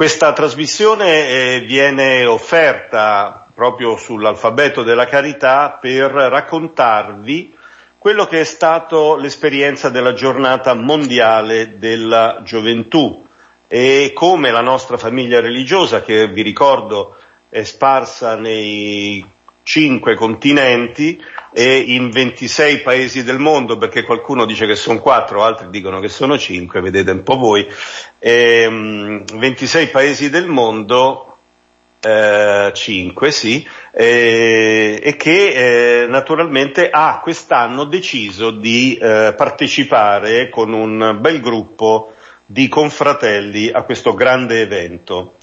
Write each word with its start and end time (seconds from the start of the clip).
Questa 0.00 0.32
trasmissione 0.32 1.28
eh, 1.28 1.60
viene 1.60 2.24
offerta 2.24 3.46
proprio 3.52 3.98
sull'alfabeto 3.98 4.82
della 4.82 5.04
carità 5.04 5.76
per 5.78 6.10
raccontarvi 6.10 7.54
quello 7.98 8.24
che 8.24 8.40
è 8.40 8.44
stato 8.44 9.16
l'esperienza 9.16 9.90
della 9.90 10.14
giornata 10.14 10.72
mondiale 10.72 11.76
della 11.76 12.40
gioventù 12.42 13.26
e 13.68 14.12
come 14.14 14.50
la 14.50 14.62
nostra 14.62 14.96
famiglia 14.96 15.40
religiosa, 15.40 16.00
che 16.00 16.28
vi 16.28 16.40
ricordo 16.40 17.16
è 17.50 17.62
sparsa 17.62 18.36
nei 18.36 19.22
cinque 19.62 20.14
continenti 20.14 21.22
e 21.52 21.78
in 21.78 22.10
26 22.10 22.78
paesi 22.80 23.24
del 23.24 23.38
mondo, 23.38 23.76
perché 23.76 24.02
qualcuno 24.02 24.44
dice 24.44 24.66
che 24.66 24.76
sono 24.76 25.00
quattro, 25.00 25.42
altri 25.42 25.68
dicono 25.70 26.00
che 26.00 26.08
sono 26.08 26.38
cinque, 26.38 26.80
vedete 26.80 27.10
un 27.10 27.22
po' 27.22 27.36
voi, 27.36 27.66
e, 28.18 28.66
um, 28.66 29.24
26 29.24 29.88
paesi 29.88 30.30
del 30.30 30.46
mondo, 30.46 31.36
eh, 32.00 32.70
5 32.74 33.30
sì, 33.30 33.66
eh, 33.92 35.00
e 35.02 35.16
che 35.16 36.02
eh, 36.02 36.06
naturalmente 36.06 36.88
ha 36.90 37.20
quest'anno 37.22 37.84
deciso 37.84 38.50
di 38.50 38.96
eh, 38.96 39.34
partecipare 39.36 40.48
con 40.48 40.72
un 40.72 41.18
bel 41.20 41.40
gruppo 41.40 42.14
di 42.46 42.68
confratelli 42.68 43.70
a 43.70 43.82
questo 43.82 44.14
grande 44.14 44.62
evento. 44.62 45.34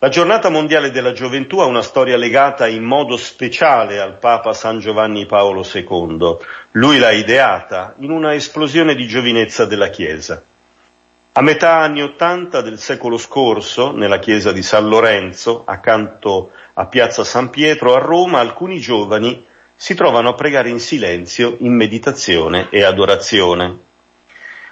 La 0.00 0.10
giornata 0.10 0.48
mondiale 0.48 0.92
della 0.92 1.10
gioventù 1.10 1.58
ha 1.58 1.64
una 1.64 1.82
storia 1.82 2.16
legata 2.16 2.68
in 2.68 2.84
modo 2.84 3.16
speciale 3.16 3.98
al 3.98 4.16
Papa 4.18 4.52
San 4.52 4.78
Giovanni 4.78 5.26
Paolo 5.26 5.66
II. 5.68 6.36
Lui 6.72 6.98
l'ha 6.98 7.10
ideata 7.10 7.94
in 7.98 8.12
una 8.12 8.32
esplosione 8.32 8.94
di 8.94 9.08
giovinezza 9.08 9.64
della 9.64 9.88
Chiesa. 9.88 10.40
A 11.32 11.42
metà 11.42 11.78
anni 11.78 12.00
Ottanta 12.00 12.60
del 12.60 12.78
secolo 12.78 13.16
scorso, 13.16 13.90
nella 13.90 14.20
chiesa 14.20 14.52
di 14.52 14.62
San 14.62 14.86
Lorenzo, 14.86 15.64
accanto 15.66 16.52
a 16.74 16.86
Piazza 16.86 17.24
San 17.24 17.50
Pietro, 17.50 17.96
a 17.96 17.98
Roma, 17.98 18.38
alcuni 18.38 18.78
giovani 18.78 19.44
si 19.74 19.96
trovano 19.96 20.28
a 20.28 20.34
pregare 20.34 20.68
in 20.68 20.78
silenzio, 20.78 21.56
in 21.58 21.74
meditazione 21.74 22.68
e 22.70 22.84
adorazione. 22.84 23.86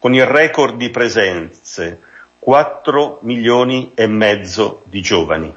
con 0.00 0.14
il 0.14 0.24
record 0.24 0.76
di 0.76 0.88
presenze, 0.88 2.00
4 2.38 3.18
milioni 3.22 3.92
e 3.94 4.06
mezzo 4.06 4.80
di 4.86 5.02
giovani. 5.02 5.54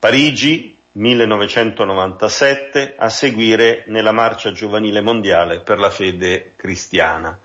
Parigi, 0.00 0.76
1997, 0.90 2.96
a 2.98 3.08
seguire 3.08 3.84
nella 3.86 4.10
marcia 4.10 4.50
giovanile 4.50 5.00
mondiale 5.00 5.60
per 5.60 5.78
la 5.78 5.90
fede 5.90 6.54
cristiana. 6.56 7.38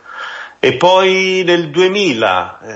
E 0.59 0.73
poi 0.73 1.43
nel 1.45 1.69
2000 1.69 2.59
eh, 2.59 2.71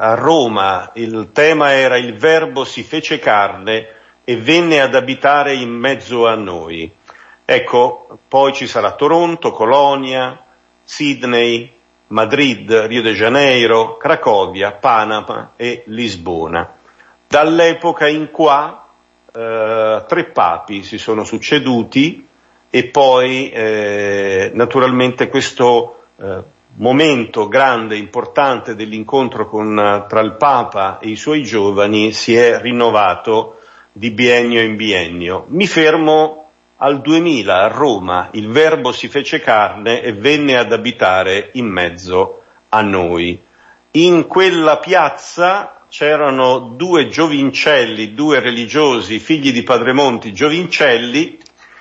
a 0.00 0.14
Roma 0.14 0.90
il 0.94 1.30
tema 1.32 1.72
era 1.72 1.96
il 1.96 2.16
verbo 2.16 2.64
si 2.64 2.82
fece 2.82 3.18
carne 3.18 3.94
e 4.24 4.36
venne 4.36 4.82
ad 4.82 4.94
abitare 4.94 5.54
in 5.54 5.70
mezzo 5.70 6.26
a 6.26 6.34
noi. 6.34 6.92
Ecco, 7.46 8.18
poi 8.28 8.52
ci 8.52 8.66
sarà 8.66 8.92
Toronto, 8.92 9.52
Colonia, 9.52 10.38
Sydney, 10.84 11.76
Madrid, 12.08 12.70
Rio 12.86 13.02
de 13.02 13.14
Janeiro, 13.14 13.96
Cracovia, 13.96 14.72
Panama 14.72 15.52
e 15.56 15.82
Lisbona. 15.86 16.74
Dall'epoca 17.26 18.08
in 18.08 18.30
qua 18.30 18.86
eh, 19.32 20.04
tre 20.06 20.24
papi 20.24 20.82
si 20.82 20.98
sono 20.98 21.24
succeduti 21.24 22.26
e 22.70 22.84
poi 22.84 23.50
eh, 23.50 24.50
naturalmente 24.54 25.28
questo 25.28 26.04
eh, 26.16 26.42
momento 26.76 27.48
grande, 27.48 27.96
importante 27.96 28.74
dell'incontro 28.74 29.48
con, 29.48 30.04
tra 30.08 30.20
il 30.20 30.32
Papa 30.32 30.98
e 30.98 31.08
i 31.08 31.16
suoi 31.16 31.42
giovani 31.42 32.12
si 32.12 32.34
è 32.34 32.60
rinnovato 32.60 33.58
di 33.92 34.10
biennio 34.10 34.62
in 34.62 34.76
biennio. 34.76 35.44
Mi 35.48 35.66
fermo 35.66 36.47
al 36.78 37.00
2000 37.00 37.62
a 37.62 37.68
Roma 37.68 38.28
il 38.32 38.48
Verbo 38.48 38.92
si 38.92 39.08
fece 39.08 39.40
carne 39.40 40.02
e 40.02 40.12
venne 40.12 40.56
ad 40.56 40.72
abitare 40.72 41.50
in 41.54 41.66
mezzo 41.66 42.42
a 42.68 42.80
noi. 42.82 43.40
In 43.92 44.26
quella 44.26 44.78
piazza 44.78 45.82
c'erano 45.88 46.74
due 46.76 47.08
giovincelli, 47.08 48.14
due 48.14 48.40
religiosi, 48.40 49.18
figli 49.18 49.52
di 49.52 49.62
Padre 49.62 49.92
Monti, 49.92 50.32
giovincelli, 50.32 51.38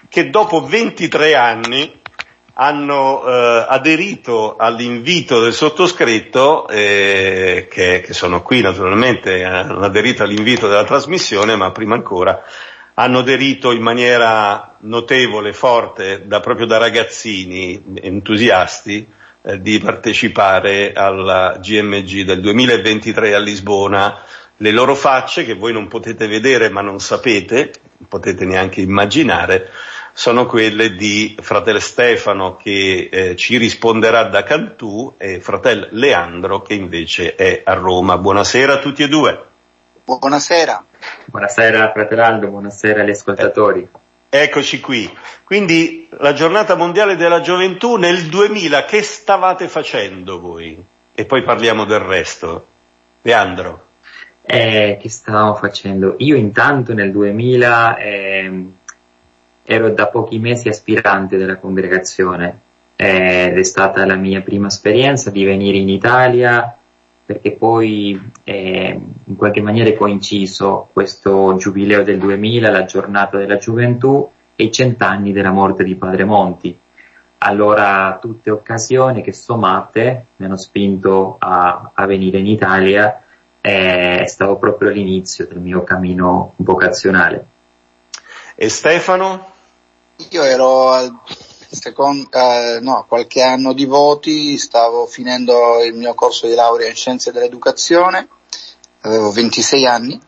che 0.09 0.29
dopo 0.29 0.65
23 0.65 1.35
anni 1.35 1.99
hanno 2.59 3.23
eh, 3.23 3.65
aderito 3.67 4.55
all'invito 4.57 5.41
del 5.41 5.53
sottoscritto, 5.53 6.67
eh, 6.69 7.67
che, 7.69 8.01
che, 8.03 8.13
sono 8.13 8.41
qui 8.41 8.61
naturalmente, 8.61 9.43
hanno 9.43 9.81
aderito 9.81 10.23
all'invito 10.23 10.67
della 10.67 10.85
trasmissione, 10.85 11.55
ma 11.55 11.69
prima 11.71 11.93
ancora 11.93 12.41
hanno 12.99 13.19
aderito 13.19 13.71
in 13.71 13.81
maniera 13.81 14.75
notevole, 14.79 15.53
forte, 15.53 16.23
da, 16.25 16.39
proprio 16.39 16.65
da 16.65 16.77
ragazzini 16.77 17.83
entusiasti 18.01 19.07
eh, 19.43 19.61
di 19.61 19.77
partecipare 19.77 20.93
alla 20.93 21.59
GMG 21.61 22.23
del 22.23 22.41
2023 22.41 23.35
a 23.35 23.39
Lisbona. 23.39 24.17
Le 24.57 24.71
loro 24.71 24.95
facce, 24.95 25.45
che 25.45 25.53
voi 25.53 25.73
non 25.73 25.87
potete 25.87 26.25
vedere 26.27 26.69
ma 26.69 26.81
non 26.81 26.99
sapete, 26.99 27.71
potete 28.09 28.45
neanche 28.45 28.81
immaginare, 28.81 29.69
sono 30.11 30.47
quelle 30.47 30.95
di 30.95 31.38
fratello 31.39 31.79
Stefano 31.79 32.55
che 32.55 33.09
eh, 33.11 33.35
ci 33.35 33.57
risponderà 33.57 34.23
da 34.23 34.41
Cantù 34.41 35.13
e 35.17 35.39
fratello 35.39 35.88
Leandro 35.91 36.63
che 36.63 36.73
invece 36.73 37.35
è 37.35 37.61
a 37.63 37.73
Roma. 37.73 38.17
Buonasera 38.17 38.73
a 38.73 38.79
tutti 38.79 39.03
e 39.03 39.07
due. 39.07 39.47
Buonasera. 40.07 40.86
Buonasera 41.25 41.92
fratello, 41.92 42.48
buonasera 42.48 43.01
agli 43.01 43.09
ascoltatori. 43.09 43.86
Eh, 44.30 44.39
eccoci 44.39 44.80
qui. 44.80 45.13
Quindi 45.44 46.07
la 46.19 46.31
giornata 46.31 46.75
mondiale 46.75 47.18
della 47.18 47.42
gioventù 47.42 47.98
nel 47.98 48.27
2000, 48.27 48.86
che 48.86 49.01
stavate 49.01 49.68
facendo 49.68 50.39
voi? 50.39 50.81
E 51.13 51.25
poi 51.25 51.44
parliamo 51.44 51.83
del 51.83 52.00
resto. 52.00 52.68
Leandro. 53.21 53.86
Eh, 54.44 54.98
che 55.01 55.09
stavamo 55.09 55.56
facendo? 55.56 56.15
Io 56.19 56.38
intanto 56.38 56.94
nel 56.94 57.12
2000 57.12 57.98
eh, 57.98 58.65
ero 59.65 59.89
da 59.89 60.07
pochi 60.07 60.39
mesi 60.39 60.69
aspirante 60.69 61.36
della 61.36 61.57
congregazione 61.57 62.60
ed 62.95 63.57
è 63.57 63.63
stata 63.63 64.06
la 64.06 64.15
mia 64.15 64.39
prima 64.39 64.68
esperienza 64.68 65.31
di 65.31 65.44
venire 65.44 65.77
in 65.77 65.89
Italia 65.89 66.76
perché 67.27 67.51
poi 67.51 68.31
eh, 68.45 69.01
in 69.25 69.35
qualche 69.35 69.62
maniera 69.62 69.89
è 69.89 69.95
coinciso 69.95 70.88
questo 70.94 71.56
giubileo 71.57 72.01
del 72.01 72.19
2000, 72.19 72.71
la 72.71 72.85
giornata 72.85 73.38
della 73.38 73.57
gioventù 73.57 74.31
e 74.56 74.63
i 74.63 74.71
cent'anni 74.71 75.33
della 75.33 75.51
morte 75.51 75.83
di 75.83 75.95
Padre 75.95 76.24
Monti. 76.24 76.79
Allora 77.39 78.18
tutte 78.21 78.50
occasioni 78.50 79.21
che 79.21 79.33
sommate 79.33 80.27
mi 80.38 80.45
hanno 80.45 80.56
spinto 80.56 81.35
a, 81.38 81.91
a 81.94 82.06
venire 82.06 82.39
in 82.39 82.47
Italia 82.47 83.21
e 83.59 84.24
stavo 84.25 84.56
proprio 84.56 84.89
all'inizio 84.89 85.47
del 85.47 85.59
mio 85.59 85.83
cammino 85.83 86.53
vocazionale. 86.56 87.45
E 88.56 88.69
Stefano? 88.69 89.51
Io 90.29 90.44
ero 90.44 90.91
al 90.91 91.13
secondo, 91.69 92.29
eh, 92.31 92.79
no, 92.81 93.05
qualche 93.07 93.41
anno 93.41 93.73
di 93.73 93.85
voti, 93.85 94.57
stavo 94.57 95.05
finendo 95.05 95.83
il 95.83 95.93
mio 95.93 96.13
corso 96.13 96.47
di 96.47 96.53
laurea 96.53 96.87
in 96.87 96.95
scienze 96.95 97.31
dell'educazione, 97.31 98.27
avevo 99.01 99.31
26 99.31 99.85
anni 99.85 100.19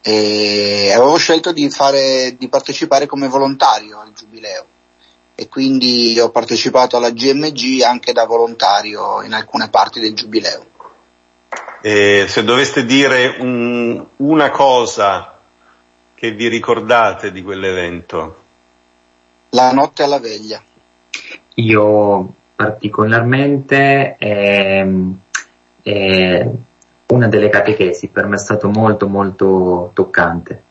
e 0.00 0.92
avevo 0.94 1.16
scelto 1.16 1.52
di, 1.52 1.70
fare, 1.70 2.36
di 2.36 2.48
partecipare 2.48 3.06
come 3.06 3.28
volontario 3.28 4.00
al 4.00 4.12
giubileo 4.12 4.66
e 5.34 5.48
quindi 5.48 6.18
ho 6.20 6.30
partecipato 6.30 6.96
alla 6.96 7.10
GMG 7.10 7.82
anche 7.82 8.12
da 8.12 8.26
volontario 8.26 9.22
in 9.22 9.32
alcune 9.32 9.68
parti 9.70 10.00
del 10.00 10.14
giubileo. 10.14 10.66
E 11.80 12.26
se 12.28 12.44
doveste 12.44 12.84
dire 12.84 13.36
un, 13.40 14.04
una 14.16 14.50
cosa 14.50 15.38
che 16.14 16.30
vi 16.30 16.48
ricordate 16.48 17.32
di 17.32 17.42
quell'evento? 17.42 18.36
La 19.50 19.72
notte 19.72 20.02
alla 20.04 20.20
veglia. 20.20 20.62
Io 21.54 22.34
particolarmente 22.54 24.16
eh, 24.18 24.86
eh, 25.82 26.50
una 27.06 27.28
delle 27.28 27.48
catechesi 27.48 28.08
per 28.08 28.26
me 28.26 28.36
è 28.36 28.38
stato 28.38 28.68
molto 28.68 29.08
molto 29.08 29.90
toccante. 29.94 30.62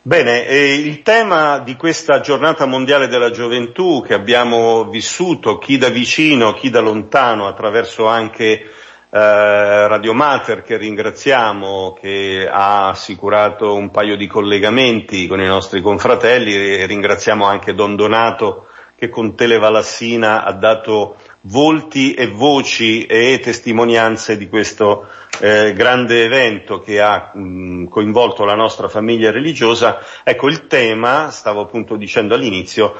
Bene, 0.00 0.46
eh, 0.46 0.74
il 0.74 1.02
tema 1.02 1.58
di 1.58 1.76
questa 1.76 2.20
giornata 2.20 2.64
mondiale 2.64 3.08
della 3.08 3.30
gioventù 3.30 4.02
che 4.02 4.14
abbiamo 4.14 4.84
vissuto, 4.88 5.58
chi 5.58 5.76
da 5.76 5.90
vicino, 5.90 6.54
chi 6.54 6.70
da 6.70 6.80
lontano, 6.80 7.46
attraverso 7.46 8.06
anche 8.06 8.70
eh, 9.10 9.88
Radio 9.88 10.14
Mater 10.14 10.62
che 10.62 10.78
ringraziamo, 10.78 11.98
che 12.00 12.48
ha 12.50 12.88
assicurato 12.88 13.74
un 13.74 13.90
paio 13.90 14.16
di 14.16 14.26
collegamenti 14.26 15.26
con 15.26 15.40
i 15.42 15.46
nostri 15.46 15.82
confratelli 15.82 16.78
e 16.78 16.86
ringraziamo 16.86 17.44
anche 17.44 17.74
Don 17.74 17.96
Donato 17.96 18.68
che 18.98 19.08
con 19.10 19.36
Televalassina 19.36 20.42
ha 20.42 20.52
dato 20.52 21.18
volti 21.42 22.14
e 22.14 22.26
voci 22.26 23.06
e 23.06 23.38
testimonianze 23.40 24.36
di 24.36 24.48
questo 24.48 25.06
eh, 25.38 25.72
grande 25.72 26.24
evento 26.24 26.80
che 26.80 27.00
ha 27.00 27.30
mh, 27.32 27.84
coinvolto 27.84 28.44
la 28.44 28.56
nostra 28.56 28.88
famiglia 28.88 29.30
religiosa. 29.30 30.00
Ecco, 30.24 30.48
il 30.48 30.66
tema, 30.66 31.30
stavo 31.30 31.60
appunto 31.60 31.94
dicendo 31.94 32.34
all'inizio, 32.34 32.96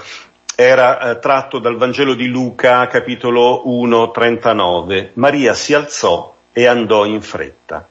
era 0.54 1.00
eh, 1.00 1.18
tratto 1.18 1.58
dal 1.58 1.76
Vangelo 1.76 2.14
di 2.14 2.28
Luca, 2.28 2.86
capitolo 2.86 3.68
1, 3.68 4.12
39. 4.12 5.10
Maria 5.14 5.52
si 5.52 5.74
alzò 5.74 6.32
e 6.52 6.66
andò 6.66 7.06
in 7.06 7.22
fretta. 7.22 7.88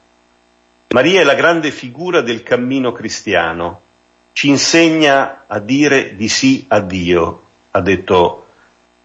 Maria 0.91 1.19
è 1.19 1.23
la 1.25 1.35
grande 1.35 1.71
figura 1.71 2.21
del 2.21 2.41
cammino 2.41 2.93
cristiano, 2.93 3.81
ci 4.31 4.47
insegna 4.47 5.43
a 5.45 5.59
dire 5.59 6.15
di 6.15 6.29
sì 6.29 6.63
a 6.69 6.79
Dio, 6.79 7.41
ha 7.77 7.81
detto 7.81 8.45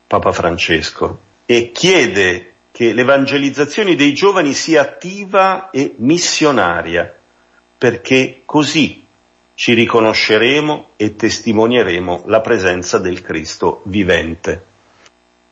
Papa 0.07 0.33
Francesco, 0.33 1.19
e 1.47 1.71
chiede 1.73 2.53
che 2.73 2.93
l'evangelizzazione 2.93 3.95
dei 3.95 4.15
giovani 4.15 4.55
sia 4.55 4.81
attiva 4.81 5.71
e 5.71 5.95
missionaria, 5.99 7.15
perché 7.77 8.43
così 8.45 9.07
ci 9.55 9.75
riconosceremo 9.75 10.91
e 10.97 11.15
testimonieremo 11.15 12.25
la 12.27 12.41
presenza 12.41 12.99
del 12.99 13.23
Cristo 13.23 13.83
vivente. 13.85 14.65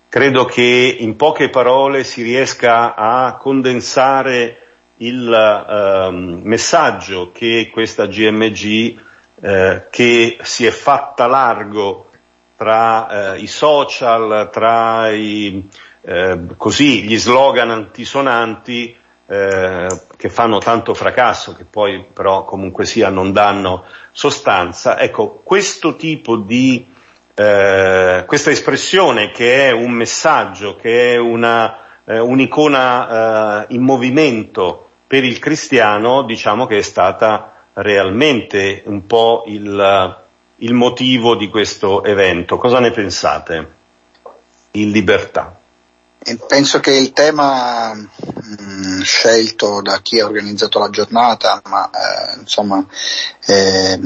Credo 0.08 0.44
che 0.46 0.96
in 0.98 1.16
poche 1.16 1.50
parole 1.50 2.02
si 2.02 2.22
riesca 2.22 2.94
a 2.94 3.36
condensare 3.36 4.56
il 4.96 5.32
eh, 5.32 6.10
messaggio 6.10 7.30
che 7.32 7.70
questa 7.72 8.06
GMG, 8.06 8.98
eh, 9.40 9.86
che 9.90 10.38
si 10.42 10.66
è 10.66 10.70
fatta 10.70 11.26
largo 11.26 12.09
tra 12.60 13.32
eh, 13.32 13.38
i 13.38 13.46
social, 13.46 14.50
tra 14.52 15.08
i, 15.08 15.66
eh, 16.02 16.40
così, 16.58 17.04
gli 17.04 17.18
slogan 17.18 17.70
antisonanti 17.70 18.94
eh, 19.26 20.00
che 20.14 20.28
fanno 20.28 20.58
tanto 20.58 20.92
fracasso, 20.92 21.54
che 21.54 21.64
poi 21.64 22.04
però 22.12 22.44
comunque 22.44 22.84
sia 22.84 23.08
non 23.08 23.32
danno 23.32 23.84
sostanza. 24.12 24.98
Ecco, 24.98 25.40
questo 25.42 25.96
tipo 25.96 26.36
di, 26.36 26.86
eh, 27.32 28.24
questa 28.26 28.50
espressione 28.50 29.30
che 29.30 29.68
è 29.68 29.70
un 29.70 29.92
messaggio, 29.92 30.76
che 30.76 31.14
è 31.14 31.16
una, 31.16 31.78
eh, 32.04 32.18
un'icona 32.18 33.64
in 33.70 33.80
movimento 33.80 34.90
per 35.06 35.24
il 35.24 35.38
cristiano, 35.38 36.24
diciamo 36.24 36.66
che 36.66 36.76
è 36.76 36.82
stata 36.82 37.52
realmente 37.72 38.82
un 38.84 39.06
po' 39.06 39.44
il, 39.46 40.19
il 40.60 40.74
motivo 40.74 41.36
di 41.36 41.48
questo 41.48 42.04
evento. 42.04 42.56
Cosa 42.56 42.80
ne 42.80 42.90
pensate? 42.90 43.78
In 44.72 44.90
libertà. 44.90 45.58
Penso 46.46 46.80
che 46.80 46.92
il 46.92 47.12
tema 47.12 47.94
mm, 47.94 49.00
scelto 49.00 49.80
da 49.80 50.00
chi 50.02 50.20
ha 50.20 50.26
organizzato 50.26 50.78
la 50.78 50.90
giornata, 50.90 51.62
ma 51.64 51.88
eh, 51.90 52.38
insomma 52.40 52.84
eh, 53.46 53.98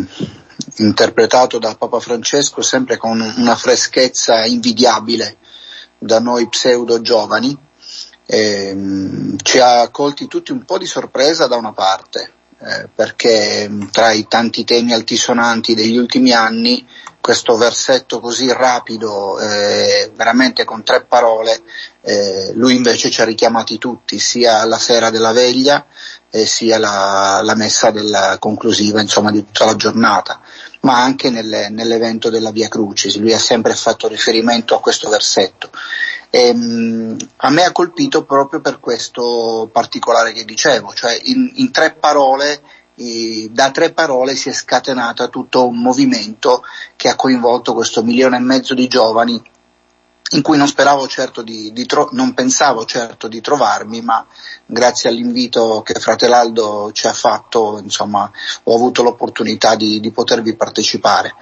interpretato 0.76 1.58
da 1.58 1.74
Papa 1.74 1.98
Francesco 1.98 2.62
sempre 2.62 2.98
con 2.98 3.20
una 3.36 3.56
freschezza 3.56 4.44
invidiabile 4.44 5.38
da 5.98 6.20
noi 6.20 6.48
pseudo 6.48 7.00
giovani, 7.00 7.56
eh, 8.26 9.36
ci 9.42 9.58
ha 9.58 9.88
colti 9.88 10.28
tutti 10.28 10.52
un 10.52 10.64
po' 10.64 10.78
di 10.78 10.86
sorpresa 10.86 11.48
da 11.48 11.56
una 11.56 11.72
parte, 11.72 12.32
eh, 12.60 12.88
perché 12.94 13.70
tra 13.90 14.12
i 14.12 14.26
tanti 14.28 14.64
temi 14.64 14.92
altisonanti 14.92 15.74
degli 15.74 15.96
ultimi 15.96 16.32
anni 16.32 16.86
questo 17.20 17.56
versetto 17.56 18.20
così 18.20 18.52
rapido, 18.52 19.38
eh, 19.38 20.12
veramente 20.14 20.64
con 20.64 20.82
tre 20.82 21.04
parole, 21.04 21.62
eh, 22.02 22.52
lui 22.54 22.76
invece 22.76 23.10
ci 23.10 23.22
ha 23.22 23.24
richiamati 23.24 23.78
tutti, 23.78 24.18
sia 24.18 24.64
la 24.66 24.78
sera 24.78 25.08
della 25.08 25.32
veglia 25.32 25.86
eh, 26.34 26.46
sia 26.46 26.78
la, 26.78 27.40
la, 27.44 27.54
messa 27.54 27.92
della 27.92 28.38
conclusiva, 28.40 29.00
insomma, 29.00 29.30
di 29.30 29.44
tutta 29.44 29.66
la 29.66 29.76
giornata, 29.76 30.40
ma 30.80 31.00
anche 31.00 31.30
nelle, 31.30 31.68
nell'evento 31.68 32.28
della 32.28 32.50
Via 32.50 32.66
Crucis. 32.66 33.16
Lui 33.18 33.32
ha 33.32 33.38
sempre 33.38 33.72
fatto 33.76 34.08
riferimento 34.08 34.74
a 34.74 34.80
questo 34.80 35.08
versetto. 35.08 35.70
Ehm, 36.36 37.16
a 37.36 37.50
me 37.50 37.62
ha 37.62 37.70
colpito 37.70 38.24
proprio 38.24 38.60
per 38.60 38.80
questo 38.80 39.68
particolare 39.70 40.32
che 40.32 40.44
dicevo, 40.44 40.92
cioè 40.92 41.16
in, 41.26 41.48
in 41.54 41.70
tre 41.70 41.94
parole 41.94 42.60
da 43.50 43.70
tre 43.70 43.92
parole 43.92 44.34
si 44.34 44.48
è 44.48 44.52
scatenato 44.52 45.28
tutto 45.28 45.66
un 45.66 45.78
movimento 45.80 46.64
che 46.96 47.08
ha 47.08 47.14
coinvolto 47.14 47.72
questo 47.72 48.02
milione 48.02 48.36
e 48.36 48.40
mezzo 48.40 48.74
di 48.74 48.88
giovani 48.88 49.40
in 50.30 50.42
cui 50.42 50.56
non 50.56 50.66
certo 51.06 51.42
di, 51.42 51.72
di 51.72 51.86
tro- 51.86 52.08
non 52.12 52.34
pensavo 52.34 52.84
certo 52.86 53.28
di 53.28 53.40
trovarmi, 53.40 54.00
ma 54.00 54.26
grazie 54.66 55.10
all'invito 55.10 55.82
che 55.82 55.94
Fratelaldo 56.00 56.90
ci 56.92 57.06
ha 57.06 57.12
fatto, 57.12 57.78
insomma, 57.82 58.30
ho 58.64 58.74
avuto 58.74 59.02
l'opportunità 59.02 59.76
di, 59.76 60.00
di 60.00 60.10
potervi 60.10 60.56
partecipare. 60.56 61.34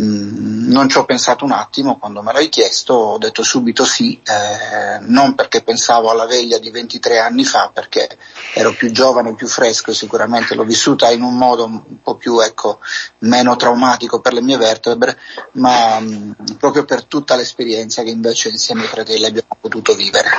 Mm, 0.00 0.70
non 0.70 0.88
ci 0.88 0.98
ho 0.98 1.04
pensato 1.04 1.44
un 1.44 1.52
attimo 1.52 1.98
quando 1.98 2.22
me 2.22 2.32
l'hai 2.32 2.48
chiesto, 2.48 2.94
ho 2.94 3.18
detto 3.18 3.42
subito 3.42 3.84
sì, 3.84 4.20
eh, 4.22 4.98
non 5.00 5.34
perché 5.34 5.62
pensavo 5.62 6.10
alla 6.10 6.26
veglia 6.26 6.58
di 6.58 6.70
23 6.70 7.18
anni 7.18 7.44
fa, 7.44 7.70
perché 7.72 8.08
ero 8.54 8.72
più 8.72 8.90
giovane, 8.90 9.34
più 9.34 9.46
fresco 9.46 9.92
sicuramente 9.92 10.54
l'ho 10.54 10.64
vissuta 10.64 11.10
in 11.10 11.22
un 11.22 11.36
modo 11.36 11.64
un 11.64 12.02
po' 12.02 12.16
più, 12.16 12.40
ecco, 12.40 12.78
meno 13.20 13.56
traumatico 13.56 14.20
per 14.20 14.32
le 14.32 14.42
mie 14.42 14.56
vertebre, 14.56 15.16
ma 15.52 15.98
mh, 16.00 16.06
mm, 16.06 16.56
proprio 16.58 16.84
per 16.84 17.04
tutta 17.04 17.36
l'esperienza 17.36 18.02
che 18.02 18.10
invece 18.10 18.48
insieme 18.48 18.82
ai 18.82 18.88
fratelli 18.88 19.26
abbiamo 19.26 19.56
potuto 19.60 19.94
vivere. 19.94 20.30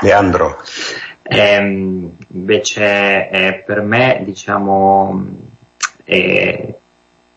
Leandro. 0.00 0.62
Eh, 1.22 1.56
invece 2.28 3.28
eh, 3.28 3.62
per 3.66 3.82
me 3.82 4.22
diciamo 4.24 5.26
è, 6.04 6.74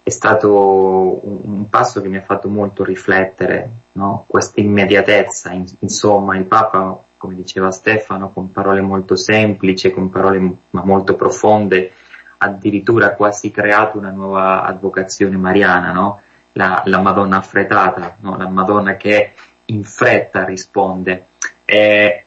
è 0.04 0.10
stato 0.10 1.28
un, 1.28 1.40
un, 1.44 1.70
passo 1.70 2.02
che 2.02 2.08
mi 2.08 2.16
ha 2.16 2.22
fatto 2.22 2.48
molto 2.48 2.86
riflettere, 2.86 3.70
no? 3.94 4.24
questa 4.28 4.62
immediatezza, 4.62 5.52
in, 5.52 5.66
insomma 5.80 6.38
il 6.38 6.46
Papa, 6.46 7.04
come 7.22 7.36
diceva 7.36 7.70
Stefano, 7.70 8.32
con 8.32 8.52
parole 8.52 8.82
molto 8.82 9.16
semplici, 9.16 9.92
con 9.92 10.10
parole 10.10 10.40
ma 10.72 10.84
molto 10.84 11.14
profonde, 11.16 11.92
addirittura 12.40 13.14
quasi 13.14 13.52
creato 13.52 14.00
una 14.00 14.10
nuova 14.10 14.64
advocazione 14.64 15.38
mariana, 15.38 15.92
no? 15.92 16.22
la, 16.54 16.82
la, 16.88 17.00
Madonna 17.00 17.38
affrettata, 17.38 18.18
no? 18.22 18.38
la 18.38 18.48
Madonna 18.48 18.98
che 18.98 19.34
in 19.66 19.84
fretta 19.84 20.44
risponde. 20.46 21.28
E 21.64 22.26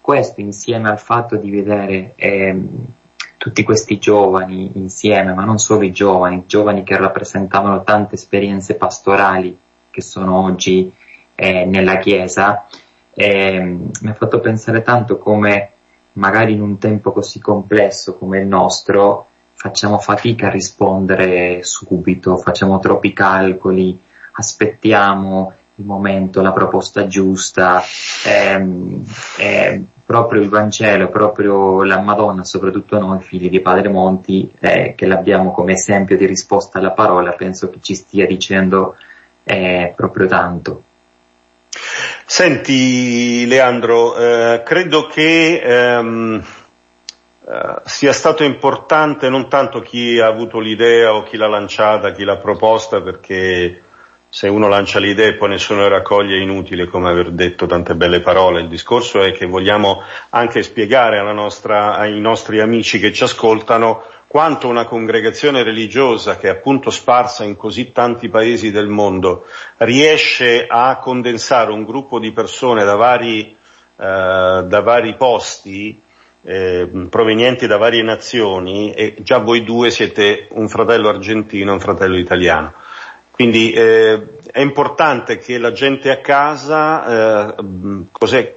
questo 0.00 0.40
insieme 0.40 0.90
al 0.90 1.00
fatto 1.00 1.34
di 1.34 1.50
vedere 1.50 2.12
eh, 2.14 2.56
tutti 3.36 3.64
questi 3.64 3.98
giovani 3.98 4.70
insieme, 4.74 5.34
ma 5.34 5.44
non 5.44 5.58
solo 5.58 5.82
i 5.82 5.90
giovani, 5.90 6.44
giovani 6.46 6.84
che 6.84 6.96
rappresentavano 6.96 7.82
tante 7.82 8.14
esperienze 8.14 8.76
pastorali 8.76 9.58
che 9.90 10.02
sono 10.02 10.44
oggi 10.44 10.92
eh, 11.34 11.64
nella 11.64 11.96
Chiesa, 11.96 12.68
eh, 13.16 13.60
mi 13.60 14.08
ha 14.08 14.14
fatto 14.14 14.40
pensare 14.40 14.82
tanto 14.82 15.18
come 15.18 15.70
magari 16.12 16.52
in 16.52 16.60
un 16.60 16.78
tempo 16.78 17.12
così 17.12 17.40
complesso 17.40 18.16
come 18.16 18.40
il 18.40 18.46
nostro 18.46 19.26
facciamo 19.54 19.98
fatica 19.98 20.48
a 20.48 20.50
rispondere 20.50 21.62
subito, 21.62 22.36
facciamo 22.36 22.78
troppi 22.78 23.14
calcoli, 23.14 23.98
aspettiamo 24.32 25.52
il 25.76 25.84
momento, 25.84 26.42
la 26.42 26.52
proposta 26.52 27.06
giusta, 27.06 27.82
ehm, 28.26 29.02
eh, 29.38 29.82
proprio 30.04 30.42
il 30.42 30.48
Vangelo, 30.50 31.08
proprio 31.08 31.82
la 31.82 32.00
Madonna, 32.00 32.44
soprattutto 32.44 32.98
noi 32.98 33.20
figli 33.20 33.48
di 33.48 33.60
Padre 33.60 33.88
Monti, 33.88 34.50
eh, 34.60 34.94
che 34.94 35.06
l'abbiamo 35.06 35.52
come 35.52 35.72
esempio 35.72 36.16
di 36.16 36.26
risposta 36.26 36.78
alla 36.78 36.92
parola, 36.92 37.32
penso 37.32 37.70
che 37.70 37.78
ci 37.80 37.94
stia 37.94 38.26
dicendo 38.26 38.96
eh, 39.42 39.92
proprio 39.96 40.26
tanto. 40.26 40.82
Senti 42.24 43.46
Leandro, 43.46 44.16
eh, 44.16 44.62
credo 44.64 45.06
che 45.06 45.60
ehm, 45.60 46.44
eh, 47.48 47.74
sia 47.84 48.12
stato 48.12 48.42
importante 48.42 49.28
non 49.28 49.48
tanto 49.48 49.80
chi 49.80 50.18
ha 50.18 50.26
avuto 50.26 50.58
l'idea 50.58 51.14
o 51.14 51.22
chi 51.22 51.36
l'ha 51.36 51.48
lanciata, 51.48 52.12
chi 52.12 52.24
l'ha 52.24 52.38
proposta, 52.38 53.00
perché 53.00 53.82
se 54.36 54.48
uno 54.48 54.68
lancia 54.68 54.98
l'idea 54.98 55.28
e 55.28 55.32
poi 55.32 55.48
nessuno 55.48 55.80
le 55.80 55.88
raccoglie 55.88 56.36
è 56.36 56.42
inutile 56.42 56.84
come 56.84 57.08
aver 57.08 57.30
detto 57.30 57.64
tante 57.64 57.94
belle 57.94 58.20
parole. 58.20 58.60
Il 58.60 58.68
discorso 58.68 59.22
è 59.22 59.32
che 59.32 59.46
vogliamo 59.46 60.02
anche 60.28 60.62
spiegare 60.62 61.22
nostra, 61.32 61.96
ai 61.96 62.20
nostri 62.20 62.60
amici 62.60 62.98
che 62.98 63.14
ci 63.14 63.22
ascoltano 63.22 64.02
quanto 64.26 64.68
una 64.68 64.84
congregazione 64.84 65.62
religiosa 65.62 66.36
che 66.36 66.48
è 66.48 66.50
appunto 66.50 66.90
sparsa 66.90 67.44
in 67.44 67.56
così 67.56 67.92
tanti 67.92 68.28
paesi 68.28 68.70
del 68.70 68.88
mondo 68.88 69.46
riesce 69.78 70.66
a 70.68 70.98
condensare 70.98 71.72
un 71.72 71.86
gruppo 71.86 72.18
di 72.18 72.30
persone 72.32 72.84
da 72.84 72.94
vari, 72.94 73.48
eh, 73.48 73.54
da 73.96 74.80
vari 74.84 75.16
posti 75.16 75.98
eh, 76.42 76.86
provenienti 77.08 77.66
da 77.66 77.78
varie 77.78 78.02
nazioni 78.02 78.92
e 78.92 79.14
già 79.20 79.38
voi 79.38 79.64
due 79.64 79.90
siete 79.90 80.46
un 80.50 80.68
fratello 80.68 81.08
argentino 81.08 81.70
e 81.70 81.72
un 81.72 81.80
fratello 81.80 82.18
italiano. 82.18 82.74
Quindi 83.36 83.70
eh, 83.70 84.38
è 84.50 84.60
importante 84.60 85.36
che 85.36 85.58
la 85.58 85.72
gente 85.72 86.10
a 86.10 86.22
casa, 86.22 87.52
eh, 87.54 87.54
cos'è, 88.10 88.54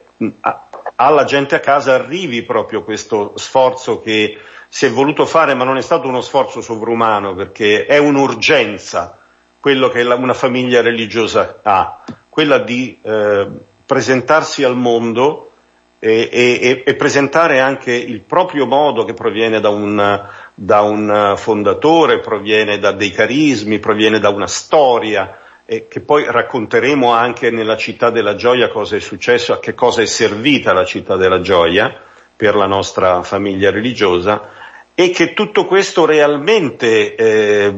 alla 0.95 1.23
gente 1.25 1.55
a 1.55 1.59
casa 1.59 1.95
arrivi 1.95 2.43
proprio 2.43 2.85
questo 2.85 3.33
sforzo 3.35 3.99
che 4.01 4.37
si 4.69 4.85
è 4.85 4.89
voluto 4.89 5.25
fare, 5.25 5.53
ma 5.53 5.65
non 5.65 5.75
è 5.75 5.81
stato 5.81 6.07
uno 6.07 6.21
sforzo 6.21 6.61
sovrumano, 6.61 7.35
perché 7.35 7.85
è 7.85 7.97
un'urgenza 7.97 9.17
quello 9.59 9.89
che 9.89 10.01
una 10.01 10.33
famiglia 10.33 10.81
religiosa 10.81 11.59
ha, 11.61 12.01
quella 12.29 12.59
di 12.59 12.97
eh, 13.01 13.47
presentarsi 13.85 14.63
al 14.63 14.77
mondo 14.77 15.51
e, 15.99 16.29
e, 16.31 16.83
e, 16.85 16.95
presentare 16.95 17.59
anche 17.59 17.91
il 17.91 18.21
proprio 18.21 18.65
modo 18.65 19.03
che 19.03 19.13
proviene 19.13 19.59
da 19.59 19.67
un, 19.67 20.27
da 20.61 20.81
un 20.81 21.35
fondatore, 21.37 22.19
proviene 22.19 22.79
da 22.79 22.91
dei 22.91 23.11
carismi, 23.11 23.79
proviene 23.79 24.19
da 24.19 24.27
una 24.27 24.47
storia 24.47 25.37
e 25.65 25.87
che 25.87 26.01
poi 26.01 26.25
racconteremo 26.27 27.13
anche 27.13 27.49
nella 27.49 27.77
città 27.77 28.09
della 28.09 28.35
gioia 28.35 28.67
cosa 28.67 28.97
è 28.97 28.99
successo, 28.99 29.53
a 29.53 29.59
che 29.59 29.73
cosa 29.73 30.01
è 30.01 30.05
servita 30.05 30.73
la 30.73 30.83
città 30.83 31.15
della 31.15 31.39
gioia 31.39 31.95
per 32.35 32.55
la 32.55 32.65
nostra 32.65 33.23
famiglia 33.23 33.71
religiosa 33.71 34.49
e 34.93 35.11
che 35.11 35.33
tutto 35.33 35.65
questo 35.65 36.05
realmente 36.05 37.15
eh, 37.15 37.73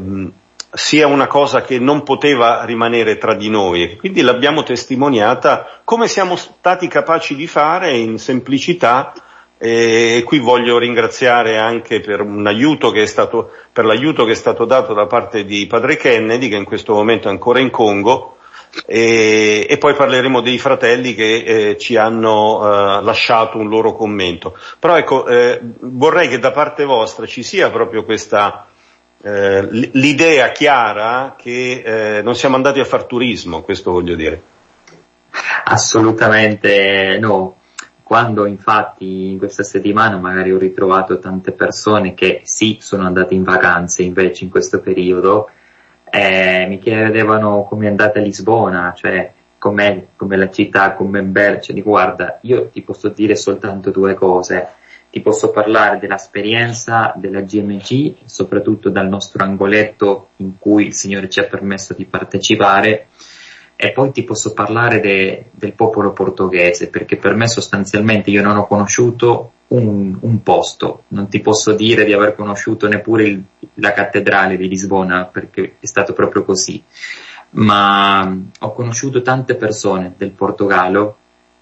sia 0.73 1.05
una 1.05 1.27
cosa 1.27 1.61
che 1.61 1.77
non 1.77 2.01
poteva 2.01 2.65
rimanere 2.65 3.19
tra 3.19 3.35
di 3.35 3.49
noi. 3.49 3.95
Quindi 3.97 4.21
l'abbiamo 4.21 4.63
testimoniata 4.63 5.81
come 5.83 6.07
siamo 6.07 6.35
stati 6.35 6.87
capaci 6.87 7.35
di 7.35 7.45
fare 7.45 7.95
in 7.95 8.17
semplicità 8.17 9.13
e 9.63 10.23
qui 10.25 10.39
voglio 10.39 10.79
ringraziare 10.79 11.59
anche 11.59 11.99
per, 11.99 12.21
un 12.21 12.47
aiuto 12.47 12.89
che 12.89 13.03
è 13.03 13.05
stato, 13.05 13.51
per 13.71 13.85
l'aiuto 13.85 14.25
che 14.25 14.31
è 14.31 14.35
stato 14.35 14.65
dato 14.65 14.95
da 14.95 15.05
parte 15.05 15.45
di 15.45 15.67
padre 15.67 15.97
Kennedy 15.97 16.49
che 16.49 16.55
in 16.55 16.63
questo 16.63 16.95
momento 16.95 17.27
è 17.27 17.31
ancora 17.31 17.59
in 17.59 17.69
Congo 17.69 18.37
e, 18.87 19.67
e 19.69 19.77
poi 19.77 19.93
parleremo 19.93 20.41
dei 20.41 20.57
fratelli 20.57 21.13
che 21.13 21.43
eh, 21.43 21.77
ci 21.77 21.95
hanno 21.95 22.61
eh, 22.63 23.03
lasciato 23.03 23.59
un 23.59 23.69
loro 23.69 23.93
commento. 23.93 24.57
Però 24.79 24.97
ecco, 24.97 25.27
eh, 25.27 25.59
vorrei 25.61 26.27
che 26.27 26.39
da 26.39 26.51
parte 26.51 26.83
vostra 26.83 27.27
ci 27.27 27.43
sia 27.43 27.69
proprio 27.69 28.03
questa 28.03 28.65
eh, 29.21 29.67
l'idea 29.69 30.51
chiara 30.53 31.35
che 31.37 32.17
eh, 32.17 32.21
non 32.23 32.33
siamo 32.33 32.55
andati 32.55 32.79
a 32.79 32.85
far 32.85 33.03
turismo, 33.03 33.61
questo 33.61 33.91
voglio 33.91 34.15
dire. 34.15 34.41
Assolutamente 35.65 37.19
no. 37.19 37.57
Quando 38.11 38.45
infatti 38.45 39.29
in 39.29 39.37
questa 39.37 39.63
settimana 39.63 40.17
magari 40.17 40.51
ho 40.51 40.57
ritrovato 40.57 41.17
tante 41.19 41.53
persone 41.53 42.13
che 42.13 42.41
sì 42.43 42.77
sono 42.81 43.05
andate 43.05 43.35
in 43.35 43.43
vacanze 43.43 44.03
invece 44.03 44.43
in 44.43 44.49
questo 44.49 44.81
periodo, 44.81 45.49
eh, 46.09 46.65
mi 46.67 46.77
chiedevano 46.79 47.63
come 47.63 47.85
è 47.85 47.89
andata 47.89 48.19
Lisbona, 48.19 48.93
cioè 48.97 49.31
com'è, 49.57 50.07
com'è 50.17 50.35
la 50.35 50.49
città, 50.49 50.91
com'è 50.91 51.21
bella, 51.21 51.61
cioè 51.61 51.81
guarda, 51.81 52.39
io 52.41 52.67
ti 52.67 52.81
posso 52.81 53.07
dire 53.07 53.37
soltanto 53.37 53.91
due 53.91 54.13
cose. 54.13 54.67
Ti 55.09 55.21
posso 55.21 55.51
parlare 55.51 55.97
dell'esperienza 55.97 57.13
della 57.15 57.39
GMG, 57.39 58.25
soprattutto 58.25 58.89
dal 58.89 59.07
nostro 59.07 59.41
angoletto 59.41 60.31
in 60.37 60.57
cui 60.59 60.87
il 60.87 60.93
Signore 60.93 61.29
ci 61.29 61.39
ha 61.39 61.45
permesso 61.45 61.93
di 61.93 62.03
partecipare, 62.03 63.07
e 63.83 63.89
poi 63.93 64.11
ti 64.11 64.23
posso 64.23 64.53
parlare 64.53 64.99
de, 64.99 65.45
del 65.49 65.73
popolo 65.73 66.11
portoghese, 66.11 66.89
perché 66.89 67.17
per 67.17 67.33
me 67.33 67.47
sostanzialmente 67.47 68.29
io 68.29 68.43
non 68.43 68.57
ho 68.57 68.67
conosciuto 68.67 69.53
un, 69.69 70.15
un 70.19 70.43
posto, 70.43 71.05
non 71.07 71.27
ti 71.29 71.39
posso 71.39 71.73
dire 71.73 72.05
di 72.05 72.13
aver 72.13 72.35
conosciuto 72.35 72.87
neppure 72.87 73.23
il, 73.23 73.43
la 73.75 73.91
cattedrale 73.91 74.55
di 74.55 74.67
Lisbona, 74.67 75.25
perché 75.25 75.77
è 75.79 75.85
stato 75.87 76.13
proprio 76.13 76.45
così, 76.45 76.83
ma 77.51 78.37
ho 78.59 78.73
conosciuto 78.73 79.23
tante 79.23 79.55
persone 79.55 80.13
del 80.15 80.29
Portogallo 80.29 81.15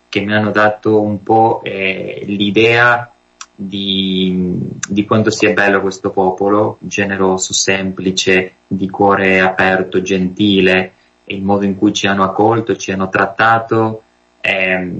che 0.09 0.19
mi 0.19 0.33
hanno 0.33 0.51
dato 0.51 0.99
un 0.99 1.23
po' 1.23 1.61
eh, 1.63 2.21
l'idea 2.25 3.09
di, 3.55 4.59
di 4.89 5.05
quanto 5.05 5.31
sia 5.31 5.53
bello 5.53 5.79
questo 5.79 6.09
popolo, 6.09 6.79
generoso, 6.81 7.53
semplice, 7.53 8.55
di 8.67 8.89
cuore 8.89 9.39
aperto, 9.39 10.01
gentile, 10.01 10.95
il 11.29 11.43
modo 11.43 11.65
in 11.65 11.77
cui 11.77 11.93
ci 11.93 12.07
hanno 12.07 12.23
accolto, 12.23 12.75
ci 12.75 12.91
hanno 12.91 13.09
trattato, 13.09 14.03
e, 14.41 14.91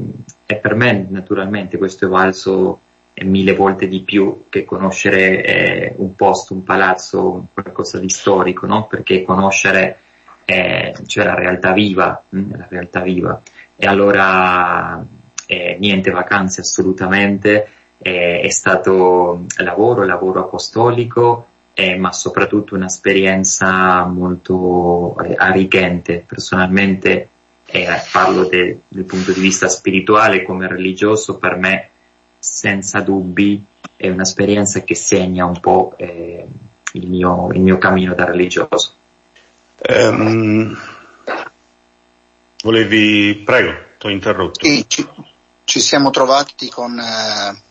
e 0.45 0.55
per 0.55 0.75
me 0.75 1.07
naturalmente 1.09 1.77
questo 1.77 2.05
è 2.05 2.09
valso 2.09 2.79
mille 3.21 3.53
volte 3.53 3.88
di 3.88 4.01
più 4.01 4.45
che 4.50 4.65
conoscere 4.65 5.43
eh, 5.43 5.93
un 5.98 6.15
posto, 6.15 6.53
un 6.53 6.63
palazzo, 6.63 7.48
qualcosa 7.53 8.00
di 8.00 8.09
storico, 8.09 8.65
no? 8.65 8.88
Perché 8.88 9.24
conoscere 9.24 10.00
eh, 10.45 10.95
cioè 11.05 11.25
la 11.25 11.36
realtà 11.36 11.74
viva, 11.74 12.24
mh, 12.29 12.57
la 12.57 12.67
realtà 12.69 13.01
viva. 13.01 13.41
E 13.75 13.86
allora 13.86 15.05
eh, 15.45 15.77
niente 15.79 16.12
vacanze 16.12 16.62
assolutamente, 16.62 17.67
eh, 17.98 18.41
è 18.41 18.50
stato 18.50 19.45
lavoro, 19.57 20.05
lavoro 20.05 20.41
apostolico, 20.41 21.48
eh, 21.79 21.95
ma 21.95 22.12
soprattutto 22.12 22.75
un'esperienza 22.75 24.03
molto 24.03 25.17
eh, 25.24 25.33
arricchente. 25.38 26.25
Personalmente 26.27 27.29
eh, 27.65 27.88
parlo 28.12 28.43
de, 28.43 28.81
del 28.86 29.05
punto 29.05 29.31
di 29.31 29.39
vista 29.39 29.69
spirituale 29.69 30.43
come 30.43 30.67
religioso, 30.67 31.38
per 31.38 31.55
me 31.55 31.89
senza 32.38 33.00
dubbi 33.00 33.63
è 33.95 34.09
un'esperienza 34.09 34.81
che 34.81 34.93
segna 34.93 35.45
un 35.45 35.62
po' 35.62 35.93
eh, 35.95 36.45
il 36.93 37.07
mio, 37.07 37.50
il, 37.53 37.62
mio, 37.62 37.77
cammino 37.77 38.13
da 38.13 38.25
religioso. 38.25 38.93
Um, 39.88 40.77
volevi, 42.62 43.41
prego, 43.45 43.71
ti 43.98 44.07
ho 44.07 44.09
interrotto. 44.09 44.65
Sì, 44.65 44.83
ci, 44.86 45.07
ci, 45.63 45.79
siamo 45.79 46.09
trovati 46.09 46.67
con 46.69 47.00
eh, 47.00 47.62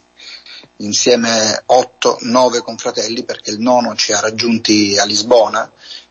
insieme 0.79 1.63
8-9 1.67 2.63
confratelli 2.63 3.25
perché 3.25 3.51
il 3.51 3.61
nono 3.61 3.95
ci 3.95 4.13
ha 4.13 4.21
raggiunti 4.21 4.97
a 4.99 5.05
Lisbona 5.05 5.71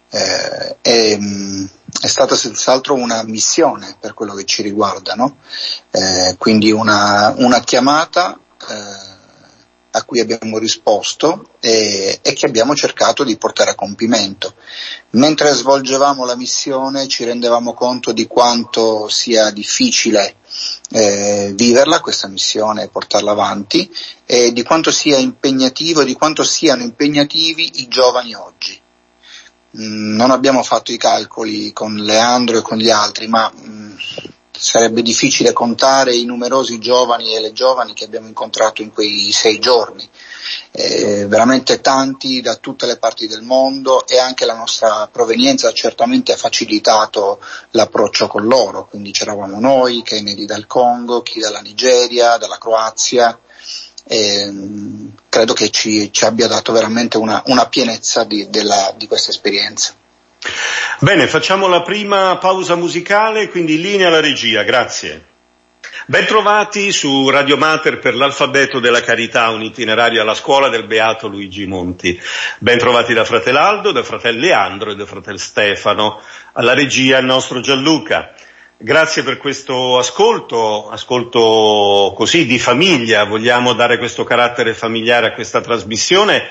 eh, 0.09 0.77
e, 0.81 1.17
mh, 1.17 1.69
è 2.01 2.07
stata 2.07 2.35
senz'altro 2.35 2.93
una 2.93 3.23
missione 3.23 3.95
per 3.99 4.13
quello 4.13 4.33
che 4.33 4.45
ci 4.45 4.61
riguarda, 4.61 5.13
no? 5.15 5.37
eh, 5.91 6.35
quindi 6.37 6.71
una, 6.71 7.33
una 7.37 7.59
chiamata 7.59 8.39
eh, 8.69 9.15
a 9.91 10.03
cui 10.03 10.19
abbiamo 10.19 10.59
risposto 10.59 11.49
e, 11.59 12.19
e, 12.21 12.33
che 12.33 12.45
abbiamo 12.45 12.75
cercato 12.75 13.23
di 13.23 13.37
portare 13.37 13.71
a 13.71 13.75
compimento. 13.75 14.53
Mentre 15.11 15.53
svolgevamo 15.53 16.23
la 16.23 16.35
missione 16.35 17.07
ci 17.07 17.23
rendevamo 17.23 17.73
conto 17.73 18.11
di 18.11 18.27
quanto 18.27 19.07
sia 19.09 19.49
difficile 19.49 20.35
eh, 20.91 21.51
viverla 21.55 21.99
questa 21.99 22.27
missione 22.27 22.83
e 22.83 22.89
portarla 22.89 23.31
avanti 23.31 23.89
e 24.25 24.51
di 24.53 24.63
quanto 24.63 24.91
sia 24.91 25.17
impegnativo 25.17 26.01
e 26.01 26.05
di 26.05 26.13
quanto 26.13 26.43
siano 26.43 26.83
impegnativi 26.83 27.81
i 27.81 27.87
giovani 27.87 28.33
oggi. 28.35 28.81
Mm, 29.79 30.15
non 30.15 30.31
abbiamo 30.31 30.63
fatto 30.63 30.91
i 30.91 30.97
calcoli 30.97 31.73
con 31.73 31.95
Leandro 31.95 32.57
e 32.57 32.61
con 32.61 32.77
gli 32.77 32.89
altri, 32.89 33.27
ma 33.27 33.51
mm, 33.53 33.95
sarebbe 34.57 35.01
difficile 35.01 35.53
contare 35.53 36.15
i 36.15 36.25
numerosi 36.25 36.79
giovani 36.79 37.35
e 37.35 37.41
le 37.41 37.53
giovani 37.53 37.93
che 37.93 38.05
abbiamo 38.05 38.27
incontrato 38.27 38.81
in 38.81 38.91
quei 38.91 39.31
sei 39.31 39.59
giorni. 39.59 40.07
Eh, 40.71 41.25
veramente 41.27 41.81
tanti 41.81 42.41
da 42.41 42.55
tutte 42.55 42.85
le 42.85 42.97
parti 42.97 43.27
del 43.27 43.41
mondo 43.41 44.05
e 44.07 44.19
anche 44.19 44.45
la 44.45 44.55
nostra 44.55 45.09
provenienza 45.11 45.71
certamente 45.71 46.33
ha 46.33 46.37
facilitato 46.37 47.39
l'approccio 47.71 48.27
con 48.27 48.45
loro, 48.45 48.87
quindi 48.87 49.11
c'eravamo 49.11 49.59
noi, 49.59 50.03
Kennedy 50.03 50.45
dal 50.45 50.67
Congo, 50.67 51.21
chi 51.21 51.39
dalla 51.39 51.59
Nigeria, 51.59 52.37
dalla 52.37 52.57
Croazia, 52.57 53.37
e, 54.05 54.53
credo 55.29 55.53
che 55.53 55.69
ci, 55.69 56.11
ci, 56.11 56.25
abbia 56.25 56.47
dato 56.47 56.71
veramente 56.71 57.17
una, 57.17 57.41
una 57.47 57.67
pienezza 57.67 58.23
di, 58.23 58.49
della, 58.49 58.93
di 58.95 59.07
questa 59.07 59.31
esperienza. 59.31 59.93
Bene, 60.99 61.27
facciamo 61.27 61.67
la 61.67 61.81
prima 61.81 62.37
pausa 62.37 62.75
musicale, 62.75 63.49
quindi 63.49 63.79
linea 63.79 64.07
alla 64.07 64.21
regia, 64.21 64.63
grazie. 64.63 65.35
Bentrovati 66.09 66.93
su 66.93 67.29
Radio 67.29 67.57
Mater 67.57 67.99
per 67.99 68.15
l'alfabeto 68.15 68.79
della 68.79 69.01
carità, 69.01 69.49
un 69.49 69.61
itinerario 69.61 70.21
alla 70.21 70.35
scuola 70.35 70.69
del 70.69 70.85
Beato 70.85 71.27
Luigi 71.27 71.65
Monti. 71.65 72.17
Bentrovati 72.59 73.13
da 73.13 73.25
fratello 73.25 73.59
Aldo, 73.59 73.91
da 73.91 74.03
fratello 74.03 74.39
Leandro 74.39 74.91
e 74.91 74.95
da 74.95 75.05
fratello 75.05 75.37
Stefano. 75.37 76.21
Alla 76.53 76.73
regia 76.73 77.17
il 77.17 77.25
nostro 77.25 77.59
Gianluca. 77.59 78.33
Grazie 78.77 79.23
per 79.23 79.35
questo 79.35 79.97
ascolto, 79.97 80.89
ascolto 80.89 82.13
così 82.15 82.45
di 82.45 82.57
famiglia, 82.57 83.25
vogliamo 83.25 83.73
dare 83.73 83.97
questo 83.97 84.23
carattere 84.23 84.73
familiare 84.73 85.27
a 85.27 85.33
questa 85.33 85.59
trasmissione 85.59 86.47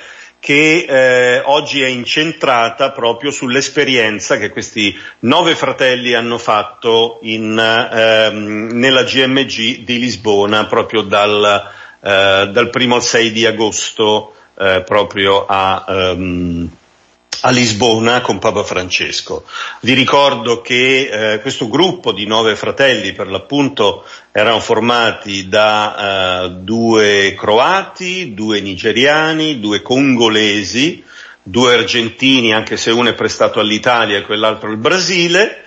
che 0.46 0.86
eh, 0.88 1.42
oggi 1.44 1.82
è 1.82 1.88
incentrata 1.88 2.92
proprio 2.92 3.32
sull'esperienza 3.32 4.36
che 4.36 4.50
questi 4.50 4.96
nove 5.20 5.56
fratelli 5.56 6.14
hanno 6.14 6.38
fatto 6.38 7.18
in, 7.22 7.58
ehm, 7.58 8.68
nella 8.70 9.02
GMG 9.02 9.78
di 9.82 9.98
Lisbona 9.98 10.66
proprio 10.66 11.02
dal, 11.02 11.68
eh, 12.00 12.48
dal 12.52 12.70
primo 12.70 12.94
al 12.94 13.02
6 13.02 13.32
di 13.32 13.44
agosto 13.44 14.34
eh, 14.56 14.84
proprio 14.86 15.46
a, 15.46 15.84
ehm, 15.88 16.70
a 17.46 17.50
Lisbona 17.50 18.22
con 18.22 18.40
Papa 18.40 18.64
Francesco. 18.64 19.44
Vi 19.80 19.92
ricordo 19.92 20.62
che 20.62 21.34
eh, 21.34 21.40
questo 21.40 21.68
gruppo 21.68 22.10
di 22.10 22.26
nove 22.26 22.56
fratelli 22.56 23.12
per 23.12 23.28
l'appunto 23.28 24.04
erano 24.32 24.58
formati 24.58 25.46
da 25.46 26.42
eh, 26.46 26.50
due 26.50 27.36
croati, 27.38 28.34
due 28.34 28.60
nigeriani, 28.60 29.60
due 29.60 29.80
congolesi, 29.80 31.04
due 31.40 31.74
argentini 31.74 32.52
anche 32.52 32.76
se 32.76 32.90
uno 32.90 33.10
è 33.10 33.14
prestato 33.14 33.60
all'Italia 33.60 34.18
e 34.18 34.22
quell'altro 34.22 34.68
al 34.68 34.78
Brasile 34.78 35.65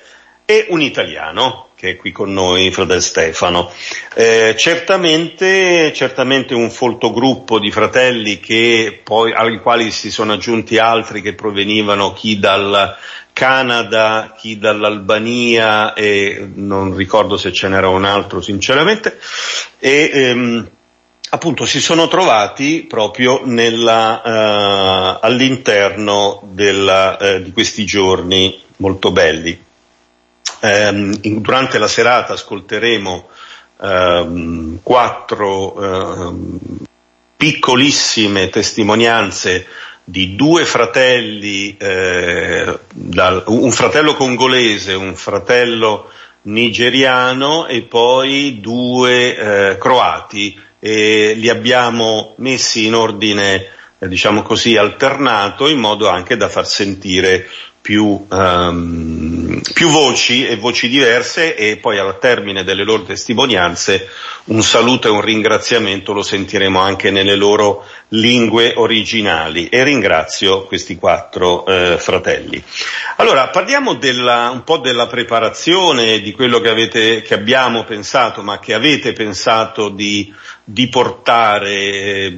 e 0.49 0.65
un 0.69 0.81
italiano 0.81 1.67
che 1.75 1.91
è 1.91 1.95
qui 1.95 2.11
con 2.11 2.33
noi, 2.33 2.71
fratello 2.71 2.99
Stefano. 2.99 3.71
Eh, 4.15 4.55
certamente, 4.57 5.93
certamente 5.93 6.55
un 6.55 6.71
folto 6.71 7.13
gruppo 7.13 7.59
di 7.59 7.69
fratelli 7.69 8.39
che 8.39 8.99
poi, 9.03 9.31
ai 9.31 9.59
quali 9.61 9.91
si 9.91 10.09
sono 10.09 10.33
aggiunti 10.33 10.79
altri 10.79 11.21
che 11.21 11.35
provenivano 11.35 12.13
chi 12.13 12.39
dal 12.39 12.97
Canada, 13.31 14.33
chi 14.35 14.57
dall'Albania 14.57 15.93
e 15.93 16.49
non 16.51 16.95
ricordo 16.95 17.37
se 17.37 17.53
ce 17.53 17.67
n'era 17.67 17.89
un 17.89 18.03
altro 18.03 18.41
sinceramente. 18.41 19.19
E, 19.77 20.09
ehm, 20.11 20.69
appunto 21.29 21.67
si 21.67 21.79
sono 21.79 22.07
trovati 22.07 22.87
proprio 22.89 23.41
nella, 23.45 24.21
uh, 24.25 25.19
all'interno 25.21 26.41
della, 26.51 27.17
uh, 27.21 27.39
di 27.39 27.51
questi 27.51 27.85
giorni 27.85 28.59
molto 28.77 29.11
belli. 29.11 29.67
In, 30.61 31.41
durante 31.41 31.77
la 31.77 31.87
serata 31.87 32.33
ascolteremo 32.33 33.27
um, 33.77 34.79
quattro 34.83 35.73
um, 35.79 36.59
piccolissime 37.37 38.49
testimonianze 38.49 39.65
di 40.03 40.35
due 40.35 40.65
fratelli, 40.65 41.77
eh, 41.77 42.79
dal, 42.91 43.43
un 43.47 43.71
fratello 43.71 44.15
congolese, 44.15 44.93
un 44.93 45.15
fratello 45.15 46.09
nigeriano 46.43 47.67
e 47.67 47.83
poi 47.83 48.59
due 48.59 49.35
eh, 49.71 49.77
croati 49.77 50.59
e 50.79 51.33
li 51.35 51.49
abbiamo 51.49 52.33
messi 52.37 52.85
in 52.85 52.95
ordine 52.95 53.67
eh, 53.99 54.07
diciamo 54.07 54.41
così 54.41 54.77
alternato 54.77 55.67
in 55.67 55.77
modo 55.77 56.07
anche 56.07 56.37
da 56.37 56.47
far 56.47 56.65
sentire 56.65 57.47
più, 57.81 58.25
um, 58.29 59.61
più 59.73 59.87
voci 59.89 60.45
e 60.45 60.57
voci 60.57 60.89
diverse 60.89 61.55
e 61.55 61.77
poi 61.77 61.97
al 61.97 62.19
termine 62.19 62.63
delle 62.63 62.83
loro 62.83 63.03
testimonianze 63.03 64.09
un 64.45 64.61
saluto 64.63 65.07
e 65.07 65.11
un 65.11 65.21
ringraziamento 65.21 66.11
lo 66.11 66.23
sentiremo 66.23 66.79
anche 66.79 67.11
nelle 67.11 67.35
loro 67.35 67.85
lingue 68.09 68.73
originali 68.75 69.69
e 69.69 69.83
ringrazio 69.83 70.63
questi 70.63 70.95
quattro 70.95 71.65
eh, 71.65 71.97
fratelli. 71.99 72.61
Allora 73.17 73.49
parliamo 73.49 73.93
della, 73.95 74.49
un 74.51 74.63
po' 74.63 74.77
della 74.77 75.07
preparazione 75.07 76.19
di 76.21 76.31
quello 76.31 76.59
che, 76.59 76.69
avete, 76.69 77.21
che 77.21 77.33
abbiamo 77.33 77.83
pensato 77.83 78.41
ma 78.41 78.59
che 78.59 78.73
avete 78.73 79.13
pensato 79.13 79.89
di, 79.89 80.33
di 80.63 80.87
portare. 80.89 81.71
Eh, 81.71 82.37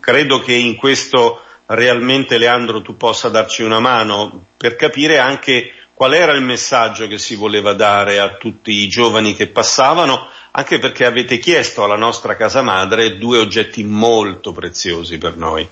credo 0.00 0.40
che 0.40 0.52
in 0.52 0.76
questo 0.76 1.42
realmente 1.68 2.38
Leandro 2.38 2.82
tu 2.82 2.96
possa 2.96 3.28
darci 3.28 3.62
una 3.62 3.80
mano 3.80 4.44
per 4.56 4.76
capire 4.76 5.18
anche 5.18 5.72
qual 5.92 6.14
era 6.14 6.32
il 6.32 6.42
messaggio 6.42 7.08
che 7.08 7.18
si 7.18 7.34
voleva 7.34 7.72
dare 7.72 8.20
a 8.20 8.36
tutti 8.36 8.70
i 8.70 8.88
giovani 8.88 9.34
che 9.34 9.48
passavano, 9.48 10.28
anche 10.52 10.78
perché 10.78 11.04
avete 11.04 11.38
chiesto 11.38 11.82
alla 11.82 11.96
nostra 11.96 12.36
casa 12.36 12.62
madre 12.62 13.18
due 13.18 13.38
oggetti 13.38 13.82
molto 13.82 14.52
preziosi 14.52 15.18
per 15.18 15.36
noi, 15.36 15.68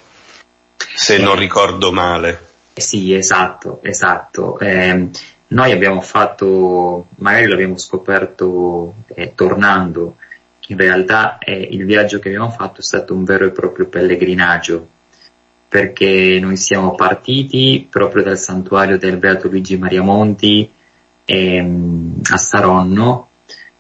se 0.77 1.19
non 1.19 1.37
ricordo 1.37 1.93
male. 1.93 2.45
Sì, 2.75 3.15
esatto, 3.15 3.79
esatto. 3.83 4.59
Eh, 4.59 5.09
noi 5.49 5.71
abbiamo 5.71 6.01
fatto, 6.01 7.07
magari 7.19 7.47
l'abbiamo 7.47 7.79
scoperto 7.79 8.95
eh, 9.15 9.33
tornando, 9.35 10.17
in 10.67 10.77
realtà 10.77 11.39
eh, 11.39 11.69
il 11.71 11.85
viaggio 11.85 12.19
che 12.19 12.29
abbiamo 12.29 12.51
fatto 12.51 12.81
è 12.81 12.85
stato 12.85 13.15
un 13.15 13.23
vero 13.23 13.47
e 13.47 13.51
proprio 13.51 13.87
pellegrinaggio 13.87 14.89
perché 15.77 16.39
noi 16.41 16.57
siamo 16.57 16.95
partiti 16.95 17.87
proprio 17.91 18.23
dal 18.23 18.39
santuario 18.39 18.97
del 18.97 19.19
Beato 19.19 19.47
Luigi 19.49 19.77
Maria 19.77 20.01
Monti 20.01 20.73
ehm, 21.23 22.23
a 22.31 22.37
Saronno, 22.39 23.29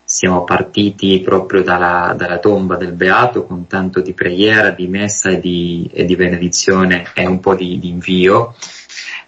siamo 0.04 0.44
partiti 0.44 1.20
proprio 1.20 1.62
dalla, 1.62 2.12
dalla, 2.14 2.38
tomba 2.38 2.76
del 2.76 2.92
Beato 2.92 3.46
con 3.46 3.66
tanto 3.66 4.02
di 4.02 4.12
preghiera, 4.12 4.72
di 4.72 4.88
messa 4.88 5.30
e 5.30 5.40
di, 5.40 5.88
e 5.90 6.04
di 6.04 6.16
benedizione 6.16 7.06
e 7.14 7.24
un 7.24 7.40
po' 7.40 7.54
di, 7.54 7.78
di 7.78 7.88
invio. 7.88 8.54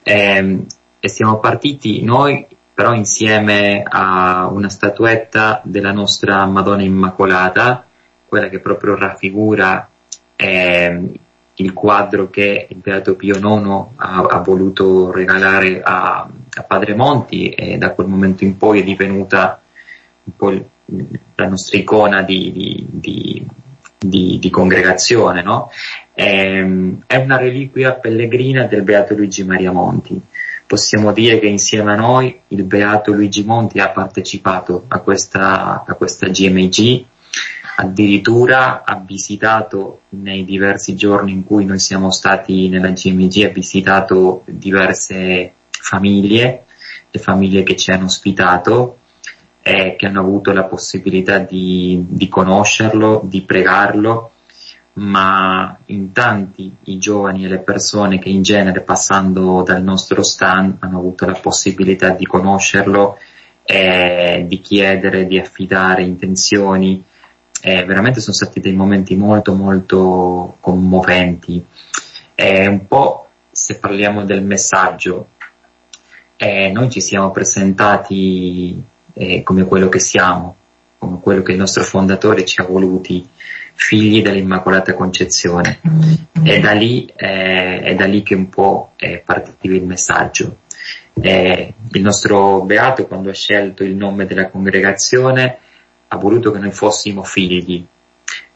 Eh, 0.03 0.67
e 1.01 1.09
siamo 1.09 1.39
partiti 1.39 2.05
noi 2.05 2.47
però 2.75 2.93
insieme 2.93 3.83
a 3.83 4.47
una 4.47 4.69
statuetta 4.69 5.63
della 5.65 5.93
nostra 5.93 6.45
Madonna 6.45 6.83
Immacolata, 6.83 7.87
quella 8.27 8.51
che 8.51 8.59
proprio 8.59 8.95
raffigura 8.95 9.89
eh, 10.37 11.19
il 11.59 11.73
quadro 11.73 12.31
che 12.31 12.67
il 12.69 12.77
Beato 12.77 13.15
Pio 13.17 13.37
IX 13.37 13.87
ha, 13.97 14.27
ha 14.31 14.39
voluto 14.41 15.11
regalare 15.11 15.81
a, 15.83 16.29
a, 16.55 16.63
Padre 16.63 16.95
Monti 16.95 17.51
e 17.51 17.79
da 17.79 17.93
quel 17.93 18.07
momento 18.07 18.45
in 18.45 18.57
poi 18.57 18.81
è 18.81 18.85
divenuta 18.85 19.61
un 20.25 20.33
po' 20.37 20.51
la 21.35 21.49
nostra 21.49 21.79
icona 21.79 22.23
di, 22.23 22.53
di, 22.53 22.87
di, 22.89 23.47
di, 23.99 24.39
di 24.41 24.51
congregazione, 24.51 25.43
no? 25.43 25.71
ehm, 26.15 27.03
è 27.07 27.17
una 27.17 27.37
reliquia 27.37 27.93
pellegrina 27.93 28.65
del 28.65 28.83
Beato 28.83 29.15
Luigi 29.15 29.45
Maria 29.45 29.73
Monti. 29.73 30.21
Possiamo 30.67 31.13
dire 31.13 31.39
che 31.39 31.47
insieme 31.47 31.93
a 31.93 31.97
noi 31.97 32.41
il 32.49 32.65
Beato 32.65 33.13
Luigi 33.13 33.45
Monti 33.45 33.79
ha 33.79 33.89
partecipato 33.89 34.85
a 34.89 34.99
questa, 34.99 35.85
a 35.87 35.95
questa 35.95 36.27
GMG 36.29 37.05
addirittura 37.81 38.83
ha 38.85 38.97
visitato 38.97 40.01
nei 40.11 40.45
diversi 40.45 40.97
giorni 40.97 41.31
in 41.31 41.45
cui 41.45 41.65
noi 41.65 41.79
siamo 41.79 42.11
stati 42.11 42.69
nella 42.69 42.91
GMG, 42.91 43.45
ha 43.45 43.53
visitato 43.53 44.43
diverse 44.47 45.53
famiglie, 45.71 46.65
le 47.09 47.21
famiglie 47.21 47.63
che 47.63 47.77
ci 47.77 47.93
hanno 47.93 48.07
ospitato 48.07 48.99
e 49.63 49.95
che 49.97 50.07
hanno 50.07 50.21
avuto 50.21 50.53
la 50.53 50.65
possibilità 50.65 51.39
di, 51.39 52.05
di 52.09 52.29
conoscerlo, 52.29 53.21
di 53.25 53.43
pregarlo, 53.43 54.33
ma 54.95 55.79
in 55.87 56.11
tanti 56.11 56.75
i 56.85 56.99
giovani 56.99 57.45
e 57.45 57.49
le 57.49 57.61
persone 57.61 58.19
che 58.19 58.29
in 58.29 58.43
genere 58.43 58.81
passando 58.81 59.63
dal 59.63 59.85
nostro 59.85 60.25
stand 60.25 60.79
hanno 60.81 60.99
avuto 60.99 61.27
la 61.27 61.39
possibilità 61.41 62.11
di 62.11 62.27
conoscerlo 62.27 63.19
eh, 63.63 64.47
di 64.49 64.61
chiedere, 64.61 65.27
di 65.27 65.39
affidare 65.39 66.03
intenzioni. 66.03 67.05
Eh, 67.61 67.85
veramente 67.85 68.21
sono 68.21 68.35
stati 68.35 68.61
dei 68.61 68.73
momenti 68.73 69.17
molto 69.17 69.55
molto 69.55 70.57
commoventi. 70.61 71.65
Eh, 72.35 72.67
un 72.67 72.87
po' 72.87 73.27
se 73.51 73.79
parliamo 73.79 74.25
del 74.25 74.43
messaggio, 74.43 75.29
eh, 76.37 76.71
noi 76.71 76.89
ci 76.89 77.01
siamo 77.01 77.33
presentati 77.33 78.81
eh, 79.13 79.43
come 79.43 79.65
quello 79.65 79.89
che 79.89 79.99
siamo, 79.99 80.55
come 80.97 81.19
quello 81.21 81.43
che 81.43 81.53
il 81.53 81.59
nostro 81.59 81.83
fondatore 81.83 82.45
ci 82.45 82.61
ha 82.61 82.65
voluti, 82.65 83.29
figli 83.75 84.23
dell'Immacolata 84.23 84.95
Concezione. 84.95 85.81
È 86.41 86.61
da 86.61 86.73
lì, 86.73 87.13
eh, 87.17 87.81
è 87.81 87.95
da 87.97 88.07
lì 88.07 88.23
che 88.23 88.35
un 88.35 88.49
po' 88.49 88.93
è 88.95 89.19
partito 89.19 89.67
il 89.75 89.83
messaggio. 89.83 90.59
Eh, 91.21 91.75
il 91.93 92.03
nostro 92.03 92.61
Beato, 92.63 93.07
quando 93.07 93.31
ha 93.31 93.35
scelto 93.35 93.83
il 93.83 93.97
nome 93.97 94.27
della 94.27 94.49
congregazione, 94.49 95.59
ha 96.09 96.17
voluto 96.17 96.51
che 96.51 96.59
noi 96.59 96.73
fossimo 96.73 97.23
figli. 97.23 97.85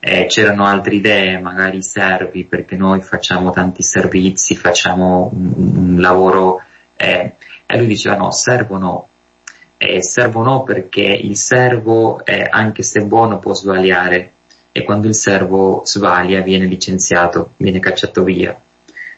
Eh, 0.01 0.27
c'erano 0.27 0.65
altre 0.65 0.97
idee, 0.97 1.39
magari 1.39 1.83
servi, 1.83 2.45
perché 2.45 2.77
noi 2.77 3.01
facciamo 3.01 3.53
tanti 3.53 3.83
servizi, 3.83 4.57
facciamo 4.57 5.31
un, 5.33 5.53
un 5.77 6.01
lavoro, 6.01 6.63
eh, 6.97 7.35
e 7.65 7.79
lui 7.79 7.87
diceva 7.87 8.17
no, 8.17 8.33
servono 8.33 9.09
eh, 9.83 10.01
servono 10.01 10.63
perché 10.63 11.03
il 11.03 11.37
servo, 11.37 12.25
eh, 12.25 12.47
anche 12.49 12.85
se 12.85 13.01
buono, 13.03 13.41
può 13.41 13.53
sbagliare 13.53 14.31
e 14.71 14.85
quando 14.85 15.09
il 15.09 15.15
servo 15.17 15.83
sbaglia 15.85 16.41
viene 16.41 16.67
licenziato, 16.67 17.55
viene 17.57 17.81
cacciato 17.81 18.23
via. 18.23 18.57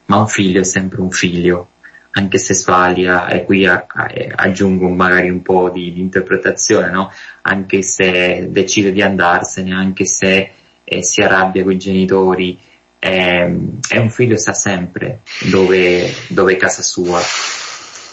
Ma 0.06 0.16
un 0.16 0.26
figlio 0.26 0.60
è 0.60 0.64
sempre 0.64 1.02
un 1.02 1.10
figlio, 1.10 1.68
anche 2.16 2.38
se 2.38 2.54
sbaglia, 2.54 3.28
e 3.28 3.44
qui 3.44 3.66
a, 3.66 3.86
a, 3.86 4.10
aggiungo 4.36 4.88
magari 4.88 5.28
un 5.30 5.42
po' 5.42 5.70
di, 5.70 5.92
di 5.92 6.00
interpretazione, 6.00 6.90
no? 6.90 7.12
anche 7.42 7.82
se 7.82 8.48
decide 8.50 8.92
di 8.92 9.02
andarsene, 9.02 9.72
anche 9.72 10.06
se 10.06 10.50
eh, 10.84 11.04
si 11.04 11.20
arrabbia 11.22 11.62
con 11.64 11.72
i 11.72 11.78
genitori, 11.78 12.58
eh, 12.98 13.58
è 13.88 13.98
un 13.98 14.10
figlio 14.10 14.38
sa 14.38 14.52
sempre 14.52 15.20
dove, 15.50 16.10
dove 16.28 16.52
è 16.54 16.56
casa 16.56 16.82
sua 16.82 17.20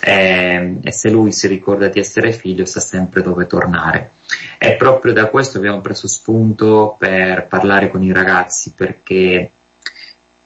eh, 0.04 0.78
e 0.82 0.92
se 0.92 1.10
lui 1.10 1.32
si 1.32 1.48
ricorda 1.48 1.88
di 1.88 2.00
essere 2.00 2.34
figlio 2.34 2.66
sa 2.66 2.80
sempre 2.80 3.22
dove 3.22 3.46
tornare. 3.46 4.12
E 4.58 4.74
proprio 4.74 5.14
da 5.14 5.28
questo 5.28 5.58
abbiamo 5.60 5.82
preso 5.82 6.08
spunto 6.08 6.96
per 6.98 7.46
parlare 7.48 7.92
con 7.92 8.02
i 8.02 8.12
ragazzi 8.12 8.74
perché 8.76 9.50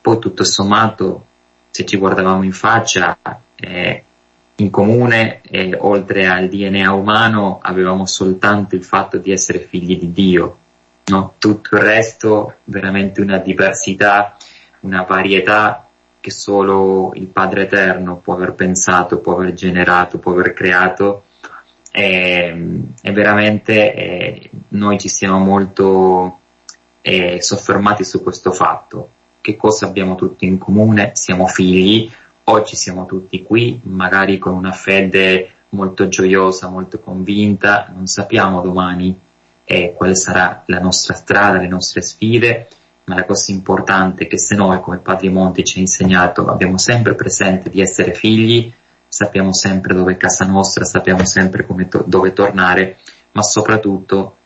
poi 0.02 0.20
tutto 0.20 0.44
sommato 0.44 1.26
se 1.72 1.86
ci 1.86 1.98
guardavamo 1.98 2.44
in 2.44 2.52
faccia 2.52 3.18
eh, 3.56 4.04
in 4.56 4.70
comune 4.70 5.42
eh, 5.42 5.76
oltre 5.78 6.28
al 6.28 6.48
DNA 6.48 6.94
umano 6.94 7.60
avevamo 7.62 8.06
soltanto 8.06 8.76
il 8.76 8.84
fatto 8.84 9.18
di 9.18 9.32
essere 9.32 9.60
figli 9.60 10.00
di 10.00 10.12
Dio, 10.14 10.58
no? 11.06 11.34
tutto 11.38 11.76
il 11.76 11.82
resto 11.82 12.56
veramente 12.66 13.22
una 13.22 13.38
diversità, 13.38 14.38
una 14.82 15.04
varietà 15.04 15.88
che 16.22 16.32
solo 16.32 17.12
il 17.16 17.28
Padre 17.28 17.64
Eterno 17.64 18.16
può 18.16 18.34
aver 18.34 18.54
pensato, 18.54 19.20
può 19.20 19.34
aver 19.34 19.54
generato, 19.54 20.18
può 20.18 20.32
aver 20.32 20.54
creato 20.54 21.26
e, 21.92 22.82
e 23.02 23.12
veramente 23.12 23.94
eh, 23.94 24.50
noi 24.70 24.98
ci 24.98 25.08
siamo 25.08 25.38
molto 25.40 26.40
eh, 27.02 27.42
soffermati 27.42 28.04
su 28.04 28.24
questo 28.24 28.52
fatto. 28.52 29.10
Che 29.40 29.56
cosa 29.56 29.86
abbiamo 29.86 30.16
tutti 30.16 30.46
in 30.46 30.58
comune? 30.58 31.12
Siamo 31.14 31.46
figli, 31.46 32.12
oggi 32.46 32.76
siamo 32.76 33.06
tutti 33.06 33.42
qui, 33.44 33.80
magari 33.84 34.38
con 34.38 34.54
una 34.54 34.72
fede 34.72 35.50
molto 35.70 36.08
gioiosa, 36.08 36.70
molto 36.70 37.00
convinta, 37.00 37.92
non 37.94 38.08
sappiamo 38.08 38.62
domani 38.62 39.18
eh, 39.64 39.94
quale 39.96 40.16
sarà 40.16 40.64
la 40.68 40.80
nostra 40.80 41.14
strada, 41.14 41.60
le 41.60 41.68
nostre 41.68 42.02
sfide, 42.02 42.68
ma 43.06 43.16
la 43.16 43.26
cosa 43.26 43.52
importante 43.52 44.24
è 44.24 44.28
che 44.28 44.40
se 44.40 44.56
noi 44.56 44.80
come 44.82 44.98
Padre 44.98 45.30
Monti 45.30 45.64
ci 45.64 45.78
ha 45.78 45.82
insegnato 45.82 46.48
abbiamo 46.48 46.78
sempre 46.78 47.16
presente 47.16 47.70
di 47.70 47.82
essere 47.82 48.14
figli, 48.14 48.72
sappiamo 49.08 49.54
sempre 49.54 49.94
dove 49.94 50.14
è 50.14 50.18
casa 50.18 50.46
nostra, 50.46 50.86
sappiamo 50.86 51.26
sempre 51.26 51.66
to- 51.88 52.04
dove 52.06 52.34
tornare, 52.34 52.98
ma 53.32 53.44
soprattutto 53.44 54.38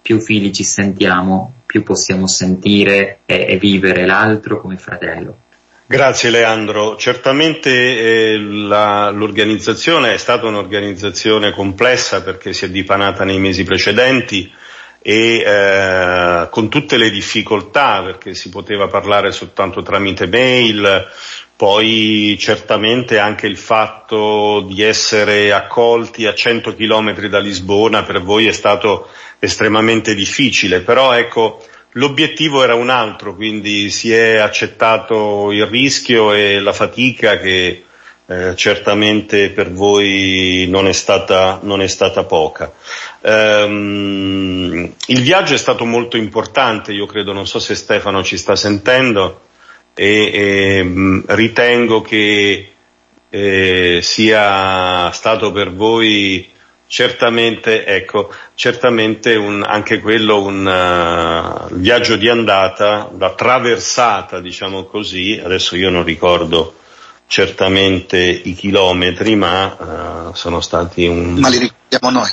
più 0.00 0.20
figli 0.20 0.50
ci 0.50 0.64
sentiamo, 0.64 1.52
più 1.66 1.82
possiamo 1.82 2.26
sentire 2.26 3.20
e, 3.26 3.46
e 3.48 3.58
vivere 3.58 4.06
l'altro 4.06 4.60
come 4.60 4.76
fratello. 4.76 5.46
Grazie 5.90 6.28
Leandro, 6.28 6.96
certamente 6.96 7.70
eh, 7.70 8.38
la, 8.38 9.08
l'organizzazione 9.08 10.12
è 10.12 10.18
stata 10.18 10.46
un'organizzazione 10.46 11.50
complessa 11.50 12.22
perché 12.22 12.52
si 12.52 12.66
è 12.66 12.68
dipanata 12.68 13.24
nei 13.24 13.38
mesi 13.38 13.64
precedenti, 13.64 14.52
e 15.00 15.38
eh, 15.38 16.48
con 16.50 16.68
tutte 16.68 16.98
le 16.98 17.08
difficoltà 17.08 18.02
perché 18.02 18.34
si 18.34 18.50
poteva 18.50 18.88
parlare 18.88 19.32
soltanto 19.32 19.80
tramite 19.80 20.26
mail, 20.26 21.06
poi 21.56 22.36
certamente 22.38 23.18
anche 23.18 23.46
il 23.46 23.56
fatto 23.56 24.66
di 24.68 24.82
essere 24.82 25.54
accolti 25.54 26.26
a 26.26 26.34
100 26.34 26.74
chilometri 26.74 27.30
da 27.30 27.38
Lisbona 27.38 28.02
per 28.02 28.20
voi 28.20 28.46
è 28.46 28.52
stato 28.52 29.08
estremamente 29.38 30.14
difficile, 30.14 30.80
però 30.80 31.12
ecco 31.12 31.64
l'obiettivo 31.92 32.62
era 32.62 32.74
un 32.74 32.90
altro, 32.90 33.34
quindi 33.34 33.90
si 33.90 34.12
è 34.12 34.36
accettato 34.36 35.50
il 35.52 35.66
rischio 35.66 36.32
e 36.32 36.60
la 36.60 36.72
fatica 36.72 37.38
che 37.38 37.84
eh, 38.26 38.54
certamente 38.56 39.48
per 39.50 39.72
voi 39.72 40.66
non 40.68 40.86
è 40.86 40.92
stata, 40.92 41.60
non 41.62 41.80
è 41.80 41.86
stata 41.86 42.24
poca. 42.24 42.70
Um, 43.20 44.92
il 45.06 45.22
viaggio 45.22 45.54
è 45.54 45.58
stato 45.58 45.86
molto 45.86 46.18
importante, 46.18 46.92
io 46.92 47.06
credo, 47.06 47.32
non 47.32 47.46
so 47.46 47.58
se 47.58 47.74
Stefano 47.74 48.22
ci 48.22 48.36
sta 48.36 48.54
sentendo, 48.54 49.40
e, 49.94 50.30
e 50.32 50.82
mm, 50.84 51.20
ritengo 51.28 52.02
che 52.02 52.72
eh, 53.30 53.98
sia 54.02 55.10
stato 55.10 55.50
per 55.50 55.72
voi 55.72 56.48
certamente, 56.88 57.84
ecco, 57.84 58.34
certamente 58.54 59.36
un, 59.36 59.62
anche 59.62 60.00
quello 60.00 60.42
un 60.42 60.66
uh, 60.66 61.74
viaggio 61.74 62.16
di 62.16 62.28
andata, 62.28 63.10
la 63.16 63.34
traversata, 63.34 64.40
diciamo 64.40 64.84
così, 64.84 65.40
adesso 65.42 65.76
io 65.76 65.90
non 65.90 66.02
ricordo 66.02 66.74
certamente 67.26 68.18
i 68.18 68.54
chilometri, 68.54 69.36
ma 69.36 70.28
uh, 70.30 70.34
sono 70.34 70.60
stati 70.60 71.06
un... 71.06 71.34
Ma 71.34 71.48
li 71.50 71.58
ricordiamo 71.58 72.18
noi. 72.18 72.30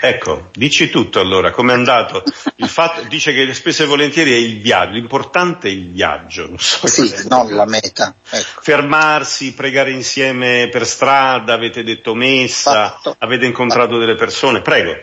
Ecco, 0.00 0.50
dici 0.54 0.90
tutto 0.90 1.20
allora, 1.20 1.50
com'è 1.50 1.72
andato? 1.72 2.24
Il 2.56 2.68
fatto, 2.68 3.02
dice 3.08 3.32
che 3.32 3.52
spesso 3.54 3.84
e 3.84 3.86
volentieri 3.86 4.32
è 4.32 4.36
il 4.36 4.60
viaggio, 4.60 4.92
l'importante 4.92 5.68
è 5.68 5.70
il 5.70 5.90
viaggio, 5.90 6.48
non 6.48 6.58
so 6.58 6.86
sì, 6.86 7.12
non 7.28 7.54
la 7.54 7.64
meta. 7.64 8.14
Ecco. 8.28 8.60
Fermarsi, 8.60 9.54
pregare 9.54 9.92
insieme 9.92 10.68
per 10.68 10.86
strada, 10.86 11.54
avete 11.54 11.84
detto 11.84 12.14
messa, 12.14 12.90
Fatto. 12.90 13.16
avete 13.18 13.46
incontrato 13.46 13.90
Fatto. 13.90 13.98
delle 13.98 14.14
persone, 14.16 14.60
prego. 14.62 14.96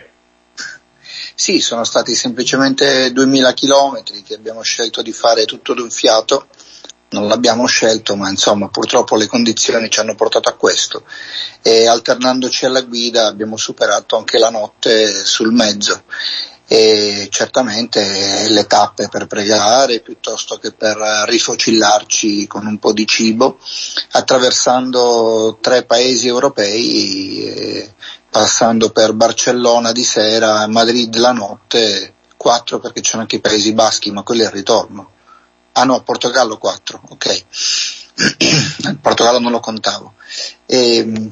Sì, 1.34 1.60
sono 1.60 1.84
stati 1.84 2.14
semplicemente 2.14 3.12
2000 3.12 3.52
chilometri 3.52 4.22
che 4.22 4.34
abbiamo 4.34 4.62
scelto 4.62 5.02
di 5.02 5.12
fare 5.12 5.44
tutto 5.44 5.74
d'un 5.74 5.90
fiato 5.90 6.48
non 7.08 7.28
l'abbiamo 7.28 7.66
scelto, 7.66 8.16
ma 8.16 8.28
insomma 8.28 8.68
purtroppo 8.68 9.16
le 9.16 9.26
condizioni 9.26 9.88
ci 9.90 10.00
hanno 10.00 10.14
portato 10.14 10.48
a 10.48 10.54
questo 10.54 11.04
e 11.62 11.86
alternandoci 11.86 12.66
alla 12.66 12.82
guida 12.82 13.26
abbiamo 13.26 13.56
superato 13.56 14.16
anche 14.16 14.38
la 14.38 14.50
notte 14.50 15.24
sul 15.24 15.52
mezzo 15.52 16.02
e 16.68 17.28
certamente 17.30 18.48
le 18.48 18.66
tappe 18.66 19.08
per 19.08 19.26
pregare 19.26 20.00
piuttosto 20.00 20.56
che 20.56 20.72
per 20.72 20.96
rifocillarci 21.26 22.48
con 22.48 22.66
un 22.66 22.78
po' 22.78 22.92
di 22.92 23.06
cibo, 23.06 23.58
attraversando 24.12 25.58
tre 25.60 25.84
paesi 25.84 26.26
europei, 26.26 27.88
passando 28.28 28.90
per 28.90 29.12
Barcellona 29.12 29.92
di 29.92 30.02
sera, 30.02 30.66
Madrid 30.66 31.14
la 31.16 31.32
notte, 31.32 32.14
quattro 32.36 32.80
perché 32.80 33.00
c'erano 33.00 33.22
anche 33.22 33.36
i 33.36 33.40
Paesi 33.40 33.72
Baschi, 33.72 34.10
ma 34.10 34.22
quello 34.22 34.42
è 34.42 34.46
il 34.46 34.52
ritorno. 34.52 35.10
Ah 35.78 35.84
no, 35.84 36.00
Portogallo 36.00 36.56
4, 36.56 37.00
ok. 37.10 37.44
Portogallo 39.02 39.38
non 39.38 39.52
lo 39.52 39.60
contavo. 39.60 40.14
E, 40.64 41.30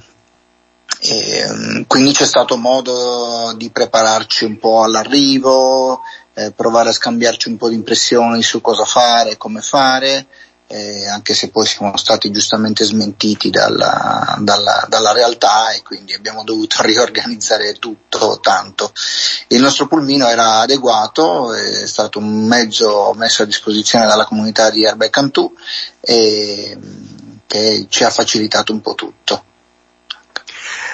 e, 1.01 1.85
quindi 1.87 2.13
c'è 2.13 2.27
stato 2.27 2.59
modo 2.59 3.55
di 3.57 3.71
prepararci 3.71 4.45
un 4.45 4.59
po' 4.59 4.83
all'arrivo, 4.83 6.01
eh, 6.35 6.53
provare 6.53 6.91
a 6.91 6.93
scambiarci 6.93 7.49
un 7.49 7.57
po' 7.57 7.71
di 7.71 7.75
impressioni 7.77 8.43
su 8.43 8.61
cosa 8.61 8.85
fare, 8.85 9.39
come 9.39 9.63
fare, 9.63 10.27
eh, 10.66 11.07
anche 11.07 11.35
se 11.35 11.50
poi 11.50 11.66
siamo 11.66 11.96
stati 11.96 12.31
giustamente 12.31 12.85
smentiti 12.85 13.50
dalla, 13.50 14.37
dalla, 14.40 14.87
dalla, 14.88 15.12
realtà 15.12 15.72
e 15.72 15.83
quindi 15.83 16.14
abbiamo 16.14 16.42
dovuto 16.42 16.81
riorganizzare 16.83 17.74
tutto 17.74 18.38
tanto. 18.40 18.92
Il 19.48 19.61
nostro 19.61 19.87
pulmino 19.87 20.27
era 20.27 20.61
adeguato, 20.61 21.53
è 21.53 21.87
stato 21.87 22.18
un 22.18 22.46
mezzo 22.46 23.12
messo 23.14 23.42
a 23.42 23.46
disposizione 23.46 24.07
dalla 24.07 24.24
comunità 24.24 24.70
di 24.70 24.85
Erba 24.85 25.05
e 25.05 25.11
Cantù 25.11 25.53
e, 26.00 26.79
che 27.46 27.87
ci 27.88 28.05
ha 28.05 28.11
facilitato 28.11 28.72
un 28.72 28.81
po' 28.81 28.94
tutto. 28.94 29.44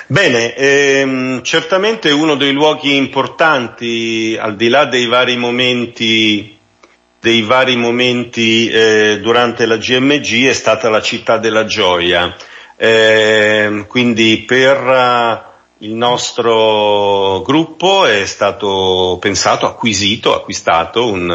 Bene, 0.09 0.57
ehm, 0.57 1.43
certamente 1.43 2.11
uno 2.11 2.35
dei 2.35 2.51
luoghi 2.51 2.97
importanti, 2.97 4.37
al 4.39 4.57
di 4.57 4.69
là 4.69 4.85
dei 4.85 5.07
vari 5.07 5.37
momenti, 5.37 6.59
dei 7.21 7.43
vari 7.43 7.77
momenti 7.77 8.69
eh, 8.69 9.21
durante 9.21 9.67
la 9.67 9.77
GMG, 9.77 10.47
è 10.49 10.53
stata 10.55 10.89
la 10.89 11.03
città 11.03 11.37
della 11.37 11.67
gioia. 11.67 12.35
Eh, 12.77 13.85
quindi 13.87 14.39
per 14.47 14.81
uh, 14.83 15.85
il 15.85 15.93
nostro 15.93 17.43
gruppo 17.43 18.07
è 18.07 18.25
stato 18.25 19.19
pensato, 19.21 19.67
acquisito, 19.67 20.35
acquistato 20.35 21.07
un, 21.07 21.29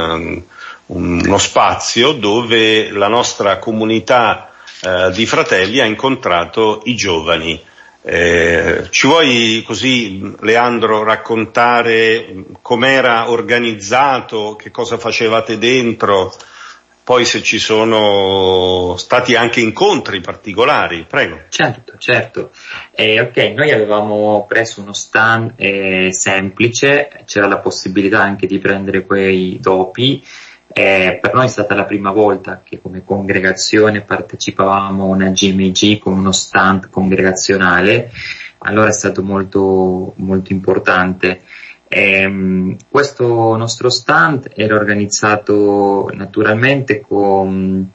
un, 0.87 1.21
uno 1.23 1.37
spazio 1.37 2.13
dove 2.13 2.89
la 2.89 3.07
nostra 3.07 3.59
comunità 3.59 4.49
eh, 4.81 5.11
di 5.11 5.25
fratelli 5.25 5.79
ha 5.79 5.85
incontrato 5.85 6.81
i 6.85 6.95
giovani. 6.95 7.61
Eh, 8.07 8.85
ci 8.91 9.07
vuoi 9.07 9.63
così, 9.65 10.35
Leandro, 10.41 11.03
raccontare 11.03 12.35
com'era 12.61 13.31
organizzato, 13.31 14.55
che 14.55 14.69
cosa 14.69 14.99
facevate 14.99 15.57
dentro, 15.57 16.31
poi 17.03 17.25
se 17.25 17.41
ci 17.41 17.57
sono 17.57 18.95
stati 18.97 19.35
anche 19.35 19.59
incontri 19.59 20.21
particolari? 20.21 21.05
Prego. 21.09 21.41
Certo, 21.49 21.93
certo. 21.97 22.51
Eh, 22.91 23.19
ok, 23.21 23.37
noi 23.55 23.71
avevamo 23.71 24.45
preso 24.47 24.81
uno 24.81 24.93
stand 24.93 25.53
eh, 25.55 26.09
semplice, 26.11 27.09
c'era 27.25 27.47
la 27.47 27.57
possibilità 27.57 28.21
anche 28.21 28.45
di 28.45 28.59
prendere 28.59 29.03
quei 29.03 29.57
dopi 29.59 30.23
eh, 30.77 31.19
per 31.21 31.33
noi 31.33 31.45
è 31.45 31.47
stata 31.47 31.73
la 31.73 31.85
prima 31.85 32.11
volta 32.11 32.59
che 32.61 32.81
come 32.81 33.01
congregazione 33.05 34.01
partecipavamo 34.01 35.03
a 35.03 35.07
una 35.07 35.29
GMG 35.29 35.99
con 35.99 36.17
uno 36.17 36.33
stand 36.33 36.89
congregazionale, 36.89 38.11
allora 38.57 38.89
è 38.89 38.91
stato 38.91 39.23
molto, 39.23 40.11
molto 40.17 40.51
importante. 40.51 41.43
Eh, 41.87 42.75
questo 42.89 43.55
nostro 43.55 43.89
stand 43.89 44.51
era 44.53 44.75
organizzato 44.75 46.11
naturalmente 46.13 46.99
con 46.99 47.89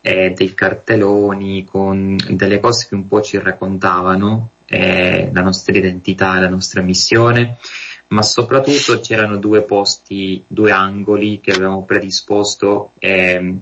eh, 0.00 0.32
dei 0.34 0.52
cartelloni, 0.52 1.64
con 1.64 2.16
delle 2.28 2.58
cose 2.58 2.88
che 2.88 2.96
un 2.96 3.06
po' 3.06 3.22
ci 3.22 3.38
raccontavano 3.38 4.50
eh, 4.66 5.30
la 5.32 5.42
nostra 5.42 5.76
identità, 5.76 6.40
la 6.40 6.48
nostra 6.48 6.82
missione 6.82 7.56
ma 8.10 8.22
soprattutto 8.22 8.98
c'erano 9.00 9.36
due 9.36 9.62
posti, 9.62 10.42
due 10.46 10.72
angoli 10.72 11.40
che 11.40 11.52
avevamo 11.52 11.84
predisposto. 11.84 12.92
Eh, 12.98 13.58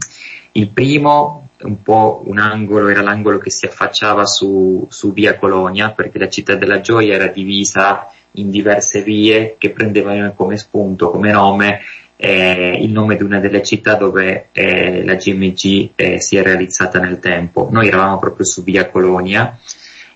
il 0.52 0.68
primo, 0.70 1.50
un 1.60 1.82
po' 1.82 2.22
un 2.24 2.38
angolo, 2.38 2.88
era 2.88 3.02
l'angolo 3.02 3.38
che 3.38 3.50
si 3.50 3.66
affacciava 3.66 4.24
su, 4.24 4.86
su 4.88 5.12
via 5.12 5.38
Colonia, 5.38 5.90
perché 5.90 6.18
la 6.18 6.30
città 6.30 6.54
della 6.54 6.80
gioia 6.80 7.14
era 7.14 7.26
divisa 7.26 8.10
in 8.32 8.50
diverse 8.50 9.02
vie 9.02 9.56
che 9.58 9.70
prendevano 9.70 10.32
come 10.32 10.56
spunto, 10.56 11.10
come 11.10 11.30
nome, 11.30 11.80
eh, 12.16 12.78
il 12.80 12.90
nome 12.90 13.16
di 13.16 13.22
una 13.22 13.40
delle 13.40 13.62
città 13.62 13.94
dove 13.94 14.48
eh, 14.52 15.04
la 15.04 15.14
GMG 15.14 15.90
eh, 15.94 16.20
si 16.22 16.36
è 16.38 16.42
realizzata 16.42 16.98
nel 16.98 17.18
tempo. 17.18 17.68
Noi 17.70 17.88
eravamo 17.88 18.18
proprio 18.18 18.46
su 18.46 18.64
via 18.64 18.88
Colonia 18.88 19.58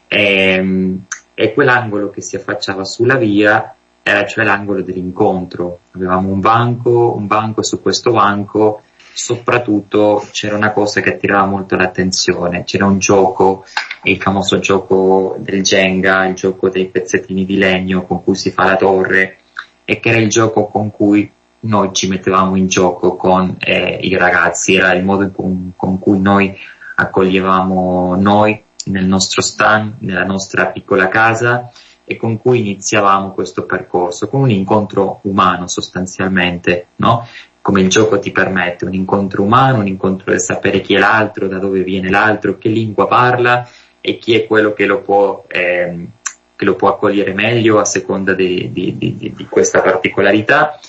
ehm, 0.08 1.04
e 1.34 1.52
quell'angolo 1.52 2.08
che 2.08 2.22
si 2.22 2.36
affacciava 2.36 2.84
sulla 2.84 3.16
via 3.16 3.76
era 4.02 4.26
cioè 4.26 4.44
l'angolo 4.44 4.82
dell'incontro. 4.82 5.80
Avevamo 5.92 6.30
un 6.30 6.40
banco, 6.40 7.14
un 7.16 7.26
banco 7.26 7.62
su 7.62 7.80
questo 7.80 8.12
banco. 8.12 8.82
Soprattutto 9.14 10.26
c'era 10.32 10.56
una 10.56 10.72
cosa 10.72 11.00
che 11.00 11.10
attirava 11.10 11.44
molto 11.44 11.76
l'attenzione, 11.76 12.64
c'era 12.64 12.86
un 12.86 12.98
gioco, 12.98 13.66
il 14.04 14.20
famoso 14.20 14.58
gioco 14.58 15.36
del 15.38 15.62
Jenga, 15.62 16.26
il 16.26 16.34
gioco 16.34 16.70
dei 16.70 16.86
pezzettini 16.86 17.44
di 17.44 17.56
legno 17.58 18.06
con 18.06 18.24
cui 18.24 18.34
si 18.34 18.50
fa 18.50 18.64
la 18.64 18.76
torre 18.76 19.36
e 19.84 20.00
che 20.00 20.08
era 20.08 20.18
il 20.18 20.30
gioco 20.30 20.66
con 20.66 20.90
cui 20.90 21.30
noi 21.60 21.90
ci 21.92 22.08
mettevamo 22.08 22.56
in 22.56 22.68
gioco 22.68 23.14
con 23.14 23.54
eh, 23.58 23.98
i 24.00 24.16
ragazzi, 24.16 24.74
era 24.76 24.94
il 24.94 25.04
modo 25.04 25.30
con, 25.30 25.72
con 25.76 25.98
cui 25.98 26.18
noi 26.18 26.56
accoglievamo 26.96 28.16
noi 28.16 28.60
nel 28.86 29.04
nostro 29.04 29.42
stand, 29.42 29.96
nella 29.98 30.24
nostra 30.24 30.66
piccola 30.66 31.08
casa 31.08 31.70
e 32.04 32.16
con 32.16 32.40
cui 32.40 32.60
iniziavamo 32.60 33.32
questo 33.32 33.64
percorso, 33.64 34.28
con 34.28 34.40
un 34.40 34.50
incontro 34.50 35.20
umano 35.22 35.66
sostanzialmente, 35.66 36.86
no? 36.96 37.26
Come 37.60 37.80
il 37.80 37.88
gioco 37.88 38.18
ti 38.18 38.32
permette, 38.32 38.84
un 38.84 38.94
incontro 38.94 39.42
umano, 39.42 39.78
un 39.78 39.86
incontro 39.86 40.32
del 40.32 40.40
sapere 40.40 40.80
chi 40.80 40.94
è 40.94 40.98
l'altro, 40.98 41.46
da 41.46 41.58
dove 41.58 41.82
viene 41.82 42.10
l'altro, 42.10 42.58
che 42.58 42.68
lingua 42.68 43.06
parla 43.06 43.68
e 44.00 44.18
chi 44.18 44.34
è 44.34 44.46
quello 44.46 44.72
che 44.72 44.84
lo 44.84 45.00
può, 45.00 45.44
ehm, 45.46 46.08
che 46.56 46.64
lo 46.64 46.74
può 46.74 46.88
accogliere 46.88 47.34
meglio 47.34 47.78
a 47.78 47.84
seconda 47.84 48.34
di, 48.34 48.70
di, 48.72 48.98
di, 48.98 49.32
di, 49.34 49.46
questa 49.48 49.80
particolarità. 49.80 50.80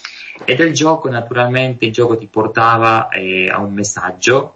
E 0.43 0.55
del 0.55 0.73
gioco, 0.73 1.09
naturalmente, 1.09 1.85
il 1.85 1.91
gioco 1.91 2.17
ti 2.17 2.25
portava 2.25 3.09
eh, 3.09 3.49
a 3.51 3.59
un 3.59 3.71
messaggio 3.71 4.55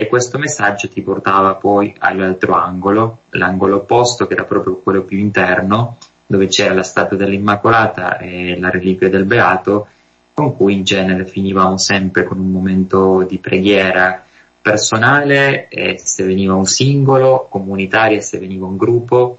e 0.00 0.06
questo 0.06 0.38
messaggio 0.38 0.88
ti 0.88 1.02
portava 1.02 1.56
poi 1.56 1.94
all'altro 1.98 2.54
angolo, 2.54 3.18
l'angolo 3.32 3.76
opposto 3.76 4.26
che 4.26 4.32
era 4.32 4.44
proprio 4.44 4.80
quello 4.80 5.02
più 5.02 5.18
interno, 5.18 5.98
dove 6.26 6.46
c'era 6.46 6.72
la 6.72 6.82
statua 6.82 7.18
dell'Immacolata 7.18 8.16
e 8.16 8.58
la 8.58 8.70
reliquia 8.70 9.10
del 9.10 9.26
Beato, 9.26 9.88
con 10.32 10.56
cui 10.56 10.72
in 10.72 10.84
genere 10.84 11.26
finivamo 11.26 11.76
sempre 11.76 12.24
con 12.24 12.38
un 12.38 12.50
momento 12.50 13.26
di 13.28 13.36
preghiera 13.36 14.24
personale, 14.62 15.68
se 15.96 16.24
veniva 16.24 16.54
un 16.54 16.64
singolo, 16.64 17.46
comunitaria 17.50 18.22
se 18.22 18.38
veniva 18.38 18.64
un 18.64 18.78
gruppo, 18.78 19.36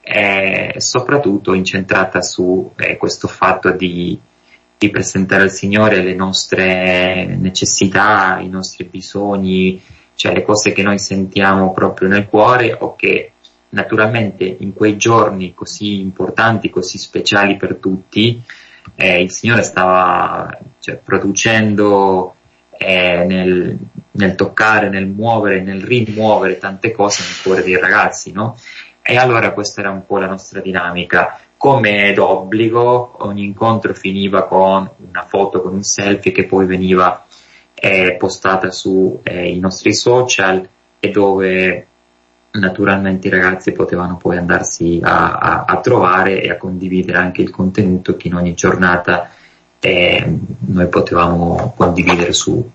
e 0.00 0.74
soprattutto 0.78 1.54
incentrata 1.54 2.22
su 2.22 2.72
eh, 2.74 2.96
questo 2.96 3.28
fatto 3.28 3.70
di 3.70 4.18
di 4.82 4.90
presentare 4.90 5.44
al 5.44 5.52
Signore 5.52 6.02
le 6.02 6.14
nostre 6.14 7.24
necessità, 7.38 8.40
i 8.40 8.48
nostri 8.48 8.82
bisogni, 8.82 9.80
cioè 10.14 10.32
le 10.32 10.42
cose 10.42 10.72
che 10.72 10.82
noi 10.82 10.98
sentiamo 10.98 11.72
proprio 11.72 12.08
nel 12.08 12.28
cuore 12.28 12.76
o 12.78 12.94
che 12.94 13.32
naturalmente 13.70 14.44
in 14.44 14.74
quei 14.74 14.96
giorni 14.96 15.54
così 15.54 16.00
importanti, 16.00 16.70
così 16.70 16.98
speciali 16.98 17.56
per 17.56 17.76
tutti, 17.76 18.40
eh, 18.94 19.22
il 19.22 19.30
Signore 19.30 19.62
stava 19.62 20.58
cioè, 20.78 20.96
producendo 20.96 22.34
eh, 22.76 23.24
nel, 23.24 23.76
nel, 24.12 24.34
toccare, 24.34 24.88
nel 24.88 25.06
muovere, 25.06 25.60
nel 25.60 25.82
rimuovere 25.82 26.58
tante 26.58 26.92
cose 26.92 27.22
nel 27.22 27.40
cuore 27.42 27.62
dei 27.62 27.78
ragazzi, 27.78 28.32
no? 28.32 28.58
E 29.00 29.16
allora 29.16 29.52
questa 29.52 29.80
era 29.80 29.90
un 29.90 30.06
po' 30.06 30.18
la 30.18 30.26
nostra 30.28 30.60
dinamica 30.60 31.40
come 31.56 32.12
d'obbligo 32.12 33.18
ogni 33.20 33.44
incontro 33.44 33.94
finiva 33.94 34.46
con 34.46 34.88
una 35.08 35.24
foto, 35.24 35.62
con 35.62 35.74
un 35.74 35.82
selfie 35.82 36.32
che 36.32 36.44
poi 36.44 36.66
veniva 36.66 37.24
eh, 37.84 38.14
postata 38.16 38.70
sui 38.70 39.18
eh, 39.24 39.56
nostri 39.56 39.92
social 39.92 40.68
e 41.00 41.10
dove 41.10 41.86
naturalmente 42.52 43.26
i 43.26 43.30
ragazzi 43.30 43.72
potevano 43.72 44.18
poi 44.18 44.36
andarsi 44.36 45.00
a, 45.02 45.32
a, 45.32 45.64
a, 45.64 45.80
trovare 45.80 46.40
e 46.40 46.50
a 46.50 46.56
condividere 46.58 47.18
anche 47.18 47.42
il 47.42 47.50
contenuto 47.50 48.16
che 48.16 48.28
in 48.28 48.34
ogni 48.36 48.54
giornata 48.54 49.32
eh, 49.80 50.38
noi 50.60 50.86
potevamo 50.86 51.74
condividere 51.76 52.32
su, 52.32 52.70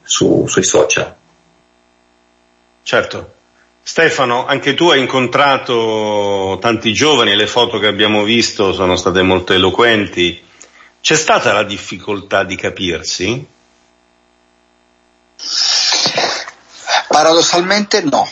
su, 0.00 0.46
sui 0.46 0.62
social. 0.62 1.12
Certo. 2.84 3.32
Stefano, 3.82 4.46
anche 4.46 4.74
tu 4.74 4.90
hai 4.90 5.00
incontrato 5.00 6.56
tanti 6.60 6.92
giovani, 6.92 7.34
le 7.34 7.48
foto 7.48 7.80
che 7.80 7.88
abbiamo 7.88 8.22
visto 8.22 8.72
sono 8.72 8.94
state 8.94 9.22
molto 9.22 9.52
eloquenti. 9.52 10.40
C'è 11.00 11.16
stata 11.16 11.52
la 11.52 11.64
difficoltà 11.64 12.44
di 12.44 12.54
capirsi? 12.54 13.52
Paradossalmente 17.14 18.02
no. 18.02 18.28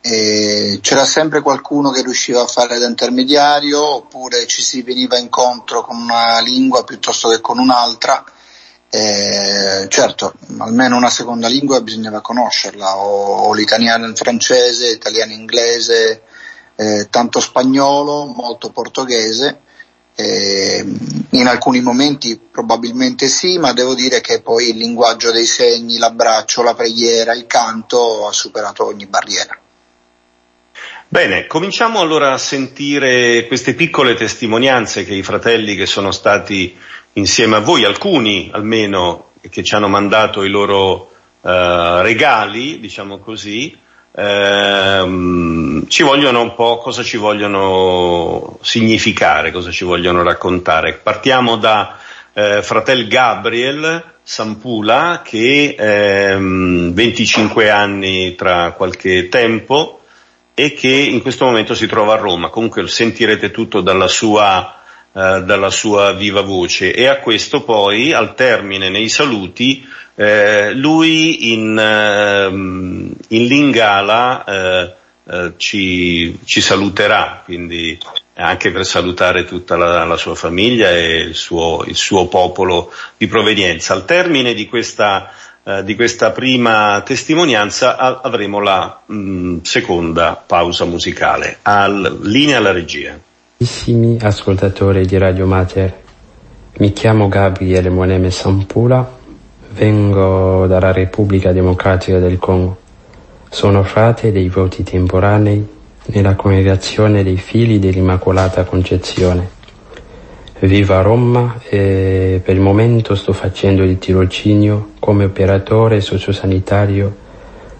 E 0.00 0.78
c'era 0.80 1.04
sempre 1.04 1.42
qualcuno 1.42 1.90
che 1.90 2.00
riusciva 2.00 2.40
a 2.40 2.46
fare 2.46 2.78
da 2.78 2.88
intermediario 2.88 3.96
oppure 3.96 4.46
ci 4.46 4.62
si 4.62 4.80
veniva 4.80 5.18
incontro 5.18 5.82
con 5.82 5.98
una 6.00 6.40
lingua 6.40 6.84
piuttosto 6.84 7.28
che 7.28 7.42
con 7.42 7.58
un'altra 7.58 8.24
eh, 8.88 9.86
certo, 9.90 10.32
almeno 10.56 10.96
una 10.96 11.10
seconda 11.10 11.48
lingua 11.48 11.82
bisognava 11.82 12.22
conoscerla, 12.22 12.96
o, 12.96 13.48
o 13.48 13.52
l'italiano 13.52 14.06
il 14.06 14.16
francese, 14.16 14.92
l'italiano 14.92 15.32
e 15.32 15.34
inglese, 15.34 16.22
eh, 16.76 17.08
tanto 17.10 17.40
spagnolo, 17.40 18.24
molto 18.24 18.70
portoghese. 18.70 19.60
Eh, 20.14 20.84
in 21.30 21.46
alcuni 21.46 21.80
momenti 21.80 22.38
probabilmente 22.38 23.28
sì, 23.28 23.58
ma 23.58 23.72
devo 23.72 23.94
dire 23.94 24.20
che 24.20 24.42
poi 24.42 24.70
il 24.70 24.76
linguaggio 24.76 25.30
dei 25.30 25.46
segni, 25.46 25.98
l'abbraccio, 25.98 26.62
la 26.62 26.74
preghiera, 26.74 27.32
il 27.32 27.46
canto 27.46 28.26
ha 28.26 28.32
superato 28.32 28.86
ogni 28.86 29.06
barriera. 29.06 29.58
Bene, 31.12 31.46
cominciamo 31.46 31.98
allora 31.98 32.32
a 32.32 32.38
sentire 32.38 33.46
queste 33.46 33.74
piccole 33.74 34.14
testimonianze 34.14 35.04
che 35.04 35.14
i 35.14 35.24
fratelli 35.24 35.74
che 35.74 35.86
sono 35.86 36.12
stati 36.12 36.76
insieme 37.14 37.56
a 37.56 37.60
voi, 37.60 37.84
alcuni 37.84 38.48
almeno 38.52 39.30
che 39.50 39.64
ci 39.64 39.74
hanno 39.74 39.88
mandato 39.88 40.44
i 40.44 40.48
loro 40.48 41.10
uh, 41.40 42.00
regali, 42.02 42.78
diciamo 42.78 43.18
così, 43.18 43.76
ehm, 44.12 45.86
ci 45.88 46.02
vogliono 46.02 46.40
un 46.40 46.54
po' 46.54 46.78
cosa 46.78 47.02
ci 47.02 47.16
vogliono 47.16 48.58
significare, 48.62 49.50
cosa 49.50 49.70
ci 49.70 49.84
vogliono 49.84 50.22
raccontare. 50.22 50.94
Partiamo 50.94 51.56
da 51.56 51.98
eh, 52.32 52.62
fratel 52.62 53.06
Gabriel 53.06 54.04
Sampula 54.22 55.22
che 55.24 55.74
ehm, 55.78 56.92
25 56.92 57.70
anni 57.70 58.34
tra 58.34 58.72
qualche 58.72 59.28
tempo 59.28 60.02
e 60.54 60.74
che 60.74 60.88
in 60.88 61.22
questo 61.22 61.46
momento 61.46 61.74
si 61.74 61.86
trova 61.86 62.14
a 62.14 62.18
Roma. 62.18 62.48
Comunque 62.48 62.86
sentirete 62.86 63.50
tutto 63.50 63.80
dalla 63.80 64.08
sua 64.08 64.79
eh, 65.12 65.42
dalla 65.42 65.70
sua 65.70 66.12
viva 66.12 66.42
voce 66.42 66.92
e 66.92 67.06
a 67.06 67.18
questo 67.18 67.62
poi 67.62 68.12
al 68.12 68.34
termine 68.34 68.88
nei 68.88 69.08
saluti 69.08 69.86
eh, 70.14 70.74
lui 70.74 71.52
in, 71.52 71.78
eh, 71.78 72.46
in 72.46 73.46
Lingala 73.46 74.44
eh, 74.44 74.94
eh, 75.30 75.52
ci, 75.56 76.38
ci, 76.44 76.60
saluterà, 76.60 77.42
quindi 77.44 77.98
anche 78.34 78.70
per 78.70 78.84
salutare 78.84 79.44
tutta 79.44 79.76
la, 79.76 80.04
la 80.04 80.16
sua 80.16 80.34
famiglia 80.34 80.90
e 80.90 81.20
il 81.20 81.34
suo, 81.34 81.84
il 81.86 81.96
suo, 81.96 82.26
popolo 82.26 82.92
di 83.16 83.26
provenienza. 83.28 83.94
Al 83.94 84.04
termine 84.04 84.52
di 84.52 84.66
questa, 84.66 85.30
eh, 85.62 85.84
di 85.84 85.94
questa 85.94 86.32
prima 86.32 87.00
testimonianza 87.02 87.96
a, 87.96 88.20
avremo 88.22 88.60
la 88.60 89.00
mh, 89.06 89.58
seconda 89.62 90.34
pausa 90.34 90.84
musicale. 90.84 91.58
Al, 91.62 92.18
linea 92.22 92.58
alla 92.58 92.72
regia. 92.72 93.18
Carissimi 93.62 94.16
ascoltatori 94.22 95.04
di 95.04 95.18
Radio 95.18 95.44
Mater, 95.44 95.94
mi 96.78 96.94
chiamo 96.94 97.28
Gabriele 97.28 97.90
Moneme 97.90 98.30
Sampula, 98.30 99.06
vengo 99.74 100.66
dalla 100.66 100.92
Repubblica 100.92 101.52
Democratica 101.52 102.18
del 102.18 102.38
Congo. 102.38 102.78
Sono 103.50 103.82
frate 103.82 104.32
dei 104.32 104.48
voti 104.48 104.82
temporanei 104.82 105.68
nella 106.06 106.36
congregazione 106.36 107.22
dei 107.22 107.36
figli 107.36 107.78
dell'Immacolata 107.78 108.64
Concezione. 108.64 109.46
Vivo 110.60 110.94
a 110.94 111.02
Roma 111.02 111.60
e 111.68 112.40
per 112.42 112.54
il 112.54 112.62
momento 112.62 113.14
sto 113.14 113.34
facendo 113.34 113.82
il 113.82 113.98
tirocinio 113.98 114.92
come 114.98 115.24
operatore 115.24 116.00
sociosanitario 116.00 117.14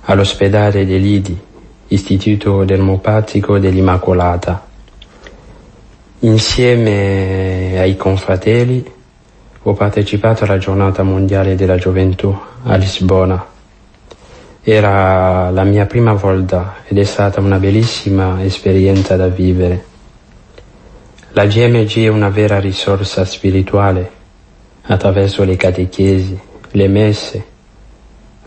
all'ospedale 0.03 0.85
dell'IDI, 0.85 1.41
Istituto 1.89 2.65
Dermopatico 2.65 3.59
dell'Immacolata 3.59 4.69
Insieme 6.23 7.79
ai 7.79 7.97
confratelli 7.97 8.85
ho 9.63 9.73
partecipato 9.73 10.45
alla 10.45 10.59
giornata 10.59 11.03
mondiale 11.03 11.55
della 11.55 11.77
gioventù 11.77 12.39
a 12.65 12.77
Lisbona. 12.77 13.43
Era 14.63 15.49
la 15.49 15.65
mia 15.65 15.87
prima 15.87 16.13
volta 16.13 16.83
ed 16.87 16.99
è 16.99 17.05
stata 17.05 17.41
una 17.41 17.57
bellissima 17.57 18.45
esperienza 18.45 19.17
da 19.17 19.29
vivere. 19.29 19.85
La 21.31 21.47
GMG 21.47 22.05
è 22.05 22.09
una 22.09 22.29
vera 22.29 22.61
risorsa 22.61 23.25
spirituale 23.25 24.11
attraverso 24.83 25.43
le 25.45 25.57
catechesi, 25.57 26.39
le 26.73 26.89
messe, 26.89 27.45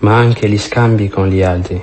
ma 0.01 0.15
anche 0.15 0.47
gli 0.47 0.59
scambi 0.59 1.09
con 1.09 1.27
gli 1.27 1.41
altri, 1.41 1.81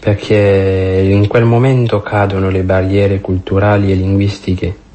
perché 0.00 1.04
in 1.04 1.26
quel 1.26 1.46
momento 1.46 2.00
cadono 2.00 2.48
le 2.48 2.62
barriere 2.62 3.20
culturali 3.20 3.90
e 3.90 3.96
linguistiche 3.96 4.88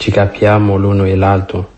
ci 0.00 0.10
capiamo 0.10 0.78
l'uno 0.78 1.04
e 1.04 1.14
l'altro. 1.14 1.68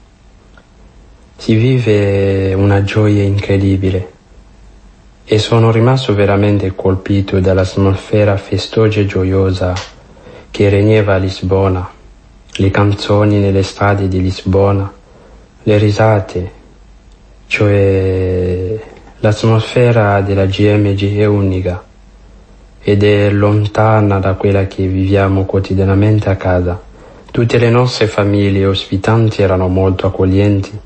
Si 1.37 1.57
vive 1.57 2.55
una 2.55 2.85
gioia 2.85 3.25
incredibile 3.25 4.13
e 5.25 5.41
sono 5.41 5.73
rimasto 5.73 6.15
veramente 6.15 6.73
colpito 6.77 7.41
dall'atmosfera 7.41 8.37
festosa 8.37 9.01
e 9.01 9.07
gioiosa 9.07 9.75
che 10.53 10.69
regneva 10.69 11.15
a 11.15 11.17
Lisbona, 11.17 11.91
le 12.53 12.71
canzoni 12.71 13.39
nelle 13.41 13.65
strade 13.65 14.07
di 14.07 14.23
Lisbona, 14.23 14.93
le 15.65 15.79
risate, 15.79 16.53
cioè 17.49 18.81
l'atmosfera 19.19 20.21
della 20.21 20.47
GMG 20.47 21.17
è 21.17 21.25
unica 21.25 21.83
ed 22.81 23.03
è 23.03 23.31
lontana 23.31 24.21
da 24.21 24.35
quella 24.35 24.69
che 24.69 24.87
viviamo 24.87 25.45
quotidianamente 25.45 26.31
a 26.31 26.37
casa. 26.37 26.91
Tutte 27.33 27.57
le 27.57 27.71
nostre 27.71 28.09
famiglie 28.09 28.67
ospitanti 28.67 29.41
erano 29.41 29.67
molto 29.67 30.07
accoglienti, 30.07 30.79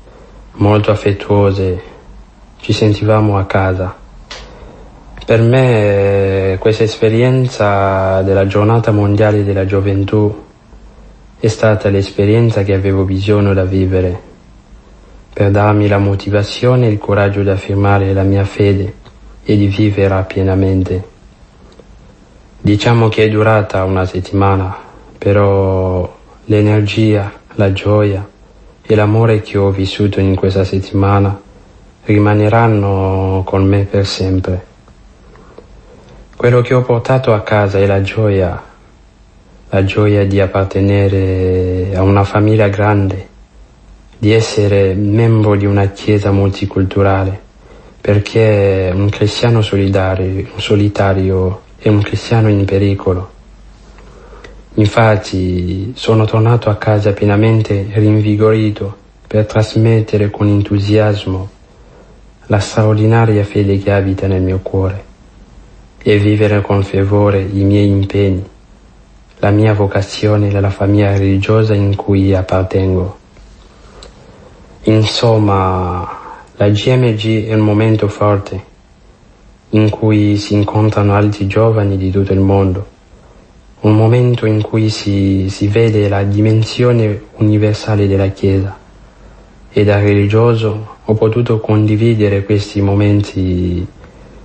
molto 0.53 0.91
affettuose, 0.91 1.81
ci 2.61 2.71
sentivamo 2.71 3.37
a 3.37 3.43
casa. 3.43 3.93
Per 5.25 5.41
me 5.41 6.55
questa 6.57 6.83
esperienza 6.83 8.21
della 8.21 8.47
giornata 8.47 8.91
mondiale 8.91 9.43
della 9.43 9.65
gioventù 9.65 10.45
è 11.37 11.47
stata 11.47 11.89
l'esperienza 11.89 12.63
che 12.63 12.73
avevo 12.73 13.03
bisogno 13.03 13.53
da 13.53 13.65
vivere, 13.65 14.17
per 15.33 15.51
darmi 15.51 15.89
la 15.89 15.97
motivazione 15.97 16.87
e 16.87 16.91
il 16.91 16.97
coraggio 16.97 17.41
di 17.41 17.49
affermare 17.49 18.13
la 18.13 18.23
mia 18.23 18.45
fede 18.45 18.93
e 19.43 19.57
di 19.57 19.67
vivere 19.67 20.23
pienamente. 20.25 21.03
Diciamo 22.61 23.09
che 23.09 23.25
è 23.25 23.27
durata 23.27 23.83
una 23.83 24.05
settimana, 24.05 24.77
però 25.17 26.15
l'energia, 26.49 27.29
la 27.55 27.73
gioia 27.73 28.25
e 28.81 28.95
l'amore 28.95 29.41
che 29.41 29.57
ho 29.57 29.69
vissuto 29.69 30.21
in 30.21 30.35
questa 30.35 30.63
settimana 30.63 31.37
rimaneranno 32.05 33.43
con 33.45 33.65
me 33.65 33.83
per 33.83 34.05
sempre. 34.05 34.65
Quello 36.37 36.61
che 36.61 36.73
ho 36.73 36.83
portato 36.83 37.33
a 37.33 37.41
casa 37.41 37.79
è 37.79 37.85
la 37.85 38.01
gioia, 38.01 38.63
la 39.69 39.83
gioia 39.83 40.25
di 40.25 40.39
appartenere 40.39 41.91
a 41.93 42.01
una 42.01 42.23
famiglia 42.23 42.69
grande, 42.69 43.27
di 44.17 44.31
essere 44.31 44.93
membro 44.93 45.55
di 45.55 45.65
una 45.65 45.87
chiesa 45.87 46.31
multiculturale, 46.31 47.41
perché 47.99 48.89
un 48.93 49.09
cristiano 49.09 49.61
solitario 49.61 51.61
è 51.77 51.89
un 51.89 52.01
cristiano 52.01 52.47
in 52.47 52.63
pericolo 52.63 53.35
Infatti 54.77 55.93
sono 55.95 56.25
tornato 56.25 56.69
a 56.69 56.75
casa 56.75 57.11
pienamente 57.11 57.87
rinvigorito 57.93 58.95
per 59.25 59.47
trasmettere 59.47 60.29
con 60.29 60.47
entusiasmo 60.47 61.49
la 62.45 62.59
straordinaria 62.59 63.43
fede 63.43 63.79
che 63.79 63.91
abita 63.91 64.27
nel 64.27 64.43
mio 64.43 64.59
cuore 64.59 65.03
e 65.97 66.19
vivere 66.19 66.61
con 66.61 66.83
fervore 66.83 67.41
i 67.41 67.63
miei 67.63 67.89
impegni, 67.89 68.47
la 69.39 69.49
mia 69.49 69.73
vocazione 69.73 70.49
e 70.49 70.59
la 70.59 70.69
famiglia 70.69 71.17
religiosa 71.17 71.73
in 71.73 71.95
cui 71.95 72.35
appartengo. 72.35 73.17
Insomma, 74.83 76.07
la 76.55 76.69
GMG 76.69 77.47
è 77.47 77.53
un 77.55 77.61
momento 77.61 78.07
forte 78.07 78.63
in 79.71 79.89
cui 79.89 80.37
si 80.37 80.53
incontrano 80.53 81.15
altri 81.15 81.47
giovani 81.47 81.97
di 81.97 82.11
tutto 82.11 82.31
il 82.31 82.39
mondo 82.41 82.95
un 83.79 83.95
momento 83.95 84.47
in 84.47 84.61
cui 84.61 84.89
si, 84.89 85.49
si 85.49 85.67
vede 85.67 86.09
la 86.09 86.23
dimensione 86.23 87.21
universale 87.35 88.07
della 88.07 88.29
Chiesa 88.29 88.75
e 89.69 89.83
da 89.83 89.99
religioso 89.99 90.95
ho 91.05 91.13
potuto 91.13 91.59
condividere 91.59 92.43
questi 92.43 92.81
momenti 92.81 93.85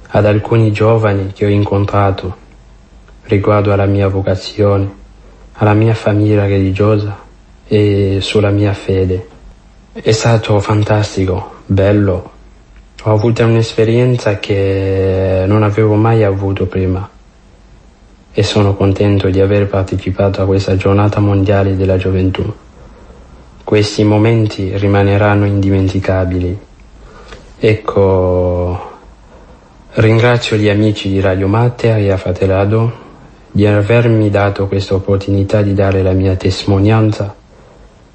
ad 0.09 0.27
alcuni 0.27 0.71
giovani 0.71 1.33
che 1.33 1.47
ho 1.47 1.49
incontrato 1.49 2.37
riguardo 3.25 3.73
alla 3.73 3.87
mia 3.87 4.09
vocazione, 4.09 4.93
alla 5.55 5.73
mia 5.73 5.95
famiglia 5.95 6.45
religiosa 6.45 7.19
e 7.67 8.19
sulla 8.21 8.51
mia 8.51 8.75
fede. 8.75 9.29
È 9.93 10.13
stato 10.13 10.61
fantastico, 10.61 11.61
bello. 11.65 12.31
Ho 13.05 13.11
avuto 13.11 13.45
un'esperienza 13.45 14.39
che 14.39 15.45
non 15.47 15.63
avevo 15.63 15.95
mai 15.95 16.23
avuto 16.23 16.67
prima 16.67 17.09
e 18.35 18.43
sono 18.43 18.75
contento 18.75 19.29
di 19.29 19.41
aver 19.41 19.67
partecipato 19.67 20.41
a 20.41 20.47
questa 20.47 20.77
giornata 20.77 21.21
mondiale 21.21 21.77
della 21.77 21.99
gioventù. 21.99 22.51
Questi 23.63 24.05
momenti 24.05 24.77
rimaneranno 24.77 25.45
indimenticabili. 25.45 26.59
Ecco, 27.59 28.91
ringrazio 29.95 30.57
gli 30.57 30.69
amici 30.69 31.11
di 31.11 31.21
Radio 31.21 31.47
Mater 31.47 31.99
e 31.99 32.11
a 32.11 32.17
Fratelado 32.17 33.01
di 33.51 33.67
avermi 33.67 34.31
dato 34.31 34.67
questa 34.67 34.95
opportunità 34.95 35.61
di 35.61 35.75
dare 35.75 36.03
la 36.03 36.13
mia 36.13 36.35
testimonianza. 36.35 37.35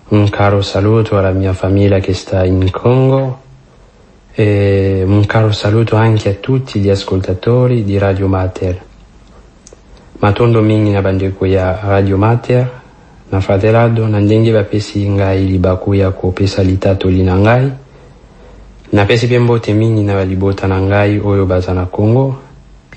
Un 0.10 0.30
caro 0.30 0.62
saluto 0.62 1.18
alla 1.18 1.32
mia 1.32 1.54
famiglia 1.54 2.00
che 2.00 2.14
sta 2.14 2.44
in 2.44 2.72
Congo 2.72 3.42
e 4.34 5.04
un 5.06 5.26
caro 5.28 5.52
saluto 5.52 5.96
anche 5.96 6.30
a 6.30 6.34
tutti 6.34 6.80
gli 6.80 6.90
ascoltatori 6.90 7.84
di 7.84 7.98
Radio 8.00 8.28
Mater. 8.28 8.86
Matondo 10.22 10.62
mingi 10.62 10.92
na 10.92 11.02
bandeko 11.02 11.48
ya 11.48 11.80
radio 11.90 12.18
mater 12.18 12.68
na 13.32 13.42
fratelado 13.42 14.08
na 14.08 14.20
ndenge 14.20 14.54
bapesi 14.54 15.10
ngai 15.10 15.46
libaku 15.46 15.96
ya 15.96 16.12
kopesa 16.12 16.64
litatoli 16.64 17.24
na 17.24 17.38
ngai 17.38 17.72
napesi 18.94 19.26
mpe 19.28 19.40
mbote 19.40 19.74
mingi 19.74 20.02
na 20.04 20.14
balibota 20.14 20.68
na 20.68 20.82
ngai 20.82 21.20
oyo 21.20 21.46
baza 21.46 21.74
na 21.74 21.86
congo 21.86 22.36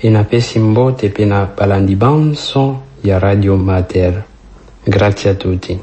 e 0.01 0.09
napesi 0.09 0.59
mbote 0.59 1.09
mpe 1.09 1.25
na 1.25 1.45
balandi 1.57 1.95
banso 1.95 2.77
ya 3.03 3.19
Radio 3.19 3.57
Mater. 3.57 4.23
gratia 4.87 5.33
tutti. 5.33 5.79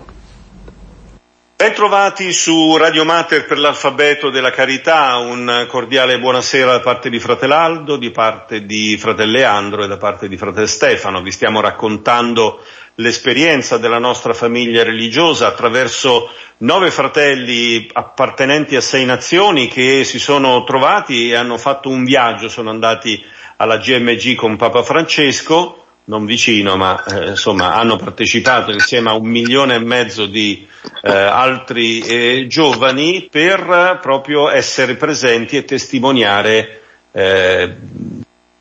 Bentrovati 1.60 2.32
su 2.32 2.76
Radio 2.76 3.04
Mater 3.04 3.44
per 3.44 3.58
l'alfabeto 3.58 4.30
della 4.30 4.52
carità, 4.52 5.16
un 5.16 5.66
cordiale 5.66 6.20
buonasera 6.20 6.70
da 6.70 6.80
parte 6.80 7.10
di 7.10 7.18
Fratelaldo, 7.18 7.96
di 7.96 8.12
parte 8.12 8.64
di 8.64 8.96
Fratel 8.96 9.28
Leandro 9.28 9.82
e 9.82 9.88
da 9.88 9.96
parte 9.96 10.28
di 10.28 10.36
Fratel 10.36 10.68
Stefano. 10.68 11.20
Vi 11.20 11.32
stiamo 11.32 11.60
raccontando 11.60 12.62
l'esperienza 12.94 13.76
della 13.76 13.98
nostra 13.98 14.34
famiglia 14.34 14.84
religiosa 14.84 15.48
attraverso 15.48 16.30
nove 16.58 16.92
fratelli 16.92 17.90
appartenenti 17.92 18.76
a 18.76 18.80
sei 18.80 19.04
nazioni 19.04 19.66
che 19.66 20.04
si 20.04 20.20
sono 20.20 20.62
trovati 20.62 21.30
e 21.30 21.34
hanno 21.34 21.58
fatto 21.58 21.88
un 21.88 22.04
viaggio, 22.04 22.48
sono 22.48 22.70
andati 22.70 23.20
alla 23.56 23.78
GMG 23.78 24.36
con 24.36 24.54
Papa 24.54 24.84
Francesco 24.84 25.87
non 26.08 26.24
vicino, 26.24 26.76
ma 26.76 27.02
eh, 27.04 27.28
insomma 27.30 27.74
hanno 27.74 27.96
partecipato 27.96 28.72
insieme 28.72 29.10
a 29.10 29.14
un 29.14 29.26
milione 29.26 29.74
e 29.74 29.78
mezzo 29.78 30.26
di 30.26 30.66
eh, 31.02 31.10
altri 31.10 32.00
eh, 32.00 32.46
giovani 32.48 33.28
per 33.30 33.98
proprio 34.00 34.50
essere 34.50 34.96
presenti 34.96 35.56
e 35.56 35.64
testimoniare 35.64 36.80
eh, 37.12 37.74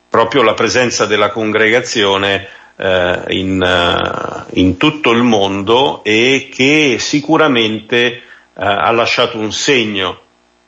proprio 0.08 0.42
la 0.42 0.54
presenza 0.54 1.06
della 1.06 1.30
congregazione 1.30 2.48
eh, 2.76 3.24
in, 3.28 3.60
uh, 3.60 4.46
in, 4.58 4.76
tutto 4.76 5.10
il 5.10 5.22
mondo 5.22 6.02
e 6.04 6.48
che 6.52 6.96
sicuramente 6.98 8.22
uh, 8.54 8.62
ha 8.62 8.90
lasciato 8.92 9.38
un 9.38 9.52
segno, 9.52 10.20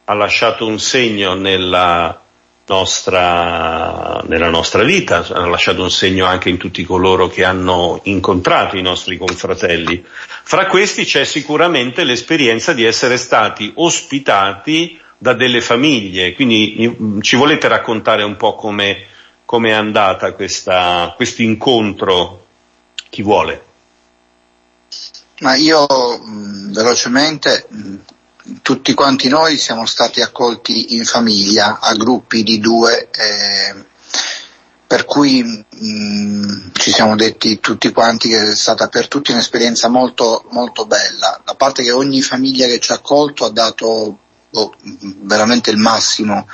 ha 0.05 0.15
lasciato 0.15 0.67
un 0.67 0.79
segno 0.79 1.35
nella, 1.35 2.20
nostra, 2.71 4.23
nella 4.27 4.49
nostra 4.49 4.85
vita, 4.85 5.27
ha 5.27 5.47
lasciato 5.47 5.83
un 5.83 5.91
segno 5.91 6.27
anche 6.27 6.49
in 6.49 6.57
tutti 6.57 6.85
coloro 6.85 7.27
che 7.27 7.43
hanno 7.43 8.01
incontrato 8.05 8.77
i 8.77 8.83
nostri 8.83 9.19
confratelli. 9.19 10.05
Fra 10.45 10.67
questi 10.67 11.05
c'è 11.05 11.25
sicuramente 11.25 12.05
l'esperienza 12.05 12.73
di 12.73 12.85
essere 12.85 13.17
stati 13.17 13.73
ospitati 13.75 14.99
da 15.19 15.33
delle 15.35 15.61
famiglie, 15.61 16.33
quindi 16.35 17.19
ci 17.21 17.37
volete 17.37 17.67
raccontare 17.67 18.23
un 18.23 18.37
po' 18.37 18.55
come, 18.55 19.07
come 19.45 19.71
è 19.71 19.73
andata 19.73 20.33
questo 20.33 21.43
incontro? 21.43 22.47
Chi 23.11 23.23
vuole? 23.23 23.65
Ma 25.41 25.57
io 25.57 25.87
mh, 25.89 26.73
velocemente 26.73 27.67
mh, 27.69 27.95
tutti 28.63 28.95
quanti 28.95 29.29
noi 29.29 29.57
siamo 29.59 29.87
stati 29.87 30.21
accolti 30.21 30.97
in 30.97 31.05
famiglia, 31.05 31.79
a 31.81 31.95
gruppi 31.95 32.43
di 32.43 32.59
due, 32.59 33.09
eh, 33.11 33.85
per 34.87 35.05
cui 35.05 35.43
mh, 35.43 35.65
mm, 35.85 36.69
ci 36.73 36.91
siamo 36.91 37.15
detti 37.15 37.61
tutti 37.61 37.93
quanti 37.93 38.29
che 38.29 38.51
è 38.51 38.55
stata 38.57 38.89
per 38.89 39.07
tutti 39.07 39.31
un'esperienza 39.31 39.89
molto, 39.89 40.45
molto 40.51 40.87
bella. 40.87 41.43
A 41.45 41.55
parte 41.55 41.83
che 41.83 41.93
ogni 41.93 42.23
famiglia 42.23 42.67
che 42.67 42.81
ci 42.81 42.91
ha 42.91 42.97
accolto 42.97 43.45
ha 43.45 43.51
dato 43.51 44.19
oh, 44.51 44.75
veramente 45.23 45.71
il 45.71 45.77
massimo 45.77 46.49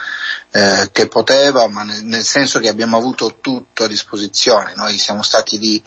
eh, 0.50 0.90
che 0.92 1.08
poteva, 1.08 1.66
ma 1.68 1.82
nel, 1.82 2.04
nel, 2.04 2.24
senso 2.24 2.58
che 2.58 2.68
abbiamo 2.68 2.96
avuto 2.96 3.38
tutto 3.40 3.84
a 3.84 3.88
disposizione. 3.88 4.74
Noi 4.74 4.98
siamo 4.98 5.22
stati, 5.22 5.58
di, 5.58 5.82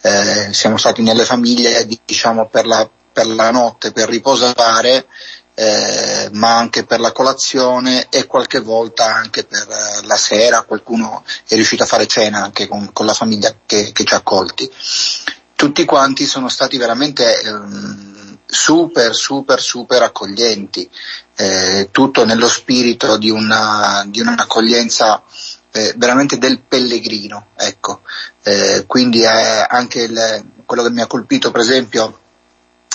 eh, 0.00 0.48
siamo 0.52 0.76
stati 0.76 1.02
nelle 1.02 1.24
famiglie 1.24 1.86
diciamo, 2.04 2.48
per, 2.48 2.66
la, 2.66 2.88
per 3.12 3.26
la 3.26 3.50
notte, 3.50 3.92
per 3.92 4.08
riposare 4.08 5.06
eh, 5.54 6.30
ma 6.32 6.56
anche 6.56 6.84
per 6.84 7.00
la 7.00 7.12
colazione 7.12 8.06
e 8.08 8.26
qualche 8.26 8.60
volta 8.60 9.14
anche 9.14 9.44
per 9.44 9.68
eh, 9.68 10.06
la 10.06 10.16
sera, 10.16 10.62
qualcuno 10.62 11.24
è 11.46 11.54
riuscito 11.54 11.82
a 11.82 11.86
fare 11.86 12.06
cena 12.06 12.42
anche 12.42 12.68
con, 12.68 12.92
con 12.92 13.06
la 13.06 13.14
famiglia 13.14 13.54
che, 13.66 13.92
che, 13.92 14.04
ci 14.04 14.14
ha 14.14 14.18
accolti. 14.18 14.70
Tutti 15.54 15.84
quanti 15.84 16.26
sono 16.26 16.48
stati 16.48 16.76
veramente 16.78 17.40
ehm, 17.40 18.38
super, 18.46 19.14
super, 19.14 19.60
super 19.60 20.02
accoglienti, 20.02 20.88
eh, 21.36 21.88
tutto 21.90 22.24
nello 22.24 22.48
spirito 22.48 23.16
di, 23.16 23.30
una, 23.30 24.04
di 24.06 24.20
un'accoglienza 24.20 25.22
eh, 25.70 25.94
veramente 25.96 26.38
del 26.38 26.60
pellegrino, 26.60 27.48
ecco. 27.56 28.00
Eh, 28.42 28.84
quindi 28.86 29.24
anche 29.24 30.00
il, 30.02 30.44
quello 30.64 30.82
che 30.82 30.90
mi 30.90 31.00
ha 31.00 31.06
colpito 31.06 31.50
per 31.50 31.60
esempio 31.60 32.21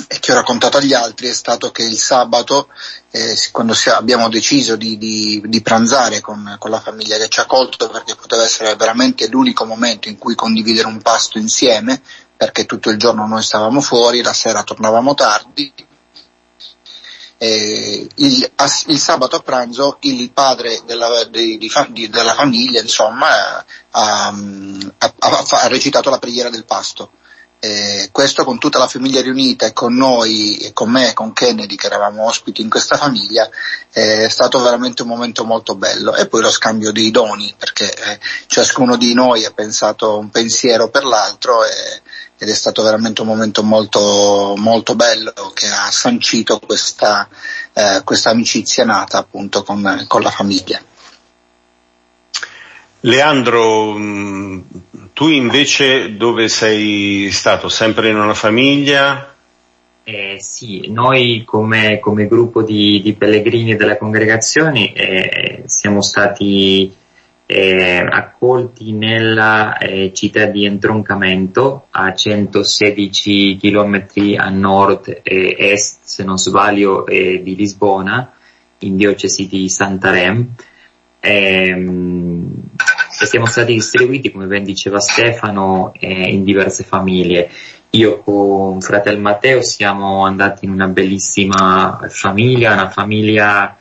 e 0.08 0.20
che 0.20 0.32
ho 0.32 0.36
raccontato 0.36 0.78
agli 0.78 0.94
altri 0.94 1.28
è 1.28 1.34
stato 1.34 1.72
che 1.72 1.84
il 1.84 1.98
sabato, 1.98 2.68
eh, 3.12 3.36
quando 3.52 3.74
abbiamo 3.96 4.30
deciso 4.30 4.76
di, 4.76 4.98
di, 4.98 5.42
di 5.46 5.62
pranzare 5.62 6.22
con, 6.22 6.56
con, 6.60 6.70
la 6.70 6.80
famiglia 6.80 7.18
che 7.18 7.30
ci 7.30 7.40
ha 7.40 7.44
accolto, 7.44 7.90
perché 7.90 8.16
poteva 8.16 8.44
essere 8.44 8.76
veramente 8.76 9.28
l'unico 9.28 9.66
momento 9.66 10.10
in 10.10 10.18
cui 10.18 10.36
condividere 10.36 10.88
un 10.88 11.02
pasto 11.02 11.38
insieme, 11.38 12.02
perché 12.36 12.66
tutto 12.66 12.90
il 12.90 12.98
giorno 12.98 13.26
noi 13.26 13.42
stavamo 13.42 13.82
fuori, 13.82 14.22
la 14.22 14.34
sera 14.34 14.64
tornavamo 14.64 15.14
tardi. 15.14 15.74
Eh, 17.40 18.08
il, 18.16 18.52
il, 18.88 19.00
sabato 19.00 19.36
a 19.36 19.42
pranzo 19.42 19.98
il 20.02 20.32
padre 20.32 20.82
della, 20.88 21.24
di, 21.26 21.70
della 22.10 22.34
famiglia 22.34 22.82
insomma, 22.82 23.64
ha, 23.92 24.28
ha, 24.30 25.46
ha 25.50 25.68
recitato 25.68 26.10
la 26.10 26.18
preghiera 26.18 26.50
del 26.50 26.66
pasto 26.66 27.12
eh, 27.60 28.10
questo 28.12 28.44
con 28.44 28.60
tutta 28.60 28.78
la 28.78 28.88
famiglia 28.88 29.22
riunita 29.22 29.66
e 29.66 29.74
con 29.74 29.96
noi 29.96 30.58
e 30.58 30.74
con 30.74 30.92
me 30.92 31.10
e 31.10 31.14
con 31.14 31.34
Kennedy 31.34 31.76
che 31.76 31.88
eravamo 31.88 32.26
ospiti 32.26 32.62
in 32.62 32.70
questa 32.70 32.98
famiglia 32.98 33.50
eh, 33.92 34.26
è 34.26 34.30
stato 34.30 34.60
veramente 34.62 35.02
un 35.02 35.08
momento 35.08 35.44
molto 35.44 35.76
bello 35.76 36.16
e 36.16 36.28
poi 36.28 36.42
lo 36.42 36.52
scambio 36.52 36.92
dei 36.92 37.10
doni 37.10 37.54
perché 37.58 37.92
eh, 37.92 38.20
ciascuno 38.46 38.96
di 38.96 39.14
noi 39.14 39.46
ha 39.46 39.52
pensato 39.52 40.20
un 40.20 40.30
pensiero 40.30 40.90
per 40.90 41.04
l'altro 41.04 41.66
e, 41.66 42.02
ed 42.40 42.50
è 42.50 42.54
stato 42.54 42.84
veramente 42.84 43.22
un 43.22 43.28
momento 43.28 43.64
molto, 43.64 44.54
molto 44.58 44.96
bello 44.96 45.34
che 45.56 45.68
ha 45.68 45.90
sancito 45.90 46.60
questa, 46.60 47.28
eh, 47.74 48.02
questa 48.04 48.30
amicizia 48.30 48.86
nata 48.86 49.18
appunto 49.18 49.64
con, 49.64 50.06
con 50.08 50.22
la 50.22 50.30
famiglia. 50.30 50.80
Leandro, 53.08 53.98
mm, 53.98 54.60
tu 55.14 55.30
invece 55.30 56.18
dove 56.18 56.50
sei 56.50 57.30
stato? 57.32 57.70
Sempre 57.70 58.10
in 58.10 58.18
una 58.18 58.34
famiglia? 58.34 59.34
Eh, 60.04 60.36
sì, 60.40 60.90
noi 60.90 61.44
come, 61.46 62.00
come 62.00 62.28
gruppo 62.28 62.64
di, 62.64 63.02
di, 63.02 63.14
pellegrini 63.14 63.78
delle 63.78 63.98
congregazioni 63.98 64.92
eh, 64.92 65.64
siamo 65.68 66.02
stati 66.02 66.94
eh, 67.46 67.98
accolti 68.10 68.92
nella 68.92 69.78
eh, 69.78 70.12
città 70.14 70.46
di 70.46 70.66
Entroncamento 70.66 71.88
a 71.92 72.14
116 72.14 73.58
km 73.58 74.04
a 74.36 74.50
nord 74.50 75.22
e 75.24 75.56
est, 75.58 76.00
se 76.04 76.26
non 76.26 76.38
sbaglio, 76.38 77.06
eh, 77.06 77.42
di 77.42 77.56
Lisbona, 77.56 78.34
in 78.80 78.98
diocesi 78.98 79.48
di 79.48 79.70
Santarem. 79.70 80.56
Ehm, 81.20 82.67
e 83.20 83.26
siamo 83.26 83.48
stati 83.48 83.74
distribuiti, 83.74 84.32
come 84.32 84.46
ben 84.46 84.64
diceva 84.64 85.00
Stefano, 85.00 85.92
eh, 86.00 86.30
in 86.30 86.44
diverse 86.44 86.84
famiglie. 86.84 87.50
Io 87.92 88.20
con 88.20 88.80
fratello 88.82 89.20
Matteo 89.20 89.64
siamo 89.64 90.26
andati 90.26 90.66
in 90.66 90.72
una 90.72 90.88
bellissima 90.88 92.00
famiglia, 92.10 92.74
una 92.74 92.90
famiglia 92.90 93.76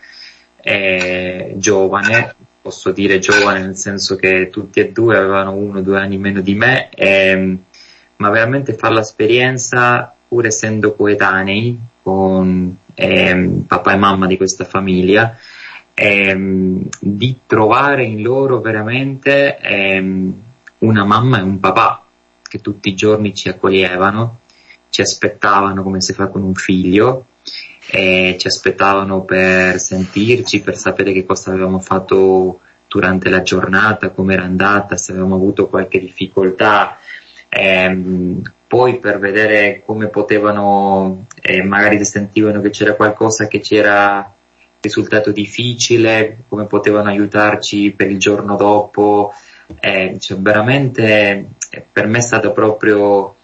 eh, 0.60 1.52
giovane, 1.56 2.34
posso 2.62 2.92
dire 2.92 3.18
giovane 3.18 3.60
nel 3.60 3.76
senso 3.76 4.16
che 4.16 4.48
tutti 4.48 4.80
e 4.80 4.90
due 4.90 5.16
avevano 5.16 5.52
uno 5.52 5.80
o 5.80 5.82
due 5.82 5.98
anni 5.98 6.18
meno 6.18 6.40
di 6.40 6.54
me, 6.54 6.88
ehm, 6.90 7.58
ma 8.16 8.30
veramente 8.30 8.74
fare 8.74 8.94
l'esperienza, 8.94 10.14
pur 10.28 10.46
essendo 10.46 10.94
coetanei, 10.94 11.78
con 12.02 12.76
ehm, 12.94 13.64
papà 13.66 13.92
e 13.92 13.96
mamma 13.96 14.26
di 14.26 14.36
questa 14.36 14.64
famiglia, 14.64 15.36
ehm, 15.98 16.88
di 17.00 17.38
trovare 17.46 18.04
in 18.04 18.20
loro 18.20 18.60
veramente 18.60 19.58
ehm, 19.58 20.42
una 20.78 21.04
mamma 21.04 21.38
e 21.38 21.42
un 21.42 21.58
papà 21.58 22.04
che 22.42 22.60
tutti 22.60 22.90
i 22.90 22.94
giorni 22.94 23.34
ci 23.34 23.48
accoglievano, 23.48 24.40
ci 24.90 25.00
aspettavano 25.00 25.82
come 25.82 26.02
si 26.02 26.12
fa 26.12 26.28
con 26.28 26.42
un 26.42 26.54
figlio, 26.54 27.26
eh, 27.90 28.36
ci 28.38 28.46
aspettavano 28.46 29.22
per 29.22 29.80
sentirci, 29.80 30.60
per 30.60 30.76
sapere 30.76 31.12
che 31.12 31.24
cosa 31.24 31.50
avevamo 31.50 31.78
fatto 31.80 32.60
durante 32.86 33.30
la 33.30 33.40
giornata, 33.40 34.10
come 34.10 34.34
era 34.34 34.44
andata, 34.44 34.98
se 34.98 35.12
avevamo 35.12 35.36
avuto 35.36 35.68
qualche 35.68 35.98
difficoltà, 35.98 36.98
ehm, 37.48 38.42
poi 38.66 38.98
per 38.98 39.18
vedere 39.18 39.82
come 39.84 40.08
potevano, 40.08 41.26
eh, 41.40 41.62
magari 41.62 42.04
sentivano 42.04 42.60
che 42.60 42.70
c'era 42.70 42.94
qualcosa 42.94 43.46
che 43.46 43.60
c'era 43.60 44.35
risultato 44.86 45.30
difficile, 45.32 46.38
come 46.48 46.64
potevano 46.64 47.08
aiutarci 47.08 47.92
per 47.92 48.10
il 48.10 48.18
giorno 48.18 48.56
dopo, 48.56 49.32
eh, 49.80 50.16
cioè 50.18 50.38
veramente 50.38 51.48
eh, 51.70 51.84
per 51.90 52.06
me 52.06 52.18
è 52.18 52.22
stato 52.22 52.52
proprio 52.52 53.34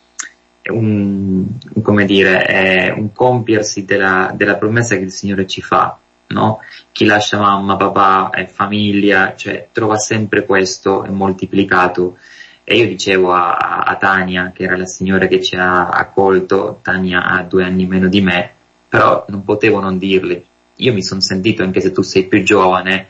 un, 0.70 1.46
come 1.82 2.04
dire, 2.04 2.46
eh, 2.46 2.90
un 2.92 3.12
compiersi 3.12 3.84
della, 3.84 4.32
della, 4.34 4.56
promessa 4.56 4.96
che 4.96 5.02
il 5.02 5.10
Signore 5.10 5.46
ci 5.46 5.60
fa, 5.60 5.98
no? 6.28 6.60
Chi 6.92 7.04
lascia 7.04 7.38
mamma, 7.38 7.76
papà 7.76 8.30
e 8.30 8.46
famiglia, 8.46 9.34
cioè 9.36 9.68
trova 9.72 9.96
sempre 9.96 10.44
questo 10.44 11.04
moltiplicato. 11.08 12.18
E 12.64 12.76
io 12.76 12.86
dicevo 12.86 13.32
a, 13.32 13.56
a, 13.56 13.96
Tania, 13.96 14.52
che 14.54 14.62
era 14.62 14.76
la 14.76 14.86
signora 14.86 15.26
che 15.26 15.42
ci 15.42 15.56
ha 15.56 15.88
accolto, 15.88 16.78
Tania 16.80 17.24
ha 17.24 17.42
due 17.42 17.64
anni 17.64 17.86
meno 17.86 18.06
di 18.06 18.20
me, 18.20 18.52
però 18.88 19.24
non 19.28 19.42
potevo 19.42 19.80
non 19.80 19.98
dirle. 19.98 20.44
Io 20.76 20.92
mi 20.92 21.02
sono 21.02 21.20
sentito, 21.20 21.62
anche 21.62 21.80
se 21.80 21.92
tu 21.92 22.02
sei 22.02 22.26
più 22.26 22.42
giovane, 22.42 23.08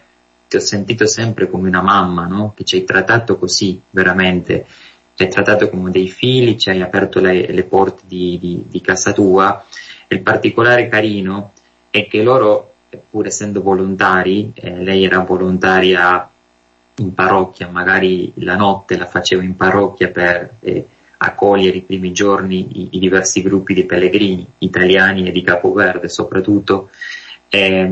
ti 0.49 0.57
ho 0.57 0.61
sentito 0.61 1.07
sempre 1.07 1.49
come 1.49 1.69
una 1.69 1.83
mamma, 1.83 2.27
no? 2.27 2.53
Che 2.55 2.65
ci 2.65 2.77
hai 2.77 2.85
trattato 2.85 3.39
così, 3.39 3.81
veramente. 3.91 4.67
Ci 5.15 5.23
hai 5.25 5.31
trattato 5.31 5.69
come 5.71 5.91
dei 5.91 6.09
figli, 6.09 6.57
ci 6.57 6.71
hai 6.71 6.83
aperto 6.83 7.21
le, 7.21 7.51
le 7.51 7.63
porte 7.65 8.03
di, 8.07 8.39
di, 8.41 8.65
di 8.69 8.81
casa 8.81 9.13
tua. 9.13 9.65
Il 10.09 10.21
particolare 10.21 10.89
carino 10.89 11.53
è 11.89 12.07
che 12.07 12.23
loro, 12.23 12.75
pur 13.09 13.27
essendo 13.27 13.63
volontari, 13.63 14.53
eh, 14.55 14.83
lei 14.83 15.05
era 15.05 15.21
volontaria 15.21 16.29
in 16.97 17.15
parrocchia, 17.15 17.69
magari 17.69 18.33
la 18.37 18.57
notte 18.57 18.97
la 18.97 19.07
facevo 19.07 19.43
in 19.43 19.57
parrocchia 19.57 20.11
per 20.11 20.55
eh, 20.61 20.87
accogliere 21.17 21.79
i 21.79 21.83
primi 21.83 22.13
giorni 22.13 22.81
i, 22.81 22.89
i, 22.93 22.99
diversi 22.99 23.43
gruppi 23.43 23.75
di 23.75 23.85
pellegrini 23.85 24.47
italiani 24.59 25.29
e 25.29 25.31
di 25.31 25.43
Capoverde 25.43 26.09
soprattutto, 26.09 26.91
eh, 27.55 27.91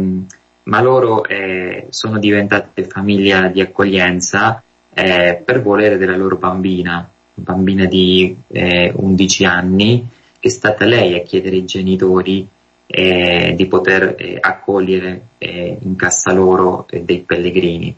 ma 0.63 0.81
loro 0.81 1.27
eh, 1.27 1.89
sono 1.91 2.19
diventate 2.19 2.85
famiglia 2.85 3.49
di 3.49 3.61
accoglienza 3.61 4.63
eh, 4.95 5.43
per 5.45 5.61
volere 5.61 5.99
della 5.99 6.17
loro 6.17 6.37
bambina, 6.37 7.07
bambina 7.35 7.85
di 7.85 8.35
11 8.49 9.43
eh, 9.43 9.47
anni, 9.47 10.09
che 10.39 10.49
è 10.49 10.51
stata 10.51 10.87
lei 10.87 11.15
a 11.15 11.23
chiedere 11.23 11.57
ai 11.57 11.67
genitori 11.67 12.49
eh, 12.87 13.53
di 13.55 13.67
poter 13.67 14.39
accogliere 14.41 15.23
in 15.39 15.95
casa 15.95 16.33
loro 16.33 16.87
dei 16.91 17.21
pellegrini. 17.21 17.95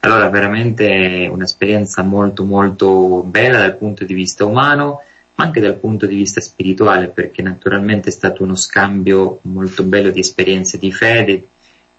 Allora 0.00 0.28
veramente 0.28 1.28
un'esperienza 1.30 2.02
molto 2.02 2.44
molto 2.44 3.22
bella 3.22 3.58
dal 3.58 3.76
punto 3.76 4.04
di 4.04 4.14
vista 4.14 4.44
umano, 4.44 4.84
ma 4.84 4.98
anche 5.36 5.60
dal 5.60 5.76
punto 5.76 6.06
di 6.06 6.14
vista 6.14 6.40
spirituale, 6.40 7.08
perché 7.08 7.42
naturalmente 7.42 8.08
è 8.08 8.12
stato 8.12 8.42
uno 8.42 8.54
scambio 8.54 9.40
molto 9.42 9.82
bello 9.82 10.10
di 10.10 10.20
esperienze 10.20 10.78
di 10.78 10.92
fede, 10.92 11.48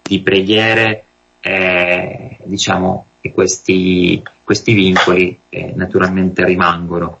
di 0.02 0.20
preghiere, 0.20 1.04
eh, 1.40 2.38
diciamo 2.44 3.06
che 3.20 3.32
questi, 3.32 4.22
questi 4.42 4.72
vincoli 4.72 5.38
eh, 5.48 5.72
naturalmente 5.74 6.44
rimangono. 6.44 7.20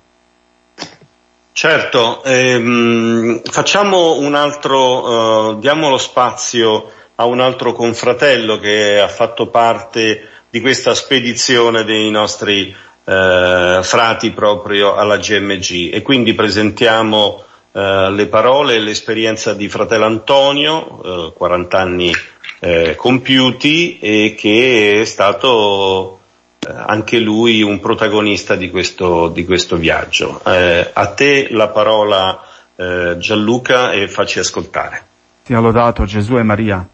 Certo, 1.52 2.22
ehm, 2.22 3.40
facciamo 3.42 4.18
un 4.18 4.34
altro, 4.34 5.52
uh, 5.52 5.58
diamo 5.58 5.88
lo 5.88 5.96
spazio 5.96 6.90
a 7.14 7.24
un 7.24 7.40
altro 7.40 7.72
confratello 7.72 8.58
che 8.58 9.00
ha 9.00 9.08
fatto 9.08 9.46
parte 9.48 10.28
di 10.50 10.60
questa 10.60 10.94
spedizione 10.94 11.84
dei 11.84 12.10
nostri 12.10 12.76
eh, 13.06 13.80
frati 13.82 14.32
proprio 14.32 14.96
alla 14.96 15.16
GMG 15.16 15.94
e 15.94 16.02
quindi 16.02 16.34
presentiamo 16.34 17.44
eh, 17.70 18.10
le 18.10 18.26
parole 18.26 18.74
e 18.74 18.80
l'esperienza 18.80 19.54
di 19.54 19.68
fratello 19.68 20.06
Antonio, 20.06 21.28
eh, 21.28 21.32
40 21.36 21.78
anni 21.78 22.12
eh, 22.58 22.94
compiuti 22.96 23.98
e 24.00 24.34
che 24.36 25.02
è 25.02 25.04
stato 25.04 26.18
eh, 26.58 26.72
anche 26.74 27.20
lui 27.20 27.62
un 27.62 27.78
protagonista 27.78 28.56
di 28.56 28.70
questo, 28.70 29.28
di 29.28 29.44
questo 29.44 29.76
viaggio. 29.76 30.40
Eh, 30.44 30.90
a 30.92 31.06
te 31.08 31.48
la 31.50 31.68
parola 31.68 32.40
Gianluca 32.76 33.92
e 33.92 34.06
facci 34.06 34.38
ascoltare. 34.38 35.02
Sia 35.44 35.58
lodato 35.60 36.04
Gesù 36.04 36.36
e 36.36 36.42
Maria. 36.42 36.86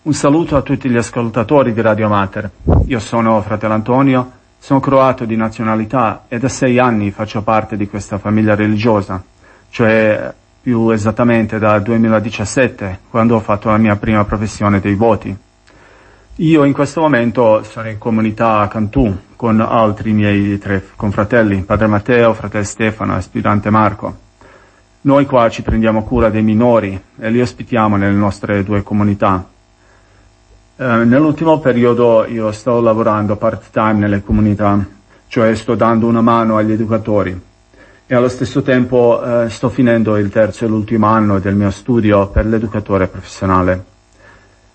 Un 0.00 0.14
saluto 0.14 0.56
a 0.56 0.62
tutti 0.62 0.88
gli 0.88 0.96
ascoltatori 0.96 1.74
di 1.74 1.82
Radio 1.82 2.08
Mater. 2.08 2.50
Io 2.86 2.98
sono 2.98 3.42
fratello 3.42 3.74
Antonio, 3.74 4.37
sono 4.58 4.80
croato 4.80 5.24
di 5.24 5.36
nazionalità 5.36 6.24
e 6.28 6.38
da 6.38 6.48
sei 6.48 6.78
anni 6.78 7.10
faccio 7.10 7.42
parte 7.42 7.76
di 7.76 7.88
questa 7.88 8.18
famiglia 8.18 8.54
religiosa, 8.54 9.22
cioè 9.70 10.32
più 10.60 10.90
esattamente 10.90 11.58
dal 11.58 11.82
2017, 11.82 13.00
quando 13.08 13.36
ho 13.36 13.40
fatto 13.40 13.70
la 13.70 13.78
mia 13.78 13.96
prima 13.96 14.24
professione 14.24 14.80
dei 14.80 14.94
voti. 14.94 15.34
Io 16.40 16.64
in 16.64 16.72
questo 16.72 17.00
momento 17.00 17.62
sono 17.64 17.88
in 17.88 17.98
comunità 17.98 18.60
a 18.60 18.68
Cantù 18.68 19.16
con 19.34 19.60
altri 19.60 20.12
miei 20.12 20.58
tre 20.58 20.84
confratelli, 20.94 21.62
Padre 21.62 21.86
Matteo, 21.86 22.34
Fratello 22.34 22.64
Stefano 22.64 23.14
e 23.14 23.16
Aspirante 23.16 23.70
Marco. 23.70 24.16
Noi 25.00 25.26
qua 25.26 25.48
ci 25.48 25.62
prendiamo 25.62 26.04
cura 26.04 26.28
dei 26.28 26.42
minori 26.42 27.00
e 27.18 27.30
li 27.30 27.40
ospitiamo 27.40 27.96
nelle 27.96 28.16
nostre 28.16 28.62
due 28.62 28.82
comunità. 28.82 29.44
Eh, 30.80 30.84
nell'ultimo 30.84 31.58
periodo 31.58 32.24
io 32.24 32.52
sto 32.52 32.80
lavorando 32.80 33.34
part-time 33.34 33.94
nelle 33.94 34.22
comunità, 34.22 34.78
cioè 35.26 35.52
sto 35.56 35.74
dando 35.74 36.06
una 36.06 36.20
mano 36.20 36.56
agli 36.56 36.70
educatori 36.70 37.36
e 38.06 38.14
allo 38.14 38.28
stesso 38.28 38.62
tempo 38.62 39.20
eh, 39.20 39.50
sto 39.50 39.70
finendo 39.70 40.16
il 40.16 40.30
terzo 40.30 40.64
e 40.64 40.68
l'ultimo 40.68 41.08
anno 41.08 41.40
del 41.40 41.56
mio 41.56 41.72
studio 41.72 42.28
per 42.28 42.46
l'educatore 42.46 43.08
professionale. 43.08 43.84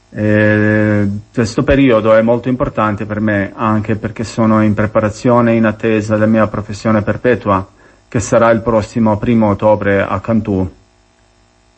E 0.10 1.08
questo 1.34 1.64
periodo 1.64 2.14
è 2.14 2.22
molto 2.22 2.50
importante 2.50 3.06
per 3.06 3.22
me 3.22 3.54
anche 3.56 3.96
perché 3.96 4.26
sono 4.26 4.62
in 4.62 4.74
preparazione 4.74 5.54
in 5.54 5.64
attesa 5.64 6.16
della 6.16 6.26
mia 6.26 6.48
professione 6.48 7.02
perpetua 7.02 7.66
che 8.10 8.20
sarà 8.20 8.52
il 8.52 8.60
prossimo 8.60 9.18
primo 9.18 9.52
ottobre 9.52 10.02
a 10.02 10.20
Cantù 10.20 10.70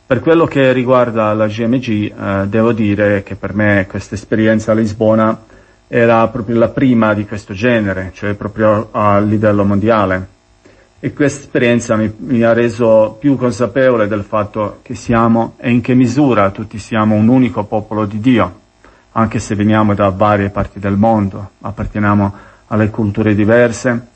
per 0.07 0.19
quello 0.19 0.45
che 0.45 0.71
riguarda 0.71 1.33
la 1.33 1.47
GMG, 1.47 2.13
eh, 2.15 2.47
devo 2.47 2.73
dire 2.73 3.23
che 3.23 3.35
per 3.35 3.55
me 3.55 3.87
questa 3.89 4.13
esperienza 4.13 4.71
a 4.71 4.75
Lisbona 4.75 5.35
era 5.87 6.27
proprio 6.27 6.59
la 6.59 6.67
prima 6.67 7.15
di 7.15 7.25
questo 7.25 7.55
genere, 7.55 8.11
cioè 8.13 8.35
proprio 8.35 8.89
a 8.91 9.19
livello 9.19 9.63
mondiale. 9.63 10.27
E 10.99 11.11
questa 11.11 11.41
esperienza 11.41 11.95
mi, 11.95 12.13
mi, 12.17 12.43
ha 12.43 12.53
reso 12.53 13.17
più 13.19 13.35
consapevole 13.35 14.07
del 14.07 14.23
fatto 14.23 14.79
che 14.83 14.93
siamo 14.93 15.55
e 15.57 15.71
in 15.71 15.81
che 15.81 15.95
misura 15.95 16.51
tutti 16.51 16.77
siamo 16.77 17.15
un 17.15 17.27
unico 17.27 17.63
popolo 17.63 18.05
di 18.05 18.19
Dio, 18.19 18.59
anche 19.13 19.39
se 19.39 19.55
veniamo 19.55 19.95
da 19.95 20.09
varie 20.09 20.49
parti 20.49 20.77
del 20.77 20.97
mondo, 20.97 21.51
apparteniamo 21.61 22.33
alle 22.67 22.91
culture 22.91 23.33
diverse. 23.33 24.07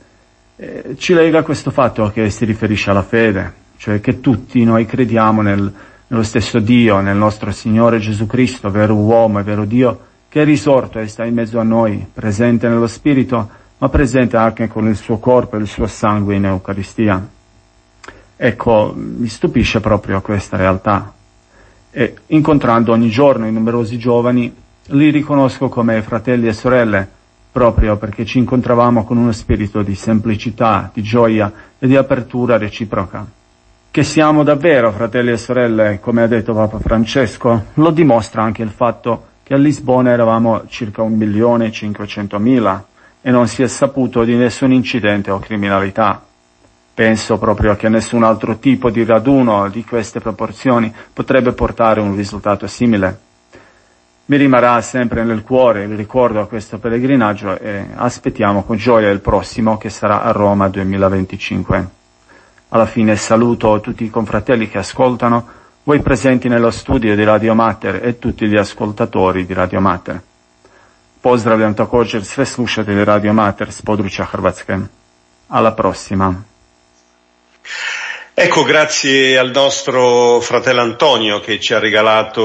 Eh, 0.55 0.95
ci 0.99 1.15
lega 1.15 1.41
questo 1.41 1.71
fatto 1.71 2.11
che 2.11 2.29
si 2.29 2.45
riferisce 2.45 2.91
alla 2.91 3.01
fede, 3.01 3.53
cioè 3.79 4.01
che 4.01 4.19
tutti 4.19 4.61
noi 4.65 4.85
crediamo 4.85 5.41
nel, 5.41 5.73
nello 6.07 6.23
stesso 6.23 6.59
Dio, 6.59 6.99
nel 6.99 7.15
nostro 7.15 7.49
Signore 7.51 7.99
Gesù 7.99 8.25
Cristo, 8.27 8.69
vero 8.69 8.93
uomo 8.93 9.39
e 9.39 9.43
vero 9.43 9.63
Dio, 9.63 9.99
che 10.27 10.41
è 10.41 10.45
risorto 10.45 10.99
e 10.99 11.07
sta 11.07 11.23
in 11.23 11.33
mezzo 11.33 11.59
a 11.59 11.63
noi, 11.63 12.05
presente 12.13 12.67
nello 12.67 12.87
Spirito, 12.87 13.49
ma 13.77 13.87
presente 13.87 14.35
anche 14.35 14.67
con 14.67 14.85
il 14.85 14.97
suo 14.97 15.17
corpo 15.17 15.55
e 15.55 15.59
il 15.59 15.67
suo 15.67 15.87
sangue 15.87 16.35
in 16.35 16.43
Eucaristia. 16.43 17.25
Ecco, 18.35 18.93
mi 18.97 19.29
stupisce 19.29 19.79
proprio 19.79 20.19
questa 20.19 20.57
realtà. 20.57 21.13
E 21.89 22.15
incontrando 22.27 22.91
ogni 22.91 23.09
giorno 23.09 23.47
i 23.47 23.51
numerosi 23.53 23.97
giovani, 23.97 24.53
li 24.87 25.09
riconosco 25.09 25.69
come 25.69 26.01
fratelli 26.01 26.47
e 26.47 26.53
sorelle, 26.53 27.09
proprio 27.49 27.95
perché 27.95 28.25
ci 28.25 28.39
incontravamo 28.39 29.05
con 29.05 29.15
uno 29.15 29.31
spirito 29.31 29.83
di 29.83 29.95
semplicità, 29.95 30.91
di 30.93 31.01
gioia 31.01 31.51
e 31.79 31.87
di 31.87 31.95
apertura 31.95 32.57
reciproca. 32.57 33.37
Che 33.91 34.03
siamo 34.03 34.43
davvero 34.43 34.91
fratelli 34.91 35.31
e 35.31 35.37
sorelle, 35.37 35.99
come 35.99 36.21
ha 36.21 36.27
detto 36.27 36.53
Papa 36.53 36.77
Francesco, 36.77 37.65
lo 37.73 37.89
dimostra 37.89 38.43
anche 38.43 38.61
il 38.61 38.69
fatto 38.69 39.25
che 39.41 39.55
a 39.55 39.57
Lisbona 39.57 40.11
eravamo 40.11 40.67
circa 40.67 41.01
un 41.01 41.13
milione 41.13 41.65
e 41.65 41.71
cinquecentomila 41.71 42.85
e 43.19 43.31
non 43.31 43.47
si 43.47 43.63
è 43.63 43.67
saputo 43.67 44.23
di 44.23 44.35
nessun 44.35 44.71
incidente 44.73 45.31
o 45.31 45.39
criminalità. 45.39 46.23
Penso 46.93 47.39
proprio 47.39 47.75
che 47.75 47.89
nessun 47.89 48.21
altro 48.21 48.59
tipo 48.59 48.91
di 48.91 49.03
raduno 49.03 49.67
di 49.69 49.83
queste 49.83 50.19
proporzioni 50.19 50.93
potrebbe 51.11 51.53
portare 51.53 51.99
un 51.99 52.15
risultato 52.15 52.67
simile. 52.67 53.19
Mi 54.25 54.37
rimarrà 54.37 54.79
sempre 54.81 55.23
nel 55.23 55.41
cuore 55.41 55.85
il 55.85 55.95
ricordo 55.95 56.39
a 56.39 56.45
questo 56.45 56.77
pellegrinaggio 56.77 57.57
e 57.57 57.87
aspettiamo 57.95 58.61
con 58.61 58.77
gioia 58.77 59.09
il 59.09 59.19
prossimo 59.19 59.77
che 59.77 59.89
sarà 59.89 60.21
a 60.21 60.29
Roma 60.29 60.69
2025. 60.69 61.97
Alla 62.69 62.85
fine 62.85 63.15
saluto 63.15 63.79
tutti 63.79 64.03
i 64.03 64.09
confratelli 64.09 64.69
che 64.69 64.77
ascoltano, 64.77 65.47
voi 65.83 66.01
presenti 66.01 66.47
nello 66.47 66.69
studio 66.69 67.15
di 67.15 67.23
Radio 67.23 67.55
Mater 67.55 68.05
e 68.05 68.19
tutti 68.19 68.47
gli 68.47 68.55
ascoltatori 68.55 69.45
di 69.45 69.53
Radio 69.53 69.79
Mater. 69.79 70.19
Pozdravljam 71.21 71.73
također 71.73 72.23
sve 72.23 72.45
slušatelje 72.45 73.05
Radio 73.05 73.33
Mater 73.33 73.71
s 73.71 73.81
područja 73.81 74.25
Hrvatske. 74.25 74.77
Alla 75.47 75.71
prossima. 75.71 76.35
Ecco, 78.35 78.63
grazie 78.63 79.39
al 79.39 79.51
nostro 79.51 80.39
fratello 80.39 80.81
Antonio 80.81 81.39
che 81.39 81.59
ci 81.59 81.73
ha 81.73 81.79
regalato, 81.79 82.43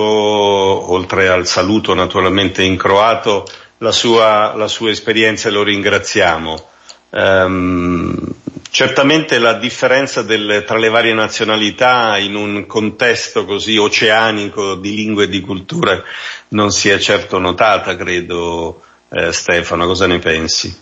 oltre 0.93 1.29
al 1.29 1.47
saluto 1.47 1.95
naturalmente 1.95 2.63
in 2.63 2.77
croato, 2.77 3.47
la 3.79 3.93
sua, 3.93 4.55
la 4.57 4.69
sua 4.69 4.91
esperienza 4.91 5.49
e 5.49 5.53
lo 5.53 5.63
ringraziamo. 5.63 6.65
Um, 7.11 8.35
Certamente 8.75 9.39
la 9.39 9.53
differenza 9.53 10.23
del, 10.23 10.65
tra 10.67 10.79
le 10.79 10.89
varie 10.89 11.15
nazionalità 11.15 12.19
in 12.19 12.35
un 12.35 12.67
contesto 12.67 13.45
così 13.45 13.77
oceanico 13.77 14.75
di 14.75 14.97
lingue 14.97 15.25
e 15.25 15.29
di 15.29 15.41
culture 15.41 16.03
non 16.49 16.73
si 16.73 16.89
è 16.89 16.99
certo 16.99 17.39
notata, 17.39 17.95
credo, 17.95 18.83
eh, 19.11 19.33
Stefano, 19.33 19.87
cosa 19.87 20.09
ne 20.09 20.19
pensi? 20.19 20.77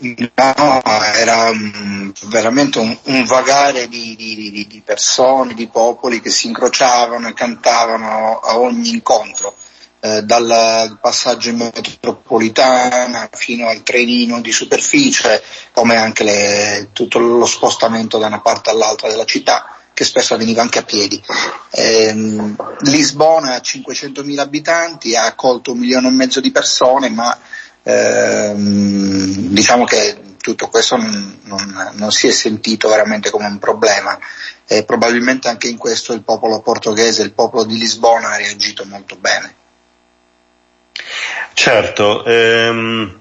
No, 0.00 0.82
era 1.14 1.48
um, 1.48 2.12
veramente 2.24 2.78
un, 2.78 2.94
un 3.04 3.24
vagare 3.24 3.88
di, 3.88 4.14
di, 4.16 4.66
di, 4.68 4.82
persone, 4.84 5.54
di 5.54 5.66
popoli 5.68 6.20
che 6.20 6.28
si 6.28 6.48
incrociavano 6.48 7.28
e 7.28 7.32
cantavano 7.32 8.40
a 8.40 8.58
ogni 8.58 8.90
incontro, 8.90 9.56
eh, 10.00 10.22
dal 10.22 10.98
passaggio 11.00 11.48
in 11.48 11.56
metropolitana 11.56 13.28
fino 13.32 13.68
al 13.68 13.82
trenino 13.82 14.40
di 14.40 14.52
superficie, 14.52 15.42
come 15.72 15.96
anche 15.96 16.24
le, 16.24 16.88
tutto 16.92 17.18
lo 17.18 17.46
spostamento 17.46 18.18
da 18.18 18.26
una 18.26 18.40
parte 18.40 18.70
all'altra 18.70 19.08
della 19.08 19.24
città 19.24 19.76
che 19.96 20.04
spesso 20.04 20.34
avveniva 20.34 20.60
anche 20.60 20.80
a 20.80 20.82
piedi. 20.82 21.22
Eh, 21.70 22.14
Lisbona 22.80 23.54
ha 23.54 23.62
500.000 23.62 24.38
abitanti, 24.38 25.16
ha 25.16 25.24
accolto 25.24 25.72
un 25.72 25.78
milione 25.78 26.08
e 26.08 26.10
mezzo 26.10 26.40
di 26.40 26.52
persone, 26.52 27.08
ma 27.08 27.34
ehm, 27.82 29.48
diciamo 29.48 29.84
che 29.84 30.20
tutto 30.38 30.68
questo 30.68 30.96
non, 30.96 31.38
non, 31.44 31.92
non, 31.94 32.12
si 32.12 32.28
è 32.28 32.30
sentito 32.30 32.90
veramente 32.90 33.30
come 33.30 33.46
un 33.46 33.58
problema 33.58 34.18
e 34.66 34.84
probabilmente 34.84 35.48
anche 35.48 35.68
in 35.68 35.78
questo 35.78 36.12
il 36.12 36.22
popolo 36.22 36.60
portoghese, 36.60 37.22
il 37.22 37.32
popolo 37.32 37.64
di 37.64 37.78
Lisbona 37.78 38.32
ha 38.32 38.36
reagito 38.36 38.84
molto 38.84 39.16
bene. 39.16 39.64
Certo, 41.52 42.24
ehm, 42.24 43.20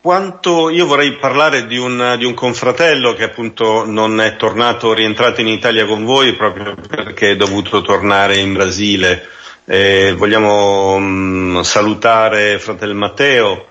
quanto 0.00 0.70
io 0.70 0.86
vorrei 0.86 1.16
parlare 1.16 1.66
di 1.66 1.76
un, 1.76 2.14
di 2.18 2.24
un, 2.24 2.34
confratello 2.34 3.14
che 3.14 3.24
appunto 3.24 3.84
non 3.84 4.20
è 4.20 4.36
tornato, 4.36 4.94
rientrato 4.94 5.40
in 5.40 5.48
Italia 5.48 5.84
con 5.86 6.04
voi 6.04 6.34
proprio 6.34 6.74
perché 6.74 7.32
è 7.32 7.36
dovuto 7.36 7.82
tornare 7.82 8.36
in 8.36 8.52
Brasile. 8.52 9.28
Eh, 9.64 10.14
vogliamo 10.16 10.98
mh, 10.98 11.04
mm, 11.04 11.60
salutare 11.60 12.58
fratello 12.58 12.94
Matteo 12.94 13.66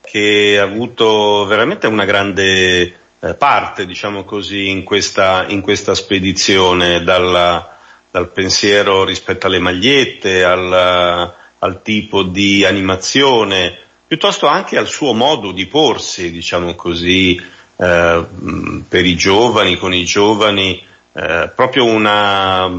che 0.00 0.58
ha 0.58 0.62
avuto 0.62 1.44
veramente 1.44 1.86
una 1.86 2.06
grande 2.06 2.98
eh, 3.20 3.34
parte, 3.34 3.84
diciamo 3.84 4.24
così, 4.24 4.70
in 4.70 4.84
questa, 4.84 5.44
in 5.48 5.60
questa 5.60 5.94
spedizione, 5.94 7.02
dalla, 7.04 7.78
dal 8.10 8.30
pensiero 8.30 9.04
rispetto 9.04 9.46
alle 9.46 9.58
magliette, 9.58 10.44
al, 10.44 11.34
al 11.60 11.82
tipo 11.82 12.22
di 12.22 12.64
animazione, 12.64 13.76
piuttosto 14.06 14.46
anche 14.46 14.78
al 14.78 14.86
suo 14.86 15.12
modo 15.12 15.52
di 15.52 15.66
porsi, 15.66 16.30
diciamo 16.30 16.74
così, 16.74 17.40
eh, 17.76 18.26
mm, 18.42 18.80
per 18.80 19.04
i 19.04 19.16
giovani, 19.16 19.76
con 19.76 19.92
i 19.92 20.04
giovani, 20.04 20.82
eh, 21.12 21.50
proprio 21.54 21.84
una 21.84 22.70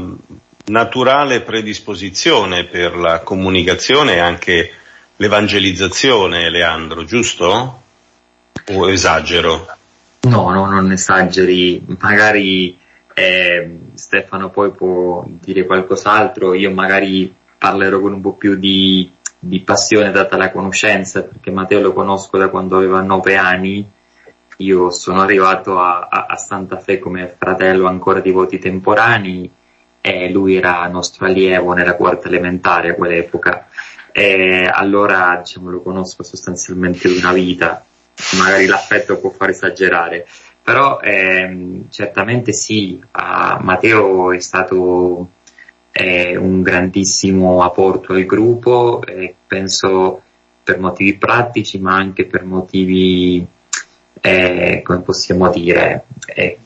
naturale 0.66 1.40
predisposizione 1.40 2.64
per 2.64 2.96
la 2.96 3.20
comunicazione 3.20 4.14
e 4.14 4.18
anche 4.18 4.72
l'evangelizzazione, 5.16 6.48
Leandro, 6.48 7.04
giusto? 7.04 7.82
O 8.72 8.90
esagero? 8.90 9.66
No, 10.20 10.50
no, 10.50 10.66
non 10.66 10.92
esageri. 10.92 11.82
Magari 11.98 12.78
eh, 13.14 13.78
Stefano 13.94 14.50
poi 14.50 14.70
può 14.70 15.24
dire 15.26 15.66
qualcos'altro, 15.66 16.54
io 16.54 16.70
magari 16.70 17.34
parlerò 17.60 18.00
con 18.00 18.14
un 18.14 18.22
po' 18.22 18.32
più 18.32 18.54
di, 18.54 19.12
di 19.38 19.60
passione 19.60 20.10
data 20.10 20.38
la 20.38 20.50
conoscenza, 20.50 21.22
perché 21.22 21.50
Matteo 21.50 21.82
lo 21.82 21.92
conosco 21.92 22.38
da 22.38 22.48
quando 22.48 22.78
aveva 22.78 23.02
nove 23.02 23.36
anni, 23.36 23.86
io 24.56 24.90
sono 24.90 25.20
arrivato 25.20 25.78
a, 25.78 26.08
a, 26.10 26.24
a 26.26 26.36
Santa 26.36 26.78
Fe 26.78 26.98
come 26.98 27.34
fratello 27.36 27.86
ancora 27.86 28.20
di 28.20 28.30
voti 28.30 28.58
temporanei 28.58 29.50
e 30.00 30.30
lui 30.30 30.56
era 30.56 30.86
nostro 30.86 31.26
allievo 31.26 31.74
nella 31.74 31.96
quarta 31.96 32.28
elementare 32.28 32.92
a 32.92 32.94
quell'epoca. 32.94 33.66
E 34.10 34.66
allora 34.72 35.38
diciamo, 35.42 35.70
lo 35.70 35.82
conosco 35.82 36.22
sostanzialmente 36.22 37.08
di 37.08 37.18
una 37.18 37.34
vita, 37.34 37.84
magari 38.38 38.64
l'affetto 38.64 39.18
può 39.18 39.28
far 39.28 39.50
esagerare, 39.50 40.26
però 40.62 40.98
ehm, 41.00 41.90
certamente 41.90 42.54
sì, 42.54 43.02
Matteo 43.12 44.32
è 44.32 44.40
stato 44.40 45.28
eh, 46.00 46.34
un 46.34 46.62
grandissimo 46.62 47.62
apporto 47.62 48.14
al 48.14 48.24
gruppo, 48.24 49.02
eh, 49.04 49.34
penso 49.46 50.22
per 50.62 50.78
motivi 50.78 51.18
pratici 51.18 51.78
ma 51.78 51.94
anche 51.94 52.24
per 52.24 52.42
motivi, 52.44 53.46
eh, 54.20 54.80
come 54.82 55.00
possiamo 55.00 55.50
dire, 55.50 56.04
eh, 56.26 56.58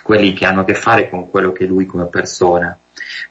quelli 0.00 0.32
che 0.32 0.44
hanno 0.44 0.60
a 0.60 0.64
che 0.64 0.74
fare 0.74 1.08
con 1.10 1.28
quello 1.28 1.50
che 1.50 1.64
è 1.64 1.66
lui 1.66 1.86
come 1.86 2.06
persona. 2.06 2.78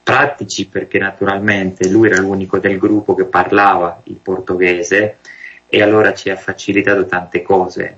Pratici 0.03 0.67
perché 0.67 0.97
naturalmente 0.97 1.89
lui 1.89 2.09
era 2.09 2.19
l'unico 2.19 2.59
del 2.59 2.77
gruppo 2.77 3.15
che 3.15 3.25
parlava 3.25 4.01
il 4.05 4.19
portoghese 4.21 5.17
e 5.69 5.81
allora 5.81 6.13
ci 6.13 6.29
ha 6.29 6.35
facilitato 6.35 7.05
tante 7.05 7.41
cose, 7.41 7.97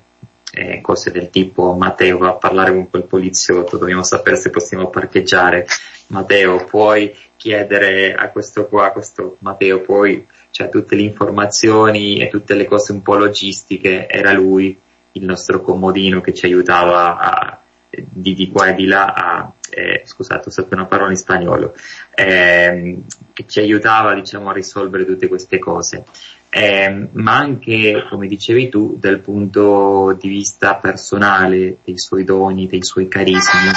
eh, 0.51 0.81
cose 0.81 1.11
del 1.11 1.29
tipo 1.29 1.73
Matteo 1.73 2.17
va 2.17 2.29
a 2.29 2.33
parlare 2.33 2.71
con 2.71 2.89
quel 2.89 3.03
poliziotto, 3.03 3.77
dobbiamo 3.77 4.03
sapere 4.03 4.35
se 4.35 4.49
possiamo 4.49 4.89
parcheggiare, 4.89 5.67
Matteo 6.07 6.65
puoi 6.65 7.15
chiedere 7.35 8.15
a 8.15 8.29
questo 8.29 8.67
qua, 8.67 8.87
a 8.87 8.91
questo 8.91 9.37
Matteo 9.39 9.81
puoi, 9.81 10.27
cioè 10.51 10.69
tutte 10.69 10.95
le 10.95 11.03
informazioni 11.03 12.19
e 12.19 12.29
tutte 12.29 12.53
le 12.53 12.65
cose 12.65 12.91
un 12.91 13.01
po' 13.01 13.15
logistiche, 13.15 14.07
era 14.07 14.33
lui 14.33 14.77
il 15.13 15.23
nostro 15.23 15.61
comodino 15.61 16.21
che 16.21 16.33
ci 16.33 16.45
aiutava 16.45 17.17
a, 17.17 17.59
di, 17.89 18.33
di 18.33 18.49
qua 18.49 18.67
e 18.67 18.73
di 18.73 18.85
là 18.85 19.13
a, 19.13 19.51
eh, 19.69 20.01
scusate 20.05 20.45
ho 20.45 20.47
usato 20.47 20.73
una 20.73 20.85
parola 20.85 21.11
in 21.11 21.17
spagnolo, 21.17 21.75
eh, 22.13 22.99
che 23.33 23.45
ci 23.47 23.59
aiutava 23.59 24.13
diciamo 24.13 24.49
a 24.49 24.53
risolvere 24.53 25.05
tutte 25.05 25.27
queste 25.27 25.59
cose. 25.59 26.03
Eh, 26.51 27.07
ma 27.11 27.37
anche, 27.37 28.05
come 28.09 28.27
dicevi 28.27 28.69
tu, 28.69 28.97
dal 28.99 29.19
punto 29.19 30.17
di 30.19 30.29
vista 30.29 30.75
personale, 30.75 31.77
dei 31.83 31.99
suoi 31.99 32.23
doni, 32.23 32.67
dei 32.67 32.83
suoi 32.83 33.07
carismi, 33.07 33.69